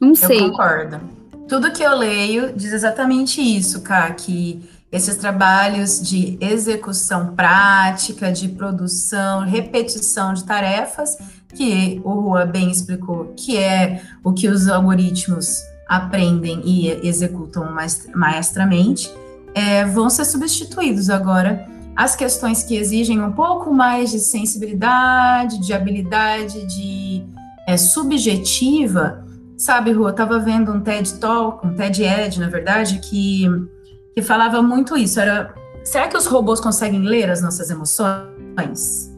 não 0.01 0.15
sei. 0.15 0.39
Eu 0.39 0.49
concordo. 0.49 0.99
Tudo 1.47 1.72
que 1.72 1.84
eu 1.84 1.95
leio 1.95 2.53
diz 2.53 2.74
exatamente 2.74 3.39
isso, 3.39 3.84
Ká, 3.84 4.11
que 4.13 4.67
esses 4.91 5.15
trabalhos 5.17 6.01
de 6.01 6.39
execução 6.41 7.36
prática, 7.36 8.32
de 8.32 8.49
produção, 8.49 9.41
repetição 9.41 10.34
de 10.34 10.45
tarefas, 10.45 11.20
que 11.53 12.01
o 12.03 12.13
Rua 12.13 12.47
bem 12.47 12.72
explicou, 12.72 13.32
que 13.38 13.59
é 13.59 14.01
o 14.24 14.34
que 14.34 14.47
os 14.47 14.67
algoritmos 14.67 15.61
aprendem 15.88 16.63
e 16.65 16.89
executam 17.07 17.67
maestramente, 18.15 19.07
é, 19.54 19.86
vão 19.86 20.10
ser 20.10 20.26
substituídos 20.26 21.10
agora. 21.10 21.66
As 21.95 22.16
questões 22.16 22.64
que 22.64 22.76
exigem 22.76 23.22
um 23.22 23.32
pouco 23.32 23.74
mais 23.74 24.12
de 24.12 24.20
sensibilidade, 24.20 25.60
de 25.60 25.74
habilidade, 25.74 26.66
de 26.66 27.24
é, 27.68 27.76
subjetiva, 27.76 29.26
sabe, 29.58 29.91
Rua, 29.91 30.08
eu 30.08 30.12
estava 30.12 30.39
vendo 30.39 30.72
um 30.72 30.80
TED 30.80 31.16
Talk, 31.16 31.66
um 31.68 31.74
TED 31.74 32.04
Ed, 32.04 32.39
na 32.39 32.47
verdade, 32.47 33.00
que 33.00 33.47
que 34.20 34.22
falava 34.22 34.62
muito 34.62 34.97
isso. 34.97 35.20
Era, 35.20 35.54
será 35.84 36.08
que 36.08 36.18
os 36.18 36.26
robôs 36.26 36.60
conseguem 36.60 37.02
ler 37.02 37.30
as 37.30 37.41
nossas 37.41 37.70
emoções? 37.70 39.10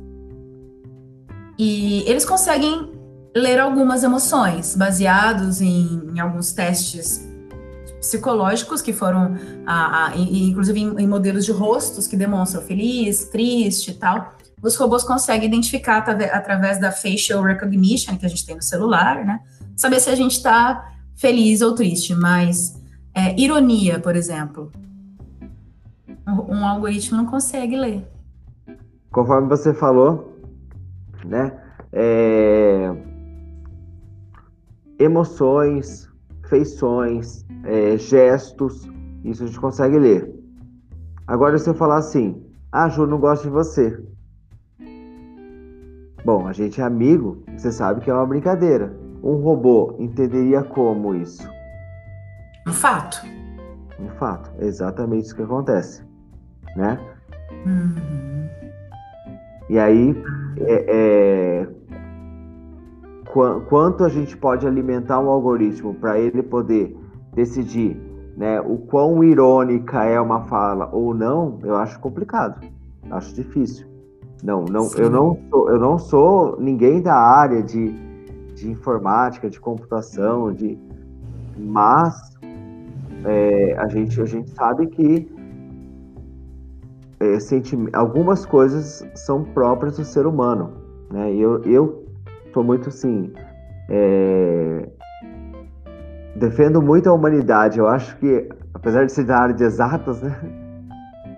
E 1.58 2.04
eles 2.08 2.26
conseguem 2.26 2.92
ler 3.36 3.60
algumas 3.60 4.04
emoções, 4.04 4.76
baseados 4.76 5.62
em, 5.62 6.12
em 6.14 6.20
alguns 6.20 6.52
testes 6.52 7.28
psicológicos 8.02 8.82
que 8.82 8.92
foram, 8.92 9.36
a, 9.66 10.08
a, 10.08 10.18
inclusive 10.18 10.80
em, 10.80 11.02
em, 11.02 11.08
modelos 11.08 11.46
de 11.46 11.52
rostos 11.52 12.08
que 12.08 12.18
demonstram 12.18 12.62
feliz, 12.64 13.26
triste 13.26 13.92
e 13.92 13.94
tal. 13.94 14.34
Os 14.62 14.76
robôs 14.76 15.04
conseguem 15.04 15.48
identificar 15.48 15.98
através 16.00 16.80
da 16.80 16.92
facial 16.92 17.44
recognition 17.44 18.18
que 18.18 18.26
a 18.26 18.30
gente 18.30 18.46
tem 18.46 18.56
no 18.56 18.62
celular, 18.62 19.24
né? 19.24 19.40
Saber 19.76 20.00
se 20.00 20.10
a 20.10 20.16
gente 20.16 20.34
está 20.34 20.92
feliz 21.16 21.62
ou 21.62 21.74
triste, 21.74 22.14
mas 22.16 22.76
é, 23.14 23.40
ironia, 23.40 24.00
por 24.00 24.16
exemplo, 24.16 24.72
um 26.28 26.66
algoritmo 26.66 27.18
não 27.18 27.26
consegue 27.26 27.76
ler. 27.76 28.08
Conforme 29.12 29.48
você 29.48 29.74
falou, 29.74 30.38
né? 31.26 31.52
É... 31.92 32.96
Emoções, 35.00 36.11
feições, 36.52 37.44
é, 37.64 37.98
gestos, 37.98 38.88
isso 39.24 39.44
a 39.44 39.48
gente 39.48 39.60
consegue 39.60 39.98
ler. 39.98 40.32
Agora, 41.26 41.58
se 41.58 41.68
eu 41.68 41.74
falar 41.74 41.98
assim, 41.98 42.46
ah, 42.72 42.90
Ju, 42.90 43.08
não 43.08 43.20
gosto 43.20 43.44
de 43.44 43.50
você. 43.50 44.00
Bom, 46.24 46.46
a 46.46 46.54
gente 46.54 46.80
é 46.80 46.84
amigo, 46.84 47.44
você 47.58 47.72
sabe 47.72 48.02
que 48.02 48.12
é 48.12 48.14
uma 48.14 48.28
brincadeira. 48.28 48.96
Um 49.24 49.36
robô 49.36 49.96
entenderia 49.98 50.62
como 50.62 51.16
isso? 51.16 51.48
Um 52.68 52.74
fato. 52.74 53.26
Um 54.00 54.10
fato, 54.10 54.52
é 54.60 54.66
exatamente 54.66 55.26
isso 55.26 55.36
que 55.36 55.42
acontece 55.42 56.04
né? 56.76 57.00
Uhum. 57.66 58.50
E 59.70 59.80
aí, 59.80 60.16
é, 60.60 60.86
é, 60.88 61.68
qu 63.32 63.62
quanto 63.70 64.04
a 64.04 64.10
gente 64.10 64.36
pode 64.36 64.68
alimentar 64.68 65.20
um 65.20 65.30
algoritmo 65.30 65.94
para 65.94 66.20
ele 66.20 66.44
poder 66.44 66.98
decidir 67.34 67.98
né, 68.36 68.60
o 68.62 68.78
quão 68.78 69.24
irônica 69.24 70.04
é 70.04 70.20
uma 70.20 70.42
fala 70.44 70.90
ou 70.92 71.14
não, 71.14 71.60
eu 71.64 71.76
acho 71.76 72.00
complicado, 72.00 72.60
acho 73.10 73.34
difícil. 73.34 73.88
Não, 74.44 74.66
não, 74.66 74.90
eu 74.98 75.10
não 75.10 75.38
sou, 75.50 75.70
eu 75.70 75.80
não 75.80 75.98
sou 76.00 76.60
ninguém 76.60 77.02
da 77.02 77.16
área 77.16 77.62
de, 77.62 77.94
de 78.56 78.70
informática, 78.70 79.50
de 79.50 79.60
computação, 79.60 80.52
de, 80.52 80.78
mas 81.58 82.36
é, 83.24 83.76
a 83.78 83.88
gente 83.88 84.20
a 84.20 84.26
gente 84.26 84.50
sabe 84.50 84.88
que 84.88 85.32
é, 87.20 87.38
algumas 87.94 88.46
coisas 88.46 89.06
são 89.14 89.44
próprias 89.44 89.98
do 89.98 90.04
ser 90.04 90.26
humano, 90.26 90.72
né? 91.12 91.32
Eu, 91.36 91.64
eu 91.66 92.04
sou 92.54 92.64
muito 92.64 92.90
assim, 92.90 93.34
é... 93.90 94.88
defendo 96.36 96.82
muito 96.82 97.10
a 97.10 97.14
humanidade. 97.14 97.80
Eu 97.80 97.88
acho 97.88 98.16
que, 98.18 98.50
apesar 98.74 99.06
de 99.06 99.12
ser 99.12 99.26
da 99.26 99.38
área 99.38 99.56
de 99.56 99.64
exatas, 99.64 100.22
né? 100.22 100.38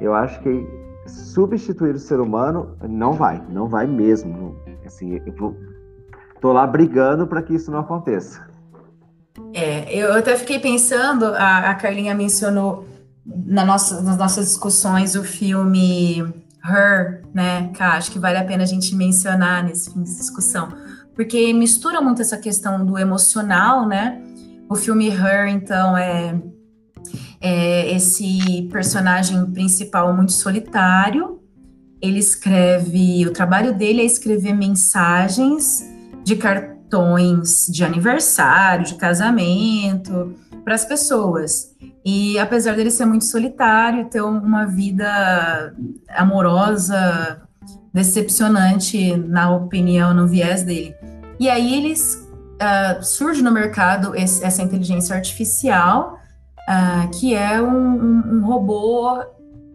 Eu 0.02 0.14
acho 0.14 0.40
que 0.42 0.68
substituir 1.08 1.96
o 1.96 2.00
ser 2.00 2.20
humano 2.20 2.78
não 2.88 3.14
vai, 3.14 3.42
não 3.50 3.68
vai 3.68 3.88
mesmo. 3.88 4.56
Assim, 4.86 5.22
eu 5.26 5.34
vou, 5.34 5.56
tô 6.42 6.52
lá 6.52 6.68
brigando 6.68 7.26
para 7.28 7.42
que 7.42 7.54
isso 7.56 7.72
não 7.72 7.80
aconteça. 7.80 8.46
É, 9.54 9.94
eu 9.96 10.14
até 10.14 10.36
fiquei 10.36 10.60
pensando, 10.60 11.26
a, 11.26 11.72
a 11.72 11.76
Carlinha 11.76 12.14
mencionou 12.14 12.86
na 13.26 13.64
nossa, 13.66 14.02
nas 14.02 14.18
nossas 14.18 14.46
discussões 14.48 15.16
o 15.16 15.24
filme 15.24 16.22
Her, 16.66 17.24
né, 17.34 17.72
que 17.74 17.82
acho 17.82 18.12
que 18.12 18.20
vale 18.20 18.38
a 18.38 18.44
pena 18.44 18.64
a 18.64 18.66
gente 18.66 18.96
mencionar 18.96 19.64
nesse 19.64 19.92
fim 19.92 20.04
de 20.04 20.16
discussão, 20.16 20.70
porque 21.16 21.54
mistura 21.54 22.02
muito 22.02 22.22
essa 22.22 22.38
questão 22.38 22.86
do 22.86 22.98
emocional, 22.98 23.88
né? 23.88 24.22
O 24.70 24.76
filme 24.76 25.08
Her, 25.10 25.48
então, 25.48 25.96
é, 25.96 26.42
é 27.40 27.96
esse 27.96 28.68
personagem 28.72 29.46
principal 29.52 30.14
muito 30.14 30.32
solitário. 30.32 31.40
Ele 32.02 32.20
escreve, 32.20 33.26
o 33.28 33.32
trabalho 33.32 33.74
dele 33.74 34.02
é 34.02 34.06
escrever 34.06 34.54
mensagens 34.54 35.84
de 36.24 36.36
cartões 36.36 37.68
de 37.68 37.84
aniversário, 37.84 38.86
de 38.86 38.96
casamento, 38.96 40.36
para 40.64 40.76
as 40.76 40.86
pessoas. 40.86 41.74
E 42.06 42.38
apesar 42.40 42.76
dele 42.76 42.92
ser 42.92 43.06
muito 43.06 43.26
solitário, 43.26 44.10
ter 44.10 44.22
uma 44.22 44.66
vida 44.66 45.74
amorosa, 46.10 47.42
decepcionante, 47.94 49.16
na 49.16 49.56
opinião, 49.56 50.14
no 50.14 50.28
viés 50.28 50.64
dele. 50.64 50.96
E 51.44 51.50
aí 51.50 51.76
eles 51.76 52.26
uh, 52.56 53.04
surge 53.04 53.42
no 53.42 53.52
mercado 53.52 54.16
esse, 54.16 54.42
essa 54.46 54.62
inteligência 54.62 55.14
artificial, 55.14 56.18
uh, 56.70 57.10
que 57.20 57.36
é 57.36 57.62
um, 57.62 57.68
um, 57.68 58.36
um 58.36 58.46
robô 58.46 59.22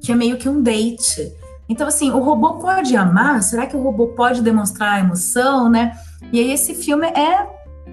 que 0.01 0.11
é 0.11 0.15
meio 0.15 0.39
que 0.39 0.49
um 0.49 0.63
date. 0.63 1.31
Então, 1.69 1.87
assim, 1.87 2.11
o 2.11 2.21
robô 2.21 2.55
pode 2.55 2.97
amar? 2.97 3.43
Será 3.43 3.67
que 3.67 3.77
o 3.77 3.83
robô 3.83 4.09
pode 4.15 4.41
demonstrar 4.41 4.99
emoção, 5.01 5.69
né? 5.69 5.95
E 6.33 6.41
aí 6.41 6.51
esse 6.51 6.75
filme 6.75 7.07
é 7.09 7.47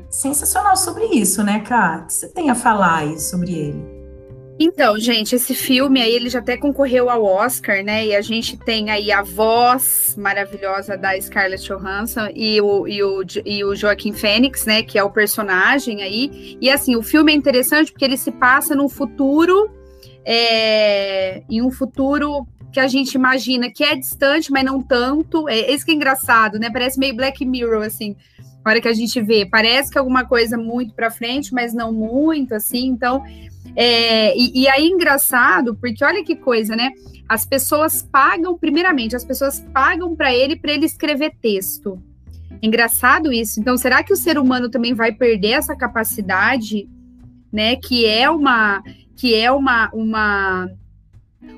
sensacional 0.10 0.78
sobre 0.78 1.08
isso, 1.08 1.44
né, 1.44 1.60
Ká? 1.60 2.04
O 2.04 2.08
que 2.08 2.14
você 2.14 2.30
tem 2.30 2.50
a 2.50 2.56
falar 2.56 3.00
aí 3.00 3.20
sobre 3.20 3.52
ele? 3.52 3.95
Então, 4.58 4.98
gente, 4.98 5.36
esse 5.36 5.54
filme 5.54 6.02
aí 6.02 6.14
ele 6.14 6.30
já 6.30 6.40
até 6.40 6.56
concorreu 6.56 7.10
ao 7.10 7.26
Oscar, 7.26 7.84
né? 7.84 8.06
E 8.06 8.16
a 8.16 8.22
gente 8.22 8.56
tem 8.56 8.90
aí 8.90 9.12
a 9.12 9.22
voz 9.22 10.16
maravilhosa 10.18 10.98
da 10.98 11.20
Scarlett 11.20 11.68
Johansson 11.68 12.30
e 12.34 12.62
o, 12.62 12.88
e 12.88 13.04
o, 13.04 13.22
e 13.46 13.64
o 13.66 13.76
Joaquim 13.76 14.14
Fênix, 14.14 14.66
né? 14.66 14.82
Que 14.82 14.98
é 14.98 15.04
o 15.04 15.10
personagem 15.10 16.02
aí. 16.04 16.58
E 16.62 16.70
assim, 16.70 16.96
o 16.96 17.04
filme 17.04 17.34
é 17.34 17.36
interessante 17.36 17.92
porque 17.92 18.06
ele 18.06 18.18
se 18.18 18.32
passa 18.32 18.74
num 18.74 18.88
futuro, 18.88 19.70
é, 20.24 21.44
em 21.50 21.62
um 21.62 21.70
futuro 21.70 22.48
que 22.72 22.80
a 22.80 22.88
gente 22.88 23.14
imagina 23.14 23.70
que 23.70 23.84
é 23.84 23.94
distante, 23.94 24.52
mas 24.52 24.64
não 24.64 24.82
tanto. 24.82 25.50
É, 25.50 25.60
é 25.60 25.74
isso 25.74 25.84
que 25.84 25.92
é 25.92 25.96
engraçado, 25.96 26.58
né? 26.58 26.70
Parece 26.72 26.98
meio 26.98 27.14
Black 27.16 27.44
Mirror, 27.46 27.84
assim 27.84 28.16
a 28.64 28.72
hora 28.72 28.82
que 28.82 28.88
a 28.88 28.94
gente 28.94 29.22
vê, 29.22 29.46
parece 29.46 29.92
que 29.92 29.98
é 29.98 30.00
alguma 30.00 30.26
coisa 30.26 30.58
muito 30.58 30.96
para 30.96 31.12
frente, 31.12 31.54
mas 31.54 31.72
não 31.72 31.94
muito, 31.94 32.56
assim, 32.56 32.88
então, 32.88 33.24
é, 33.76 34.38
e, 34.38 34.64
e, 34.64 34.68
aí 34.68 34.88
engraçado, 34.88 35.76
porque 35.76 36.04
olha 36.04 36.24
que 36.24 36.36
coisa, 36.36 36.76
né, 36.76 36.92
as 37.28 37.46
pessoas 37.46 38.02
pagam, 38.02 38.58
primeiramente, 38.58 39.16
as 39.16 39.26
pessoas 39.26 39.60
pagam 39.74 40.16
para 40.16 40.34
ele, 40.34 40.56
para 40.56 40.72
ele 40.72 40.86
escrever 40.86 41.36
texto, 41.42 42.02
engraçado 42.62 43.32
isso, 43.32 43.60
então, 43.60 43.78
será 43.78 44.04
que 44.04 44.14
o 44.14 44.18
ser 44.18 44.38
humano 44.38 44.70
também 44.70 44.94
vai 44.94 45.12
perder 45.12 45.52
essa 45.52 45.76
capacidade, 45.76 46.88
né, 47.52 47.76
que 47.76 48.06
é 48.06 48.30
uma, 48.30 48.84
que 49.16 49.34
é 49.34 49.52
uma, 49.52 49.90
uma, 49.94 50.70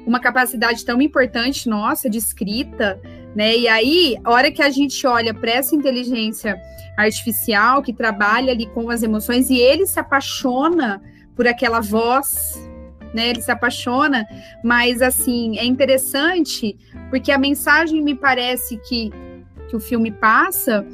uma 0.06 0.20
capacidade 0.20 0.86
tão 0.86 1.02
importante 1.02 1.68
nossa 1.68 2.10
de 2.10 2.18
escrita, 2.18 3.00
né? 3.36 3.56
E 3.56 3.68
aí, 3.68 4.18
a 4.24 4.32
hora 4.32 4.52
que 4.52 4.62
a 4.62 4.70
gente 4.70 5.06
olha 5.06 5.34
para 5.34 5.52
essa 5.52 5.76
inteligência 5.76 6.60
artificial 6.98 7.84
que 7.84 7.94
trabalha 7.94 8.52
ali 8.52 8.66
com 8.68 8.90
as 8.90 9.04
emoções 9.04 9.50
e 9.50 9.58
ele 9.58 9.86
se 9.86 10.00
apaixona 10.00 11.02
por 11.38 11.48
aquela 11.48 11.80
voz, 11.80 12.60
né? 13.14 13.30
Ele 13.30 13.42
se 13.42 13.52
apaixona, 13.52 14.28
mas 14.62 15.02
assim, 15.02 15.58
é 15.58 15.64
interessante 15.64 16.76
porque 17.10 17.32
a 17.32 17.38
mensagem 17.38 18.02
me 18.04 18.14
parece 18.14 18.78
que 18.80 19.12
que 19.68 19.76
o 19.76 19.80
filme 19.80 20.12
passa 20.12 20.86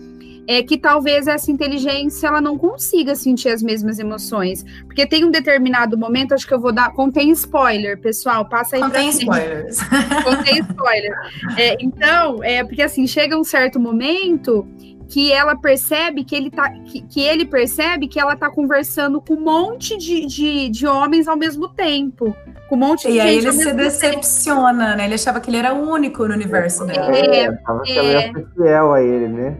é 0.46 0.62
que 0.62 0.78
talvez 0.78 1.28
essa 1.28 1.50
inteligência 1.50 2.28
ela 2.28 2.42
não 2.42 2.58
consiga 2.58 3.16
sentir 3.16 3.50
as 3.50 3.64
mesmas 3.64 3.98
emoções. 3.98 4.64
Porque 4.86 5.08
tem 5.08 5.24
um 5.24 5.32
determinado 5.32 5.98
momento, 5.98 6.34
acho 6.34 6.46
que 6.46 6.54
eu 6.54 6.60
vou 6.60 6.74
dar. 6.74 6.92
Contém 6.92 7.32
spoiler, 7.32 7.98
pessoal, 8.00 8.48
passa 8.50 8.76
aí 8.76 8.82
Contém 8.82 9.10
spoilers. 9.10 9.78
Contém 10.24 10.60
spoiler. 10.70 11.14
É, 11.58 11.76
então, 11.80 12.44
é 12.44 12.64
porque 12.64 12.82
assim, 12.82 13.06
chega 13.06 13.38
um 13.38 13.44
certo 13.44 13.80
momento 13.80 14.68
que 15.14 15.32
ela 15.32 15.56
percebe 15.56 16.24
que 16.24 16.36
ele 16.36 16.50
tá. 16.50 16.72
Que, 16.72 17.02
que 17.02 17.22
ele 17.22 17.46
percebe 17.46 18.08
que 18.08 18.20
ela 18.20 18.36
tá 18.36 18.50
conversando 18.50 19.22
com 19.22 19.36
um 19.36 19.42
monte 19.42 19.96
de, 19.96 20.26
de, 20.26 20.70
de 20.70 20.88
homens 20.88 21.28
ao 21.28 21.38
mesmo 21.38 21.70
tempo. 21.70 22.36
Com 22.68 22.76
um 22.76 22.80
monte 22.80 23.04
de 23.04 23.10
e 23.10 23.12
gente. 23.18 23.22
aí 23.22 23.38
ele 23.38 23.52
se 23.52 23.72
decepciona, 23.74 24.86
tempo. 24.86 24.98
né? 24.98 25.06
Ele 25.06 25.14
achava 25.14 25.40
que 25.40 25.52
ele 25.52 25.58
era 25.58 25.72
o 25.72 25.88
único 25.88 26.28
no 26.28 26.34
universo 26.34 26.84
dela. 26.88 27.16
É, 27.16 27.46
achava 27.46 27.84
que 27.84 27.96
ela 27.96 28.08
ia 28.12 28.34
ser 28.34 28.48
fiel 28.56 28.92
a 28.92 29.04
ele, 29.04 29.28
né? 29.28 29.58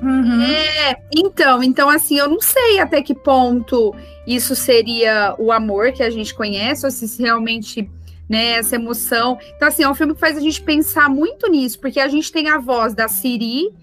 Uhum. 0.00 0.42
É, 0.42 0.96
então, 1.12 1.62
então 1.64 1.88
assim, 1.88 2.16
eu 2.18 2.28
não 2.28 2.40
sei 2.40 2.78
até 2.78 3.02
que 3.02 3.14
ponto 3.14 3.92
isso 4.24 4.54
seria 4.54 5.34
o 5.36 5.50
amor 5.50 5.90
que 5.90 6.04
a 6.04 6.10
gente 6.10 6.32
conhece, 6.32 6.86
ou 6.86 6.92
se 6.92 7.20
realmente, 7.20 7.90
né, 8.28 8.52
essa 8.52 8.76
emoção. 8.76 9.36
Então, 9.56 9.66
assim, 9.66 9.82
é 9.82 9.88
um 9.88 9.96
filme 9.96 10.14
que 10.14 10.20
faz 10.20 10.36
a 10.36 10.40
gente 10.40 10.62
pensar 10.62 11.08
muito 11.08 11.50
nisso, 11.50 11.80
porque 11.80 11.98
a 11.98 12.06
gente 12.06 12.30
tem 12.30 12.48
a 12.48 12.58
voz 12.58 12.94
da 12.94 13.08
Siri, 13.08 13.81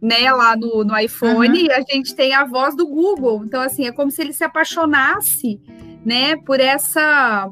né, 0.00 0.30
lá 0.32 0.56
no, 0.56 0.82
no 0.84 0.98
iPhone, 0.98 1.48
uhum. 1.48 1.66
e 1.66 1.70
a 1.70 1.80
gente 1.82 2.14
tem 2.14 2.34
a 2.34 2.44
voz 2.44 2.74
do 2.74 2.86
Google. 2.86 3.44
Então, 3.44 3.60
assim, 3.60 3.86
é 3.86 3.92
como 3.92 4.10
se 4.10 4.22
ele 4.22 4.32
se 4.32 4.42
apaixonasse, 4.42 5.60
né, 6.04 6.36
por 6.36 6.58
essa, 6.58 7.50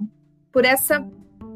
por 0.51 0.65
essa 0.65 1.07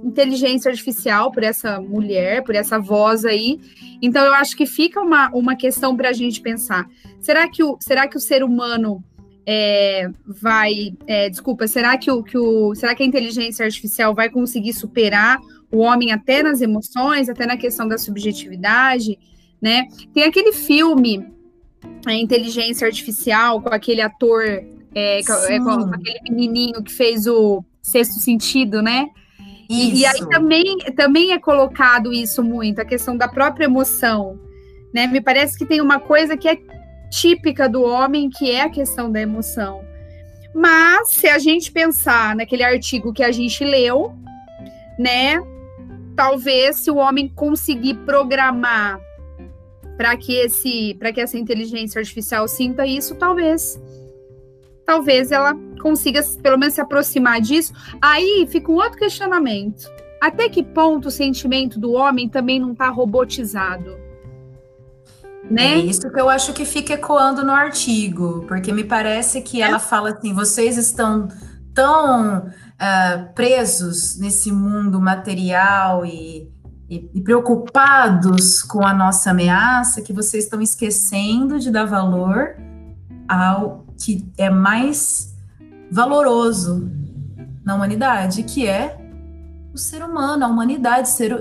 inteligência 0.05 0.71
artificial, 0.71 1.31
por 1.31 1.43
essa 1.43 1.81
mulher, 1.81 2.43
por 2.43 2.55
essa 2.55 2.79
voz 2.79 3.25
aí. 3.25 3.59
Então, 4.03 4.25
eu 4.25 4.35
acho 4.35 4.57
que 4.57 4.67
fica 4.67 5.01
uma, 5.01 5.31
uma 5.31 5.57
questão 5.57 5.97
para 5.97 6.11
a 6.11 6.13
gente 6.13 6.41
pensar. 6.41 6.87
Será 7.21 7.49
que 7.49 7.63
o, 7.63 7.79
será 7.81 8.07
que 8.07 8.17
o 8.17 8.21
ser 8.21 8.43
humano 8.43 9.03
é, 9.47 10.09
vai. 10.27 10.95
É, 11.07 11.29
desculpa, 11.29 11.67
será 11.67 11.97
que, 11.97 12.11
o, 12.11 12.23
que 12.23 12.39
o, 12.39 12.75
será 12.75 12.95
que 12.95 13.03
a 13.03 13.07
inteligência 13.07 13.65
artificial 13.65 14.15
vai 14.15 14.31
conseguir 14.31 14.73
superar 14.73 15.39
o 15.71 15.79
homem 15.79 16.13
até 16.13 16.43
nas 16.43 16.61
emoções, 16.61 17.29
até 17.29 17.47
na 17.47 17.57
questão 17.57 17.89
da 17.89 17.99
subjetividade? 17.99 19.19
Né? 19.63 19.87
Tem 20.13 20.25
aquele 20.25 20.53
filme, 20.53 21.33
a 22.05 22.13
Inteligência 22.13 22.87
Artificial, 22.87 23.63
com 23.63 23.73
aquele 23.73 24.01
ator, 24.01 24.43
é, 24.93 25.21
com, 25.25 25.33
é, 25.33 25.59
com 25.61 25.95
aquele 25.95 26.21
menininho 26.29 26.83
que 26.83 26.93
fez 26.93 27.29
o 27.29 27.65
Sexto 27.81 28.19
Sentido, 28.19 28.83
né? 28.83 29.09
E, 29.71 30.01
e, 30.01 30.07
aí 30.07 30.21
também, 30.29 30.79
também 30.97 31.33
é 31.33 31.39
colocado 31.39 32.13
isso 32.13 32.43
muito, 32.43 32.81
a 32.81 32.85
questão 32.85 33.17
da 33.17 33.29
própria 33.29 33.65
emoção. 33.65 34.39
Né? 34.93 35.07
Me 35.07 35.21
parece 35.21 35.57
que 35.57 35.65
tem 35.65 35.81
uma 35.81 35.99
coisa 35.99 36.37
que 36.37 36.47
é 36.47 36.59
típica 37.11 37.69
do 37.69 37.83
homem, 37.83 38.29
que 38.29 38.51
é 38.51 38.63
a 38.63 38.69
questão 38.69 39.11
da 39.11 39.21
emoção. 39.21 39.83
Mas 40.55 41.09
se 41.11 41.29
a 41.29 41.39
gente 41.39 41.73
pensar 41.73 42.37
naquele 42.37 42.63
artigo 42.63 43.13
que 43.13 43.23
a 43.23 43.33
gente 43.33 43.65
leu, 43.65 44.13
né? 44.99 45.41
Talvez 46.15 46.77
se 46.77 46.91
o 46.91 46.97
homem 46.97 47.29
conseguir 47.29 47.95
programar 48.05 49.01
para 49.97 50.17
que 50.17 50.35
esse, 50.35 50.95
para 50.99 51.13
que 51.13 51.21
essa 51.21 51.39
inteligência 51.39 51.99
artificial 51.99 52.47
sinta 52.49 52.87
isso, 52.87 53.15
talvez 53.15 53.81
talvez 54.85 55.31
ela 55.31 55.55
consiga 55.81 56.23
pelo 56.43 56.59
menos 56.59 56.75
se 56.75 56.81
aproximar 56.81 57.41
disso. 57.41 57.73
Aí 58.01 58.47
fica 58.51 58.71
um 58.71 58.75
outro 58.75 58.99
questionamento. 58.99 59.89
Até 60.21 60.49
que 60.49 60.63
ponto 60.63 61.09
o 61.09 61.11
sentimento 61.11 61.79
do 61.81 61.93
homem 61.93 62.29
também 62.29 62.61
não 62.61 62.73
está 62.73 62.89
robotizado? 62.89 63.97
Né? 65.51 65.75
É 65.75 65.79
isso 65.79 66.09
que 66.11 66.21
eu 66.21 66.29
acho 66.29 66.53
que 66.53 66.65
fica 66.65 66.95
ecoando 66.95 67.45
no 67.45 67.53
artigo, 67.53 68.45
porque 68.47 68.73
me 68.73 68.85
parece 68.85 69.43
que 69.43 69.61
é. 69.61 69.67
ela 69.67 69.79
fala 69.79 70.11
assim: 70.11 70.33
vocês 70.33 70.77
estão 70.77 71.29
tão 71.75 72.39
uh, 72.39 73.35
presos 73.35 74.19
nesse 74.19 74.53
mundo 74.53 75.01
material 75.01 76.07
e, 76.07 76.52
e, 77.15 77.21
preocupados 77.21 78.63
com 78.63 78.85
a 78.87 78.93
nossa 78.93 79.31
ameaça 79.31 80.03
que 80.03 80.13
vocês 80.13 80.45
estão 80.45 80.61
esquecendo 80.61 81.59
de 81.59 81.71
dar 81.71 81.87
valor 81.87 82.57
ao 83.27 83.87
que 83.97 84.31
é 84.37 84.51
mais 84.51 85.35
valoroso 85.91 86.91
na 87.65 87.75
humanidade, 87.75 88.43
que 88.43 88.67
é 88.67 88.99
o 89.73 89.79
ser 89.79 90.03
humano, 90.05 90.45
a 90.45 90.49
humanidade, 90.49 91.09
ser, 91.09 91.41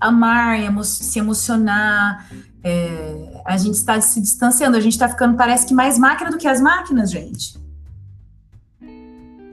amar, 0.00 0.60
emo 0.60 0.84
se 0.84 1.18
emocionar. 1.18 2.28
É, 2.62 3.42
a 3.44 3.56
gente 3.56 3.74
está 3.74 4.00
se 4.00 4.20
distanciando, 4.20 4.76
a 4.76 4.80
gente 4.80 4.92
está 4.92 5.08
ficando, 5.08 5.36
parece 5.36 5.66
que 5.66 5.74
mais 5.74 5.98
máquina 5.98 6.30
do 6.30 6.38
que 6.38 6.46
as 6.46 6.60
máquinas, 6.60 7.10
gente. 7.10 7.58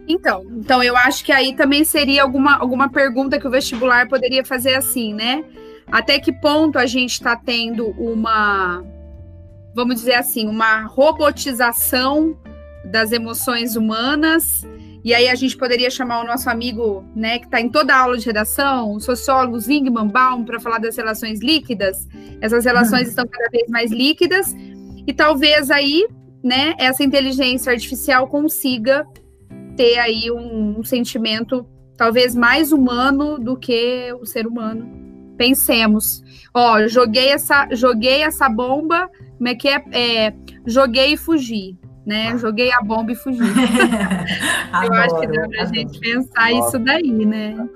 Então, 0.08 0.45
então 0.58 0.84
eu 0.84 0.97
acho 0.97 1.24
que 1.24 1.32
aí 1.32 1.56
também 1.56 1.84
seria 1.86 2.24
alguma, 2.24 2.58
alguma 2.58 2.89
pergunta 2.89 3.39
que 3.39 3.47
o 3.47 3.51
vestibular 3.51 4.08
poderia 4.08 4.43
fazer 4.43 4.76
assim, 4.76 5.14
né? 5.14 5.43
Até 5.91 6.20
que 6.20 6.32
ponto 6.32 6.78
a 6.78 6.86
gente 6.86 7.12
está 7.12 7.36
tendo 7.36 7.89
uma 7.91 8.84
vamos 9.74 9.95
dizer 9.95 10.16
assim, 10.16 10.47
uma 10.47 10.84
robotização 10.84 12.38
das 12.86 13.12
emoções 13.12 13.76
humanas. 13.76 14.64
E 15.04 15.14
aí 15.14 15.28
a 15.28 15.36
gente 15.36 15.58
poderia 15.58 15.89
chamar 15.89 16.22
o 16.22 16.28
nosso 16.28 16.49
amigo, 16.49 17.04
né, 17.14 17.39
que 17.39 17.45
está 17.45 17.60
em 17.60 17.68
toda 17.68 17.93
a 17.93 17.99
aula 17.99 18.18
de 18.18 18.26
redação, 18.26 18.93
o 18.93 18.99
sociólogo 19.01 19.60
Zygmunt 19.60 20.12
Baum, 20.12 20.45
para 20.45 20.60
falar 20.60 20.78
das 20.78 20.95
relações 20.95 21.41
líquidas. 21.41 22.08
Essas 22.39 22.64
relações 22.64 23.04
uhum. 23.04 23.10
estão 23.10 23.28
cada 23.28 23.49
vez 23.49 23.68
mais 23.70 23.91
líquidas 23.91 24.56
e 25.06 25.12
talvez 25.12 25.70
aí, 25.70 26.08
né, 26.41 26.74
essa 26.78 27.04
inteligência 27.04 27.74
artificial 27.74 28.28
consiga 28.28 29.06
ter 29.76 29.97
aí 29.99 30.32
um, 30.32 30.80
um 30.80 30.84
sentimento 30.84 31.65
talvez 31.97 32.36
mais 32.36 32.71
humano 32.71 33.38
do 33.38 33.57
que 33.57 34.13
o 34.19 34.26
ser 34.26 34.47
humano. 34.47 35.01
Pensemos. 35.38 36.24
Ó, 36.53 36.88
joguei 36.88 37.30
essa, 37.30 37.67
joguei 37.71 38.21
essa 38.21 38.47
bomba 38.47 39.09
como 39.43 39.49
é 39.49 39.55
que 39.55 39.67
é? 39.67 39.84
é 39.91 40.34
joguei 40.65 41.15
e 41.15 41.17
fugi, 41.17 41.78
né? 42.05 42.38
Joguei 42.38 42.71
a 42.71 42.82
bomba 42.82 43.11
e 43.11 43.15
fugi. 43.15 43.41
Eu 44.86 44.93
acho 44.93 45.19
que 45.19 45.28
dá 45.28 45.49
pra 45.49 45.65
gente 45.65 45.99
pensar 45.99 46.49
Nossa. 46.51 46.78
isso 46.78 46.80
daí, 46.80 47.26
né? 47.26 47.67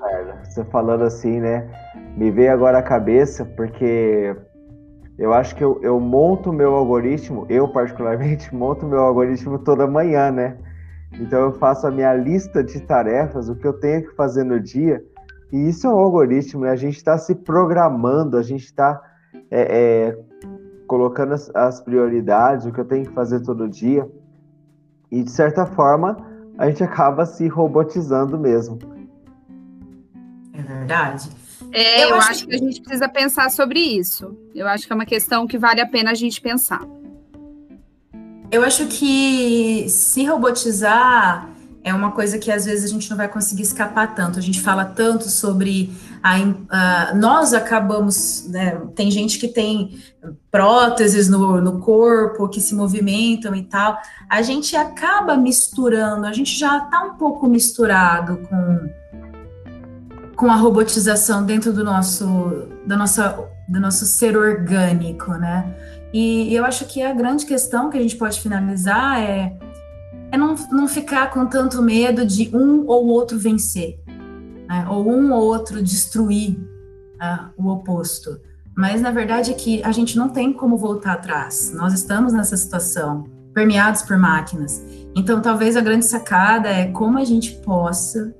Você 0.45 0.63
falando 0.63 1.03
assim, 1.03 1.41
né? 1.41 1.69
Me 2.15 2.31
veio 2.31 2.53
agora 2.53 2.77
a 2.77 2.81
cabeça, 2.81 3.43
porque 3.43 4.33
eu 5.19 5.33
acho 5.33 5.55
que 5.57 5.63
eu, 5.63 5.77
eu 5.83 5.99
monto 5.99 6.53
meu 6.53 6.73
algoritmo, 6.73 7.45
eu 7.49 7.67
particularmente 7.67 8.53
monto 8.55 8.87
meu 8.87 9.01
algoritmo 9.01 9.59
toda 9.59 9.85
manhã, 9.85 10.31
né? 10.31 10.57
Então 11.13 11.39
eu 11.39 11.53
faço 11.53 11.87
a 11.87 11.91
minha 11.91 12.13
lista 12.13 12.63
de 12.63 12.79
tarefas, 12.81 13.49
o 13.49 13.55
que 13.55 13.65
eu 13.65 13.73
tenho 13.73 14.07
que 14.07 14.15
fazer 14.15 14.43
no 14.43 14.59
dia, 14.59 15.03
e 15.51 15.69
isso 15.69 15.87
é 15.87 15.89
um 15.89 15.97
algoritmo, 15.97 16.61
né? 16.61 16.71
A 16.71 16.75
gente 16.75 16.97
está 16.97 17.17
se 17.17 17.33
programando, 17.33 18.37
a 18.37 18.43
gente 18.43 18.65
está 18.65 19.01
é, 19.49 20.09
é, 20.09 20.19
colocando 20.85 21.33
as, 21.33 21.49
as 21.55 21.81
prioridades, 21.81 22.65
o 22.65 22.71
que 22.71 22.79
eu 22.79 22.85
tenho 22.85 23.05
que 23.05 23.13
fazer 23.13 23.41
todo 23.41 23.67
dia. 23.67 24.09
E 25.09 25.23
de 25.23 25.31
certa 25.31 25.65
forma, 25.65 26.17
a 26.57 26.67
gente 26.67 26.83
acaba 26.83 27.25
se 27.25 27.47
robotizando 27.47 28.37
mesmo. 28.37 28.77
É 30.53 30.61
verdade. 30.61 31.29
É, 31.71 32.03
eu, 32.03 32.09
eu 32.09 32.15
acho, 32.15 32.45
que... 32.45 32.49
que 32.49 32.55
a 32.55 32.57
gente 32.57 32.81
precisa 32.81 33.07
pensar 33.07 33.49
sobre 33.49 33.79
isso. 33.79 34.37
Eu 34.53 34.67
acho 34.67 34.85
que 34.85 34.91
é 34.91 34.95
uma 34.95 35.05
questão 35.05 35.47
que 35.47 35.57
vale 35.57 35.79
a 35.79 35.87
pena 35.87 36.11
a 36.11 36.15
gente 36.15 36.41
pensar. 36.41 36.85
Eu 38.49 38.63
acho 38.63 38.87
que 38.87 39.87
se 39.89 40.25
robotizar 40.25 41.49
é 41.83 41.93
uma 41.93 42.11
coisa 42.11 42.37
que 42.37 42.51
às 42.51 42.65
vezes 42.65 42.85
a 42.85 42.93
gente 42.93 43.09
não 43.09 43.17
vai 43.17 43.27
conseguir 43.27 43.63
escapar 43.63 44.13
tanto. 44.13 44.39
A 44.39 44.41
gente 44.41 44.61
fala 44.61 44.83
tanto 44.83 45.29
sobre 45.29 45.91
a, 46.21 47.13
nós 47.13 47.53
acabamos, 47.53 48.47
né, 48.49 48.81
tem 48.95 49.09
gente 49.09 49.39
que 49.39 49.47
tem 49.47 49.97
próteses 50.51 51.29
no, 51.29 51.61
no 51.61 51.79
corpo 51.79 52.49
que 52.49 52.59
se 52.59 52.75
movimentam 52.75 53.55
e 53.55 53.63
tal. 53.63 53.97
A 54.29 54.41
gente 54.41 54.75
acaba 54.75 55.37
misturando, 55.37 56.25
a 56.25 56.33
gente 56.33 56.57
já 56.57 56.77
está 56.77 57.03
um 57.03 57.13
pouco 57.15 57.47
misturado 57.47 58.37
com 58.49 59.07
com 60.35 60.51
a 60.51 60.55
robotização 60.55 61.43
dentro 61.43 61.73
do 61.73 61.83
nosso 61.83 62.67
da 62.85 62.95
nossa 62.95 63.49
do 63.67 63.79
nosso 63.79 64.05
ser 64.05 64.37
orgânico, 64.37 65.31
né? 65.31 65.75
E, 66.13 66.53
eu 66.53 66.65
acho 66.65 66.85
que 66.85 67.01
a 67.01 67.13
grande 67.13 67.45
questão 67.45 67.89
que 67.89 67.97
a 67.97 68.01
gente 68.01 68.15
pode 68.15 68.39
finalizar 68.39 69.19
é 69.21 69.57
é 70.29 70.37
não, 70.37 70.55
não 70.71 70.87
ficar 70.89 71.29
com 71.29 71.45
tanto 71.45 71.81
medo 71.81 72.25
de 72.25 72.49
um 72.53 72.85
ou 72.85 73.07
outro 73.07 73.39
vencer, 73.39 73.97
né? 74.67 74.85
ou 74.89 75.09
um 75.09 75.31
ou 75.31 75.41
outro 75.41 75.81
destruir 75.81 76.57
uh, 77.15 77.49
o 77.57 77.69
oposto. 77.69 78.37
Mas 78.75 79.01
na 79.01 79.09
verdade 79.09 79.51
é 79.51 79.53
que 79.53 79.81
a 79.83 79.91
gente 79.91 80.17
não 80.17 80.27
tem 80.29 80.51
como 80.51 80.77
voltar 80.77 81.13
atrás. 81.13 81.71
Nós 81.73 81.93
estamos 81.93 82.33
nessa 82.33 82.57
situação, 82.57 83.23
permeados 83.53 84.01
por 84.01 84.17
máquinas. 84.17 84.83
Então, 85.15 85.41
talvez 85.41 85.75
a 85.75 85.81
grande 85.81 86.05
sacada 86.05 86.69
é 86.69 86.91
como 86.91 87.17
a 87.17 87.23
gente 87.23 87.53
possa 87.61 88.35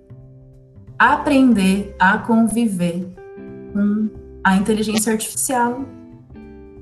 aprender 1.00 1.96
a 1.98 2.18
conviver 2.18 3.08
com 3.74 4.10
a 4.44 4.56
inteligência 4.58 5.12
artificial 5.12 5.86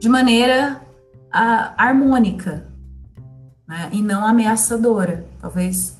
de 0.06 0.10
maneira 0.10 0.80
a, 1.32 1.74
harmônica, 1.84 2.68
né? 3.68 3.89
E 3.91 4.03
não 4.03 4.24
ameaçadora. 4.24 5.26
Talvez 5.41 5.97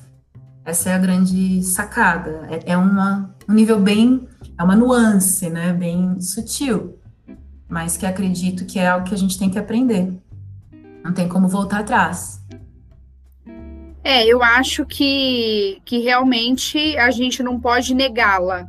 essa 0.64 0.90
é 0.90 0.94
a 0.94 0.98
grande 0.98 1.60
sacada. 1.64 2.46
É, 2.48 2.74
é 2.74 2.76
uma, 2.76 3.34
um 3.48 3.52
nível 3.52 3.80
bem, 3.80 4.28
é 4.56 4.62
uma 4.62 4.76
nuance, 4.76 5.50
né? 5.50 5.72
Bem 5.72 6.20
sutil, 6.20 7.00
mas 7.68 7.96
que 7.96 8.06
acredito 8.06 8.64
que 8.64 8.78
é 8.78 8.86
algo 8.86 9.04
que 9.08 9.14
a 9.14 9.18
gente 9.18 9.36
tem 9.36 9.50
que 9.50 9.58
aprender. 9.58 10.12
Não 11.02 11.12
tem 11.12 11.28
como 11.28 11.48
voltar 11.48 11.80
atrás. 11.80 12.40
É, 14.04 14.24
eu 14.24 14.40
acho 14.40 14.86
que, 14.86 15.82
que 15.84 15.98
realmente 15.98 16.96
a 16.96 17.10
gente 17.10 17.42
não 17.42 17.58
pode 17.58 17.92
negá-la, 17.92 18.68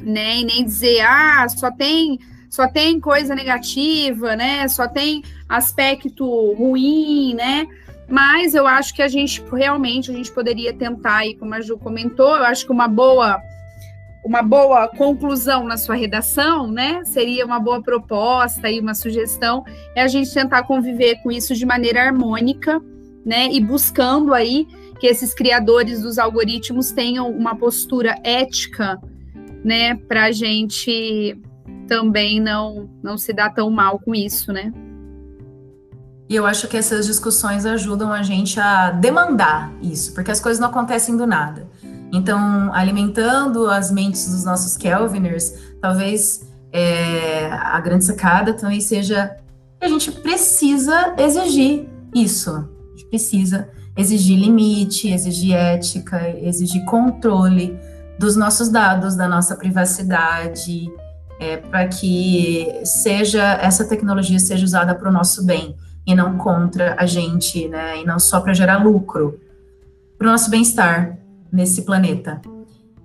né? 0.00 0.38
E 0.38 0.44
nem 0.46 0.64
dizer, 0.64 1.02
ah, 1.02 1.46
só 1.46 1.70
tem 1.70 2.18
só 2.50 2.68
tem 2.68 3.00
coisa 3.00 3.34
negativa, 3.34 4.36
né? 4.36 4.66
Só 4.68 4.88
tem 4.88 5.22
aspecto 5.48 6.52
ruim, 6.54 7.34
né? 7.34 7.66
Mas 8.08 8.54
eu 8.54 8.66
acho 8.66 8.94
que 8.94 9.02
a 9.02 9.08
gente 9.08 9.42
realmente 9.52 10.10
a 10.10 10.14
gente 10.14 10.30
poderia 10.32 10.72
tentar 10.72 11.18
aí, 11.18 11.34
como 11.34 11.54
a 11.54 11.60
Ju 11.60 11.76
comentou, 11.76 12.36
eu 12.36 12.44
acho 12.44 12.64
que 12.64 12.72
uma 12.72 12.86
boa 12.86 13.40
uma 14.24 14.42
boa 14.42 14.88
conclusão 14.88 15.64
na 15.64 15.76
sua 15.76 15.94
redação, 15.94 16.66
né? 16.66 17.04
Seria 17.04 17.46
uma 17.46 17.60
boa 17.60 17.80
proposta 17.80 18.68
e 18.68 18.80
uma 18.80 18.94
sugestão 18.94 19.64
é 19.94 20.02
a 20.02 20.08
gente 20.08 20.34
tentar 20.34 20.64
conviver 20.64 21.22
com 21.22 21.30
isso 21.30 21.54
de 21.54 21.64
maneira 21.64 22.02
harmônica, 22.02 22.82
né? 23.24 23.48
E 23.52 23.60
buscando 23.60 24.34
aí 24.34 24.66
que 24.98 25.06
esses 25.06 25.32
criadores 25.32 26.02
dos 26.02 26.18
algoritmos 26.18 26.90
tenham 26.90 27.30
uma 27.30 27.54
postura 27.54 28.16
ética, 28.24 29.00
né? 29.64 29.94
Para 29.94 30.32
gente 30.32 31.40
também 31.86 32.40
não 32.40 32.88
não 33.02 33.16
se 33.16 33.32
dar 33.32 33.50
tão 33.50 33.70
mal 33.70 33.98
com 33.98 34.14
isso, 34.14 34.52
né? 34.52 34.72
E 36.28 36.34
eu 36.34 36.44
acho 36.44 36.66
que 36.66 36.76
essas 36.76 37.06
discussões 37.06 37.64
ajudam 37.64 38.12
a 38.12 38.22
gente 38.22 38.58
a 38.58 38.90
demandar 38.90 39.72
isso, 39.80 40.12
porque 40.12 40.30
as 40.30 40.40
coisas 40.40 40.60
não 40.60 40.68
acontecem 40.68 41.16
do 41.16 41.26
nada. 41.26 41.68
Então, 42.12 42.72
alimentando 42.72 43.68
as 43.68 43.90
mentes 43.92 44.28
dos 44.28 44.44
nossos 44.44 44.76
Kelviners, 44.76 45.54
talvez 45.80 46.46
é, 46.72 47.46
a 47.52 47.80
grande 47.80 48.04
sacada 48.04 48.54
também 48.54 48.80
seja 48.80 49.36
que 49.78 49.86
a 49.86 49.88
gente 49.88 50.10
precisa 50.10 51.14
exigir 51.16 51.88
isso. 52.14 52.50
A 52.50 52.96
gente 52.96 53.06
precisa 53.08 53.68
exigir 53.96 54.38
limite, 54.38 55.08
exigir 55.08 55.54
ética, 55.54 56.28
exigir 56.40 56.84
controle 56.84 57.78
dos 58.18 58.36
nossos 58.36 58.68
dados, 58.68 59.14
da 59.14 59.28
nossa 59.28 59.56
privacidade, 59.56 60.90
é, 61.38 61.56
para 61.56 61.86
que 61.88 62.66
seja 62.84 63.42
essa 63.60 63.84
tecnologia 63.84 64.38
seja 64.38 64.64
usada 64.64 64.94
para 64.94 65.08
o 65.08 65.12
nosso 65.12 65.44
bem 65.44 65.76
e 66.06 66.14
não 66.14 66.38
contra 66.38 66.94
a 66.98 67.04
gente, 67.04 67.68
né? 67.68 68.00
E 68.00 68.04
não 68.04 68.18
só 68.18 68.40
para 68.40 68.54
gerar 68.54 68.82
lucro, 68.82 69.40
para 70.16 70.28
o 70.28 70.30
nosso 70.30 70.50
bem-estar 70.50 71.18
nesse 71.52 71.82
planeta. 71.82 72.40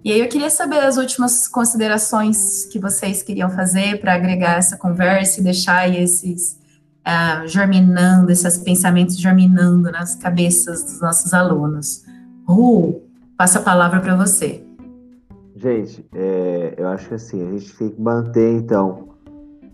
E 0.04 0.12
aí 0.12 0.20
eu 0.20 0.28
queria 0.28 0.50
saber 0.50 0.80
as 0.80 0.98
últimas 0.98 1.48
considerações 1.48 2.66
que 2.66 2.80
vocês 2.80 3.22
queriam 3.22 3.50
fazer 3.50 4.00
para 4.00 4.16
agregar 4.16 4.58
essa 4.58 4.78
conversa 4.78 5.40
e 5.40 5.44
deixar 5.44 5.88
esses 5.90 6.60
uh, 7.08 7.48
germinando, 7.48 8.32
esses 8.32 8.58
pensamentos 8.58 9.18
germinando 9.18 9.92
nas 9.92 10.16
cabeças 10.16 10.84
dos 10.84 11.02
nossos 11.02 11.34
alunos. 11.34 12.04
Ru, 12.48 13.04
passa 13.38 13.60
a 13.60 13.62
palavra 13.62 14.00
para 14.00 14.16
você. 14.16 14.64
Gente, 15.62 16.04
é, 16.16 16.74
eu 16.76 16.88
acho 16.88 17.08
que 17.08 17.14
assim, 17.14 17.48
a 17.48 17.52
gente 17.52 17.78
tem 17.78 17.90
que 17.92 18.02
manter 18.02 18.52
então 18.52 19.10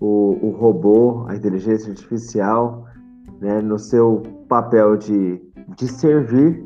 o, 0.02 0.38
o 0.42 0.50
robô, 0.50 1.24
a 1.30 1.34
inteligência 1.34 1.90
artificial, 1.90 2.84
né, 3.40 3.62
no 3.62 3.80
seu 3.80 4.22
papel 4.50 4.98
de, 4.98 5.42
de 5.78 5.88
servir 5.88 6.62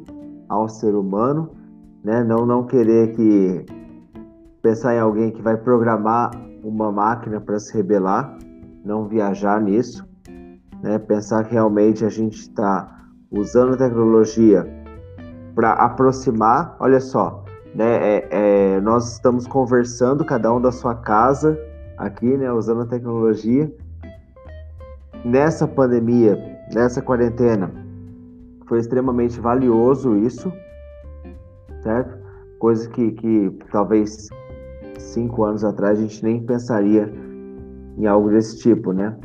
ao 0.49 0.67
ser 0.67 0.95
humano, 0.95 1.51
né, 2.03 2.23
não, 2.23 2.47
não 2.47 2.65
querer 2.65 3.13
que 3.13 3.63
pensar 4.59 4.95
em 4.95 4.99
alguém 4.99 5.29
que 5.29 5.39
vai 5.39 5.55
programar 5.55 6.31
uma 6.63 6.91
máquina 6.91 7.39
para 7.39 7.59
se 7.59 7.75
rebelar, 7.75 8.39
não 8.83 9.07
viajar 9.07 9.61
nisso, 9.61 10.03
né, 10.81 10.97
pensar 10.97 11.43
que 11.43 11.53
realmente 11.53 12.03
a 12.03 12.09
gente 12.09 12.39
está 12.39 13.05
usando 13.29 13.75
a 13.75 13.77
tecnologia 13.77 14.65
para 15.53 15.73
aproximar, 15.73 16.75
olha 16.79 16.99
só, 16.99 17.40
né? 17.73 18.17
É, 18.17 18.27
é, 18.31 18.81
nós 18.81 19.13
estamos 19.13 19.47
conversando, 19.47 20.25
cada 20.25 20.53
um 20.53 20.61
da 20.61 20.71
sua 20.71 20.95
casa, 20.95 21.59
aqui, 21.97 22.37
né? 22.37 22.51
Usando 22.51 22.81
a 22.81 22.85
tecnologia. 22.85 23.71
Nessa 25.23 25.67
pandemia, 25.67 26.37
nessa 26.73 27.01
quarentena, 27.01 27.71
foi 28.67 28.79
extremamente 28.79 29.39
valioso 29.39 30.17
isso, 30.17 30.51
certo? 31.83 32.17
Coisa 32.57 32.89
que, 32.89 33.11
que 33.11 33.59
talvez 33.71 34.29
cinco 34.97 35.43
anos 35.43 35.63
atrás 35.63 35.99
a 35.99 36.01
gente 36.01 36.23
nem 36.23 36.43
pensaria 36.43 37.11
em 37.97 38.05
algo 38.07 38.29
desse 38.29 38.57
tipo, 38.59 38.93
né? 38.93 39.15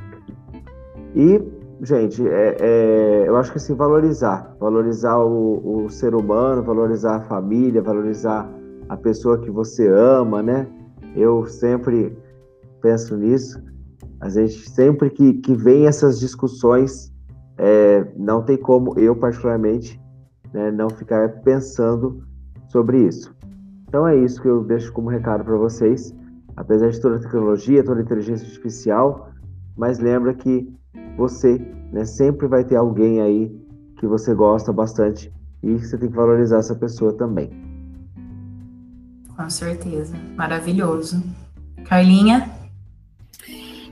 E 1.14 1.40
gente, 1.81 2.27
é, 2.27 2.57
é, 2.61 3.24
eu 3.29 3.37
acho 3.37 3.51
que 3.51 3.59
assim, 3.59 3.74
valorizar, 3.74 4.57
valorizar 4.59 5.18
o, 5.18 5.85
o, 5.85 5.91
ser 5.91 6.14
humano, 6.14 6.62
valorizar 6.62 7.16
a 7.16 7.20
família, 7.20 7.83
valorizar 7.83 8.49
a 8.89 8.97
pessoa 8.97 9.39
que 9.39 9.51
você 9.51 9.89
ama, 9.89 10.43
né? 10.43 10.66
Eu 11.14 11.47
sempre 11.47 12.16
penso 12.81 13.16
nisso. 13.16 13.62
A 14.20 14.29
gente 14.29 14.68
sempre 14.70 15.11
que, 15.11 15.35
que 15.35 15.55
vem 15.55 15.87
essas 15.87 16.18
discussões, 16.18 17.12
é, 17.59 18.07
não 18.16 18.43
tem 18.43 18.57
como 18.57 18.99
eu 18.99 19.16
particularmente 19.16 20.01
né, 20.53 20.70
não 20.70 20.89
ficar 20.91 21.41
pensando 21.43 22.22
sobre 22.68 23.07
isso. 23.07 23.35
Então 23.89 24.07
é 24.07 24.16
isso 24.16 24.41
que 24.41 24.49
eu 24.49 24.64
deixo 24.64 24.93
como 24.93 25.09
recado 25.09 25.45
para 25.45 25.57
vocês. 25.57 26.14
Apesar 26.57 26.89
de 26.89 27.01
toda 27.01 27.16
a 27.16 27.20
tecnologia, 27.20 27.85
toda 27.85 28.01
a 28.01 28.03
inteligência 28.03 28.47
artificial, 28.47 29.29
mas 29.77 29.99
lembra 29.99 30.33
que 30.33 30.74
você 31.16 31.60
né, 31.92 32.04
sempre 32.04 32.46
vai 32.46 32.64
ter 32.64 32.76
alguém 32.76 33.20
aí 33.20 33.66
que 33.98 34.06
você 34.06 34.34
gosta 34.34 34.72
bastante 34.72 35.32
e 35.62 35.74
você 35.74 35.96
tem 35.96 36.08
que 36.08 36.16
valorizar 36.16 36.58
essa 36.58 36.74
pessoa 36.74 37.12
também. 37.12 37.50
Com 39.36 39.50
certeza. 39.50 40.16
Maravilhoso. 40.36 41.22
Carlinha? 41.84 42.50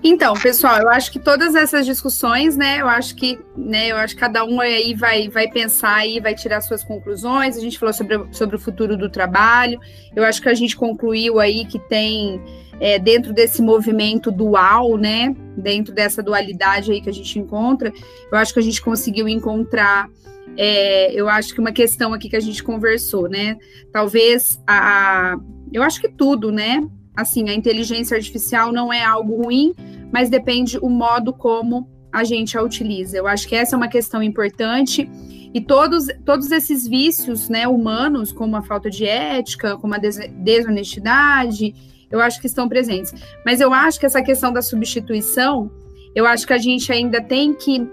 Então, 0.06 0.34
pessoal, 0.34 0.78
eu 0.80 0.88
acho 0.90 1.10
que 1.10 1.18
todas 1.18 1.54
essas 1.54 1.86
discussões, 1.86 2.58
né, 2.58 2.82
eu 2.82 2.86
acho 2.86 3.16
que, 3.16 3.38
né, 3.56 3.88
eu 3.88 3.96
acho 3.96 4.14
que 4.14 4.20
cada 4.20 4.44
um 4.44 4.60
aí 4.60 4.94
vai, 4.94 5.30
vai 5.30 5.48
pensar 5.48 5.94
aí, 5.94 6.20
vai 6.20 6.34
tirar 6.34 6.60
suas 6.60 6.84
conclusões. 6.84 7.56
A 7.56 7.60
gente 7.60 7.78
falou 7.78 7.94
sobre, 7.94 8.26
sobre 8.30 8.56
o 8.56 8.58
futuro 8.58 8.98
do 8.98 9.08
trabalho. 9.08 9.80
Eu 10.14 10.22
acho 10.24 10.42
que 10.42 10.48
a 10.50 10.54
gente 10.54 10.76
concluiu 10.76 11.40
aí 11.40 11.64
que 11.64 11.78
tem 11.78 12.38
é, 12.80 12.98
dentro 12.98 13.32
desse 13.32 13.62
movimento 13.62 14.30
dual, 14.30 14.96
né, 14.96 15.34
dentro 15.56 15.94
dessa 15.94 16.22
dualidade 16.22 16.90
aí 16.90 17.00
que 17.00 17.08
a 17.08 17.12
gente 17.12 17.38
encontra, 17.38 17.92
eu 18.30 18.38
acho 18.38 18.52
que 18.52 18.60
a 18.60 18.62
gente 18.62 18.82
conseguiu 18.82 19.28
encontrar, 19.28 20.08
é, 20.56 21.12
eu 21.12 21.28
acho 21.28 21.54
que 21.54 21.60
uma 21.60 21.72
questão 21.72 22.12
aqui 22.12 22.28
que 22.28 22.36
a 22.36 22.40
gente 22.40 22.62
conversou, 22.62 23.28
né, 23.28 23.56
talvez 23.92 24.60
a, 24.66 25.36
eu 25.72 25.82
acho 25.82 26.00
que 26.00 26.08
tudo, 26.08 26.50
né, 26.50 26.86
assim, 27.16 27.48
a 27.48 27.54
inteligência 27.54 28.16
artificial 28.16 28.72
não 28.72 28.92
é 28.92 29.02
algo 29.02 29.42
ruim, 29.42 29.74
mas 30.12 30.28
depende 30.28 30.78
o 30.78 30.88
modo 30.88 31.32
como 31.32 31.88
a 32.12 32.22
gente 32.22 32.56
a 32.56 32.62
utiliza. 32.62 33.16
Eu 33.16 33.26
acho 33.26 33.48
que 33.48 33.56
essa 33.56 33.74
é 33.74 33.76
uma 33.76 33.88
questão 33.88 34.22
importante. 34.22 35.10
E 35.52 35.60
todos, 35.60 36.06
todos 36.24 36.50
esses 36.52 36.86
vícios 36.86 37.48
né, 37.48 37.66
humanos, 37.66 38.32
como 38.32 38.56
a 38.56 38.62
falta 38.62 38.88
de 38.88 39.04
ética, 39.04 39.76
como 39.76 39.94
a 39.94 39.98
desonestidade, 39.98 41.74
eu 42.10 42.20
acho 42.20 42.40
que 42.40 42.46
estão 42.46 42.68
presentes. 42.68 43.14
Mas 43.44 43.60
eu 43.60 43.72
acho 43.72 43.98
que 43.98 44.06
essa 44.06 44.22
questão 44.22 44.52
da 44.52 44.62
substituição, 44.62 45.70
eu 46.14 46.26
acho 46.26 46.46
que 46.46 46.52
a 46.52 46.58
gente 46.58 46.92
ainda 46.92 47.20
tem 47.20 47.54
que 47.54 47.86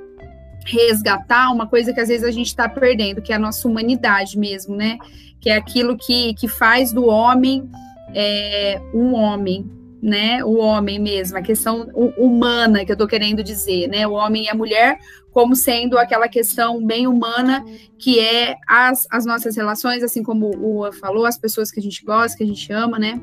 resgatar 0.66 1.52
uma 1.52 1.68
coisa 1.68 1.94
que 1.94 2.00
às 2.00 2.08
vezes 2.08 2.24
a 2.24 2.32
gente 2.32 2.48
está 2.48 2.70
perdendo, 2.70 3.22
que 3.22 3.34
é 3.34 3.36
a 3.36 3.40
nossa 3.40 3.68
humanidade 3.68 4.38
mesmo, 4.38 4.76
né? 4.76 4.98
Que 5.40 5.50
é 5.50 5.56
aquilo 5.56 5.98
que, 5.98 6.34
que 6.36 6.48
faz 6.48 6.92
do 6.94 7.06
homem 7.06 7.70
é, 8.14 8.80
um 8.94 9.14
homem, 9.14 9.70
né? 10.02 10.44
O 10.44 10.58
homem 10.58 11.00
mesmo, 11.00 11.38
a 11.38 11.42
questão 11.42 11.90
humana 12.18 12.86
que 12.86 12.92
eu 12.92 12.96
estou 12.96 13.08
querendo 13.08 13.44
dizer, 13.44 13.88
né? 13.88 14.08
O 14.08 14.14
homem 14.14 14.46
e 14.46 14.50
a 14.50 14.56
mulher 14.56 15.00
como 15.32 15.56
sendo 15.56 15.98
aquela 15.98 16.28
questão 16.28 16.86
bem 16.86 17.08
humana 17.08 17.64
que 17.98 18.20
é 18.20 18.58
as, 18.68 19.08
as 19.10 19.26
nossas 19.26 19.56
relações, 19.56 20.04
assim 20.04 20.22
como 20.22 20.48
o 20.58 20.78
Ua 20.78 20.92
falou, 20.92 21.26
as 21.26 21.38
pessoas 21.38 21.72
que 21.72 21.80
a 21.80 21.84
gente 21.84 22.04
gosta, 22.04 22.38
que 22.38 22.44
a 22.44 22.48
gente 22.48 22.72
ama, 22.72 23.00
né? 23.00 23.20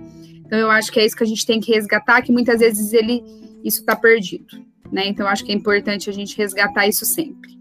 Então 0.48 0.58
eu 0.58 0.70
acho 0.70 0.90
que 0.90 0.98
é 0.98 1.04
isso 1.04 1.14
que 1.14 1.22
a 1.22 1.26
gente 1.26 1.44
tem 1.44 1.60
que 1.60 1.70
resgatar, 1.70 2.22
que 2.22 2.32
muitas 2.32 2.60
vezes 2.60 2.94
ele 2.94 3.22
isso 3.62 3.80
está 3.80 3.94
perdido, 3.94 4.64
né? 4.90 5.06
Então 5.06 5.26
eu 5.26 5.30
acho 5.30 5.44
que 5.44 5.52
é 5.52 5.54
importante 5.54 6.08
a 6.08 6.12
gente 6.12 6.36
resgatar 6.38 6.86
isso 6.86 7.04
sempre. 7.04 7.58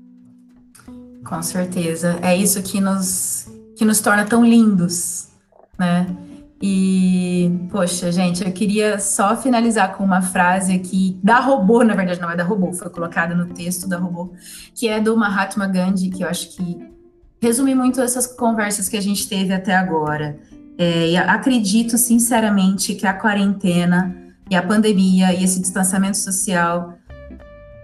Com 1.25 1.41
certeza, 1.43 2.17
é 2.23 2.35
isso 2.35 2.63
que 2.63 2.79
nos 2.79 3.45
que 3.75 3.83
nos 3.83 3.99
torna 3.99 4.25
tão 4.25 4.43
lindos, 4.43 5.27
né? 5.77 6.07
E, 6.61 7.67
poxa, 7.69 8.11
gente, 8.11 8.43
eu 8.43 8.51
queria 8.51 8.97
só 8.99 9.35
finalizar 9.35 9.95
com 9.95 10.03
uma 10.03 10.21
frase 10.21 10.73
aqui 10.73 11.19
da 11.21 11.39
robô, 11.39 11.83
na 11.83 11.93
verdade 11.93 12.19
não 12.21 12.31
é 12.31 12.35
da 12.35 12.43
robô, 12.43 12.73
foi 12.73 12.89
colocada 12.89 13.35
no 13.35 13.53
texto 13.53 13.87
da 13.87 13.97
robô, 13.97 14.33
que 14.73 14.87
é 14.87 14.99
do 14.99 15.15
Mahatma 15.15 15.67
Gandhi, 15.67 16.09
que 16.09 16.23
eu 16.23 16.27
acho 16.27 16.55
que 16.55 16.79
resume 17.39 17.75
muito 17.75 18.01
essas 18.01 18.25
conversas 18.25 18.89
que 18.89 18.97
a 18.97 19.01
gente 19.01 19.27
teve 19.27 19.53
até 19.53 19.75
agora. 19.75 20.39
É, 20.77 21.09
e 21.09 21.17
acredito 21.17 21.97
sinceramente 21.97 22.93
que 22.93 23.07
a 23.07 23.13
quarentena 23.13 24.15
e 24.49 24.55
a 24.55 24.61
pandemia 24.61 25.33
e 25.33 25.43
esse 25.43 25.59
distanciamento 25.59 26.17
social 26.17 26.93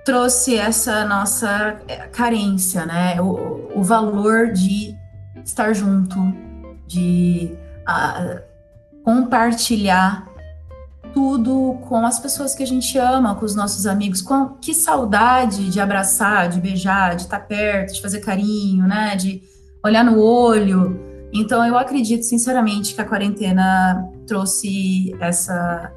trouxe 0.05 0.55
essa 0.55 1.05
nossa 1.05 1.79
é, 1.87 1.95
carência, 2.07 2.85
né? 2.85 3.19
O, 3.21 3.71
o 3.79 3.83
valor 3.83 4.51
de 4.51 4.95
estar 5.43 5.73
junto, 5.73 6.19
de 6.87 7.51
uh, 7.87 8.41
compartilhar 9.03 10.27
tudo 11.13 11.77
com 11.87 12.05
as 12.05 12.19
pessoas 12.19 12.55
que 12.55 12.63
a 12.63 12.67
gente 12.67 12.97
ama, 12.97 13.35
com 13.35 13.45
os 13.45 13.55
nossos 13.55 13.85
amigos. 13.85 14.21
Com, 14.21 14.49
que 14.49 14.73
saudade 14.73 15.69
de 15.69 15.79
abraçar, 15.79 16.49
de 16.49 16.59
beijar, 16.59 17.15
de 17.15 17.23
estar 17.23 17.39
perto, 17.39 17.93
de 17.93 18.01
fazer 18.01 18.19
carinho, 18.19 18.87
né? 18.87 19.15
De 19.15 19.41
olhar 19.83 20.03
no 20.03 20.19
olho. 20.19 21.12
Então, 21.33 21.65
eu 21.65 21.77
acredito 21.77 22.23
sinceramente 22.23 22.93
que 22.93 23.01
a 23.01 23.05
quarentena 23.05 24.07
trouxe 24.27 25.15
essa, 25.19 25.91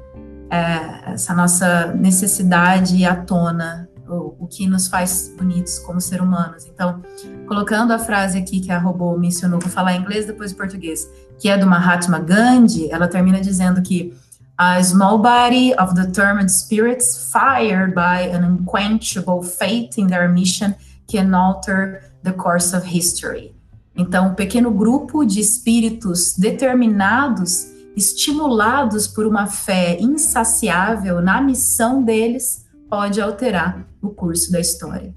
é, 0.49 1.13
essa 1.13 1.33
nossa 1.33 1.93
necessidade 1.93 3.05
à 3.05 3.15
tona 3.15 3.87
o, 4.09 4.35
o 4.39 4.47
que 4.47 4.67
nos 4.67 4.87
faz 4.87 5.33
bonitos 5.37 5.79
como 5.79 5.99
ser 5.99 6.21
humanos. 6.21 6.65
Então, 6.65 7.01
colocando 7.47 7.91
a 7.91 7.99
frase 7.99 8.37
aqui 8.37 8.59
que 8.59 8.71
a 8.71 8.79
robô 8.79 9.17
mencionou, 9.17 9.59
vou 9.59 9.69
falar 9.69 9.93
em 9.93 10.01
inglês 10.01 10.25
depois 10.25 10.51
em 10.51 10.55
português, 10.55 11.07
que 11.37 11.49
é 11.49 11.57
do 11.57 11.67
Mahatma 11.67 12.19
Gandhi, 12.19 12.89
ela 12.89 13.07
termina 13.07 13.39
dizendo 13.39 13.81
que 13.81 14.13
a 14.57 14.81
small 14.81 15.19
body 15.19 15.73
of 15.79 15.93
determined 15.93 16.49
spirits 16.49 17.31
fired 17.31 17.93
by 17.93 18.31
an 18.33 18.43
unquenchable 18.43 19.43
faith 19.43 19.99
in 19.99 20.07
their 20.07 20.27
mission 20.27 20.73
can 21.07 21.33
alter 21.35 22.01
the 22.23 22.33
course 22.33 22.75
of 22.75 22.87
history. 22.87 23.56
Então, 23.97 24.27
um 24.27 24.35
pequeno 24.35 24.69
grupo 24.69 25.25
de 25.25 25.39
espíritos 25.39 26.35
determinados, 26.37 27.65
estimulados 27.95 29.07
por 29.07 29.25
uma 29.25 29.47
fé 29.47 29.97
insaciável 29.99 31.19
na 31.19 31.41
missão 31.41 32.03
deles, 32.03 32.65
pode 32.87 33.19
alterar 33.19 33.87
o 34.01 34.09
curso 34.09 34.51
da 34.51 34.59
história. 34.59 35.13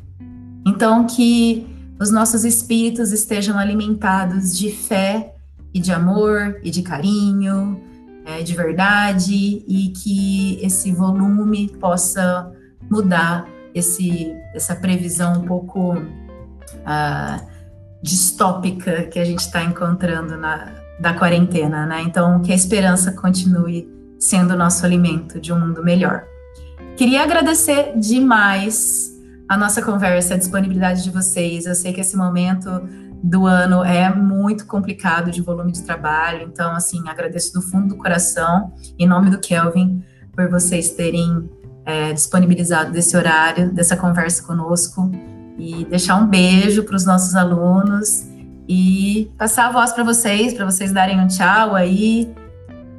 Então, 0.67 1.07
que 1.07 1.67
os 2.01 2.11
nossos 2.11 2.45
espíritos 2.45 3.13
estejam 3.13 3.59
alimentados 3.59 4.57
de 4.57 4.73
fé 4.73 5.35
e 5.75 5.79
de 5.79 5.93
amor 5.93 6.59
e 6.63 6.71
de 6.71 6.83
carinho, 6.83 7.81
é, 8.25 8.43
de 8.43 8.55
verdade, 8.55 9.63
e 9.69 9.93
que 9.97 10.59
esse 10.65 10.91
volume 10.91 11.69
possa 11.79 12.51
mudar 12.91 13.47
esse, 13.75 14.35
essa 14.55 14.75
previsão 14.75 15.43
um 15.43 15.47
pouco 15.47 15.95
uh, 15.95 17.50
distópica 18.03 19.05
que 19.05 19.19
a 19.19 19.25
gente 19.25 19.41
está 19.41 19.63
encontrando 19.63 20.37
na, 20.37 20.73
da 20.99 21.15
quarentena, 21.15 21.87
né? 21.87 22.03
Então, 22.03 22.41
que 22.41 22.53
a 22.53 22.55
esperança 22.55 23.13
continue 23.13 23.89
sendo 24.19 24.55
o 24.55 24.57
nosso 24.57 24.85
alimento 24.85 25.41
de 25.41 25.53
um 25.53 25.59
mundo 25.59 25.83
melhor. 25.83 26.25
Queria 26.97 27.23
agradecer 27.23 27.99
demais 27.99 29.11
a 29.49 29.57
nossa 29.57 29.83
conversa, 29.83 30.35
a 30.35 30.37
disponibilidade 30.37 31.03
de 31.03 31.11
vocês. 31.11 31.67
Eu 31.67 31.75
sei 31.75 31.93
que 31.93 32.01
esse 32.01 32.17
momento 32.17 32.71
do 33.23 33.47
ano 33.47 33.85
é 33.85 34.15
muito 34.15 34.67
complicado 34.67 35.31
de 35.31 35.43
volume 35.43 35.73
de 35.73 35.83
trabalho, 35.83 36.43
então, 36.43 36.73
assim, 36.73 37.07
agradeço 37.09 37.53
do 37.53 37.61
fundo 37.61 37.89
do 37.89 37.97
coração, 37.97 38.73
em 38.99 39.07
nome 39.07 39.31
do 39.31 39.39
Kelvin, 39.39 40.03
por 40.33 40.49
vocês 40.49 40.91
terem 40.91 41.51
é, 41.85 42.13
disponibilizado 42.13 42.93
desse 42.93 43.17
horário, 43.17 43.73
dessa 43.73 43.97
conversa 43.97 44.43
conosco, 44.43 45.11
e 45.61 45.85
deixar 45.85 46.17
um 46.17 46.27
beijo 46.27 46.85
para 46.85 46.97
os 46.97 47.05
nossos 47.05 47.35
alunos 47.37 48.27
e 48.67 49.31
passar 49.37 49.67
a 49.69 49.73
voz 49.73 49.93
para 49.93 50.03
vocês, 50.03 50.55
para 50.55 50.65
vocês 50.65 50.91
darem 50.91 51.21
um 51.21 51.27
tchau 51.27 51.75
aí, 51.75 52.33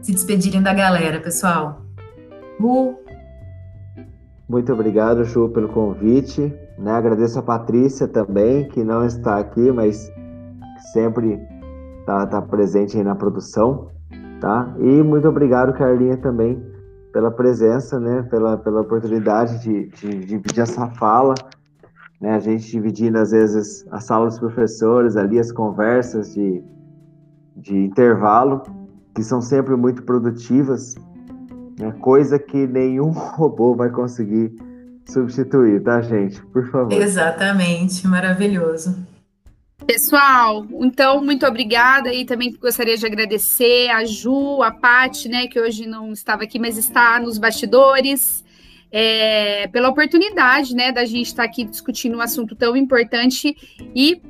se 0.01 0.12
despedirem 0.12 0.62
da 0.62 0.74
galera, 0.74 1.20
pessoal. 1.20 1.82
Uh. 2.59 2.95
Muito 4.47 4.72
obrigado, 4.72 5.24
Ju, 5.24 5.49
pelo 5.49 5.70
convite. 5.70 6.53
Né? 6.78 6.91
Agradeço 6.91 7.39
a 7.39 7.41
Patrícia 7.41 8.07
também, 8.07 8.68
que 8.68 8.84
não 8.84 9.05
está 9.05 9.39
aqui, 9.39 9.72
mas 9.72 10.12
sempre 10.93 11.39
está 12.01 12.28
tá 12.28 12.41
presente 12.41 12.97
aí 12.97 13.03
na 13.03 13.16
produção. 13.16 13.89
Tá? 14.39 14.72
E 14.80 15.01
muito 15.03 15.28
obrigado, 15.28 15.74
Carlinha, 15.74 16.18
também, 16.18 16.62
pela 17.14 17.32
presença, 17.32 17.99
né? 17.99 18.24
pela, 18.24 18.57
pela 18.57 18.82
oportunidade 18.82 19.59
de, 19.62 19.88
de, 19.89 20.09
de 20.09 20.26
dividir 20.26 20.62
essa 20.62 20.88
fala. 20.91 21.34
Né? 22.22 22.36
A 22.36 22.39
gente 22.39 22.69
dividindo, 22.69 23.17
às 23.17 23.32
vezes, 23.32 23.86
a 23.91 23.99
sala 23.99 24.28
dos 24.28 24.39
professores, 24.39 25.17
ali 25.17 25.39
as 25.39 25.51
conversas 25.51 26.34
de, 26.34 26.63
de 27.57 27.76
intervalo, 27.76 28.61
que 29.15 29.24
são 29.24 29.41
sempre 29.41 29.76
muito 29.76 30.03
produtivas 30.03 30.95
né? 31.82 31.91
Coisa 31.99 32.38
que 32.38 32.67
nenhum 32.67 33.09
robô 33.36 33.76
vai 33.76 33.89
conseguir 33.89 34.53
substituir, 35.09 35.82
tá, 35.82 36.01
gente? 36.01 36.41
Por 36.47 36.69
favor. 36.69 36.93
Exatamente, 36.93 38.07
maravilhoso. 38.07 38.95
Pessoal, 39.86 40.67
então, 40.80 41.24
muito 41.24 41.43
obrigada 41.45 42.13
e 42.13 42.24
também 42.24 42.55
gostaria 42.61 42.95
de 42.95 43.05
agradecer 43.05 43.89
a 43.89 44.05
Ju, 44.05 44.61
a 44.61 44.69
Paty, 44.69 45.28
né, 45.28 45.47
que 45.47 45.59
hoje 45.59 45.88
não 45.88 46.11
estava 46.11 46.43
aqui, 46.43 46.59
mas 46.59 46.78
está 46.78 47.19
nos 47.19 47.39
bastidores, 47.39 48.45
é, 48.91 49.67
pela 49.67 49.89
oportunidade, 49.89 50.75
né, 50.75 50.91
da 50.91 51.05
gente 51.05 51.27
estar 51.27 51.43
aqui 51.43 51.63
discutindo 51.63 52.17
um 52.17 52.21
assunto 52.21 52.55
tão 52.55 52.75
importante 52.75 53.55
e 53.95 54.21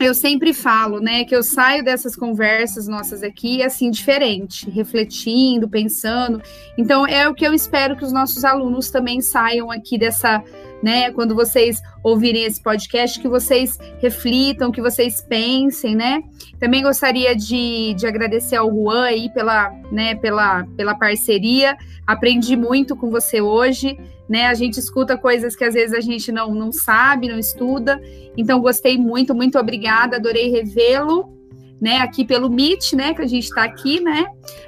eu 0.00 0.14
sempre 0.14 0.52
falo, 0.52 1.00
né, 1.00 1.24
que 1.24 1.34
eu 1.34 1.42
saio 1.42 1.82
dessas 1.82 2.14
conversas 2.14 2.86
nossas 2.86 3.22
aqui 3.22 3.62
assim 3.62 3.90
diferente, 3.90 4.70
refletindo, 4.70 5.68
pensando. 5.68 6.40
Então 6.76 7.06
é 7.06 7.28
o 7.28 7.34
que 7.34 7.44
eu 7.44 7.52
espero 7.52 7.96
que 7.96 8.04
os 8.04 8.12
nossos 8.12 8.44
alunos 8.44 8.90
também 8.90 9.20
saiam 9.20 9.70
aqui 9.70 9.98
dessa, 9.98 10.42
né, 10.82 11.10
quando 11.12 11.34
vocês 11.34 11.80
ouvirem 12.02 12.44
esse 12.44 12.62
podcast, 12.62 13.20
que 13.20 13.28
vocês 13.28 13.78
reflitam, 14.00 14.70
que 14.70 14.80
vocês 14.80 15.20
pensem, 15.20 15.96
né? 15.96 16.22
Também 16.58 16.82
gostaria 16.82 17.34
de, 17.34 17.94
de 17.94 18.06
agradecer 18.06 18.56
ao 18.56 18.70
Juan 18.70 19.04
aí 19.04 19.28
pela, 19.30 19.70
né, 19.90 20.14
pela, 20.14 20.64
pela 20.76 20.94
parceria. 20.94 21.76
Aprendi 22.06 22.56
muito 22.56 22.96
com 22.96 23.10
você 23.10 23.40
hoje 23.40 23.96
né? 24.28 24.46
A 24.46 24.54
gente 24.54 24.78
escuta 24.78 25.16
coisas 25.16 25.56
que 25.56 25.64
às 25.64 25.74
vezes 25.74 25.96
a 25.96 26.00
gente 26.00 26.30
não, 26.30 26.54
não 26.54 26.70
sabe, 26.70 27.28
não 27.28 27.38
estuda. 27.38 28.00
Então, 28.36 28.60
gostei 28.60 28.98
muito, 28.98 29.34
muito 29.34 29.58
obrigada, 29.58 30.16
adorei 30.16 30.50
revê-lo, 30.50 31.37
né? 31.80 31.98
Aqui 31.98 32.24
pelo 32.24 32.50
Meet, 32.50 32.92
né? 32.92 33.14
Que 33.14 33.22
a 33.22 33.26
gente 33.26 33.44
está 33.44 33.64
aqui, 33.64 34.00
né? 34.00 34.26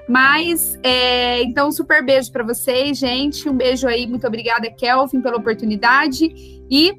Mas, 0.09 0.79
é, 0.83 1.43
então, 1.43 1.69
um 1.69 1.73
super 1.73 2.05
beijo 2.05 2.31
para 2.33 2.45
vocês, 2.45 2.99
gente. 2.99 3.49
Um 3.49 3.57
beijo 3.57 3.87
aí, 3.87 4.07
muito 4.07 4.27
obrigada, 4.27 4.71
Kelvin, 4.71 5.21
pela 5.21 5.37
oportunidade. 5.37 6.33
E 6.71 6.95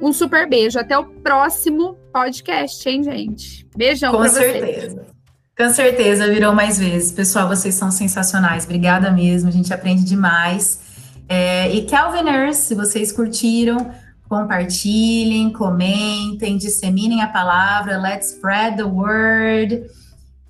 um 0.00 0.12
super 0.12 0.48
beijo. 0.48 0.78
Até 0.78 0.96
o 0.98 1.04
próximo 1.04 1.96
podcast, 2.12 2.88
hein, 2.88 3.02
gente? 3.02 3.66
Beijão 3.76 4.12
Com 4.12 4.28
certeza. 4.28 4.96
Vocês. 4.96 5.12
Com 5.56 5.70
certeza, 5.70 6.32
virou 6.32 6.54
mais 6.54 6.78
vezes. 6.78 7.12
Pessoal, 7.12 7.46
vocês 7.46 7.74
são 7.74 7.90
sensacionais. 7.90 8.64
Obrigada 8.64 9.10
mesmo, 9.10 9.48
a 9.48 9.52
gente 9.52 9.72
aprende 9.72 10.02
demais. 10.02 10.80
É, 11.28 11.70
e 11.70 11.86
Calviners, 11.86 12.56
se 12.56 12.74
vocês 12.74 13.12
curtiram, 13.12 13.90
compartilhem, 14.32 15.52
comentem, 15.52 16.56
disseminem 16.56 17.20
a 17.20 17.28
palavra, 17.28 17.98
let's 17.98 18.32
spread 18.32 18.78
the 18.78 18.82
word. 18.82 19.84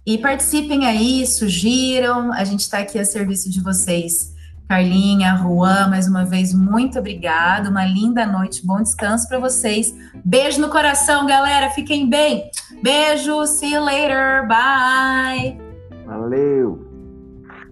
E 0.07 0.19
participem 0.19 0.87
aí, 0.87 1.27
sugiram, 1.27 2.33
a 2.33 2.45
gente 2.45 2.61
está 2.61 2.79
aqui 2.79 2.97
a 2.97 3.05
serviço 3.05 3.51
de 3.51 3.61
vocês. 3.61 4.33
Carlinha, 4.69 5.37
Juan, 5.37 5.89
mais 5.89 6.07
uma 6.07 6.25
vez, 6.25 6.55
muito 6.55 7.01
obrigada. 7.01 7.69
Uma 7.69 7.85
linda 7.85 8.25
noite, 8.25 8.65
bom 8.65 8.81
descanso 8.81 9.27
para 9.27 9.41
vocês. 9.41 9.93
Beijo 10.25 10.61
no 10.61 10.69
coração, 10.69 11.27
galera. 11.27 11.69
Fiquem 11.71 12.09
bem. 12.09 12.53
Beijo, 12.85 13.45
see 13.47 13.75
you 13.75 13.83
later. 13.83 14.47
Bye. 14.47 15.61
Valeu. 16.07 16.87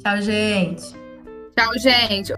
Tchau, 0.02 0.20
gente. 0.20 0.92
Tchau, 1.56 1.78
gente. 1.78 2.34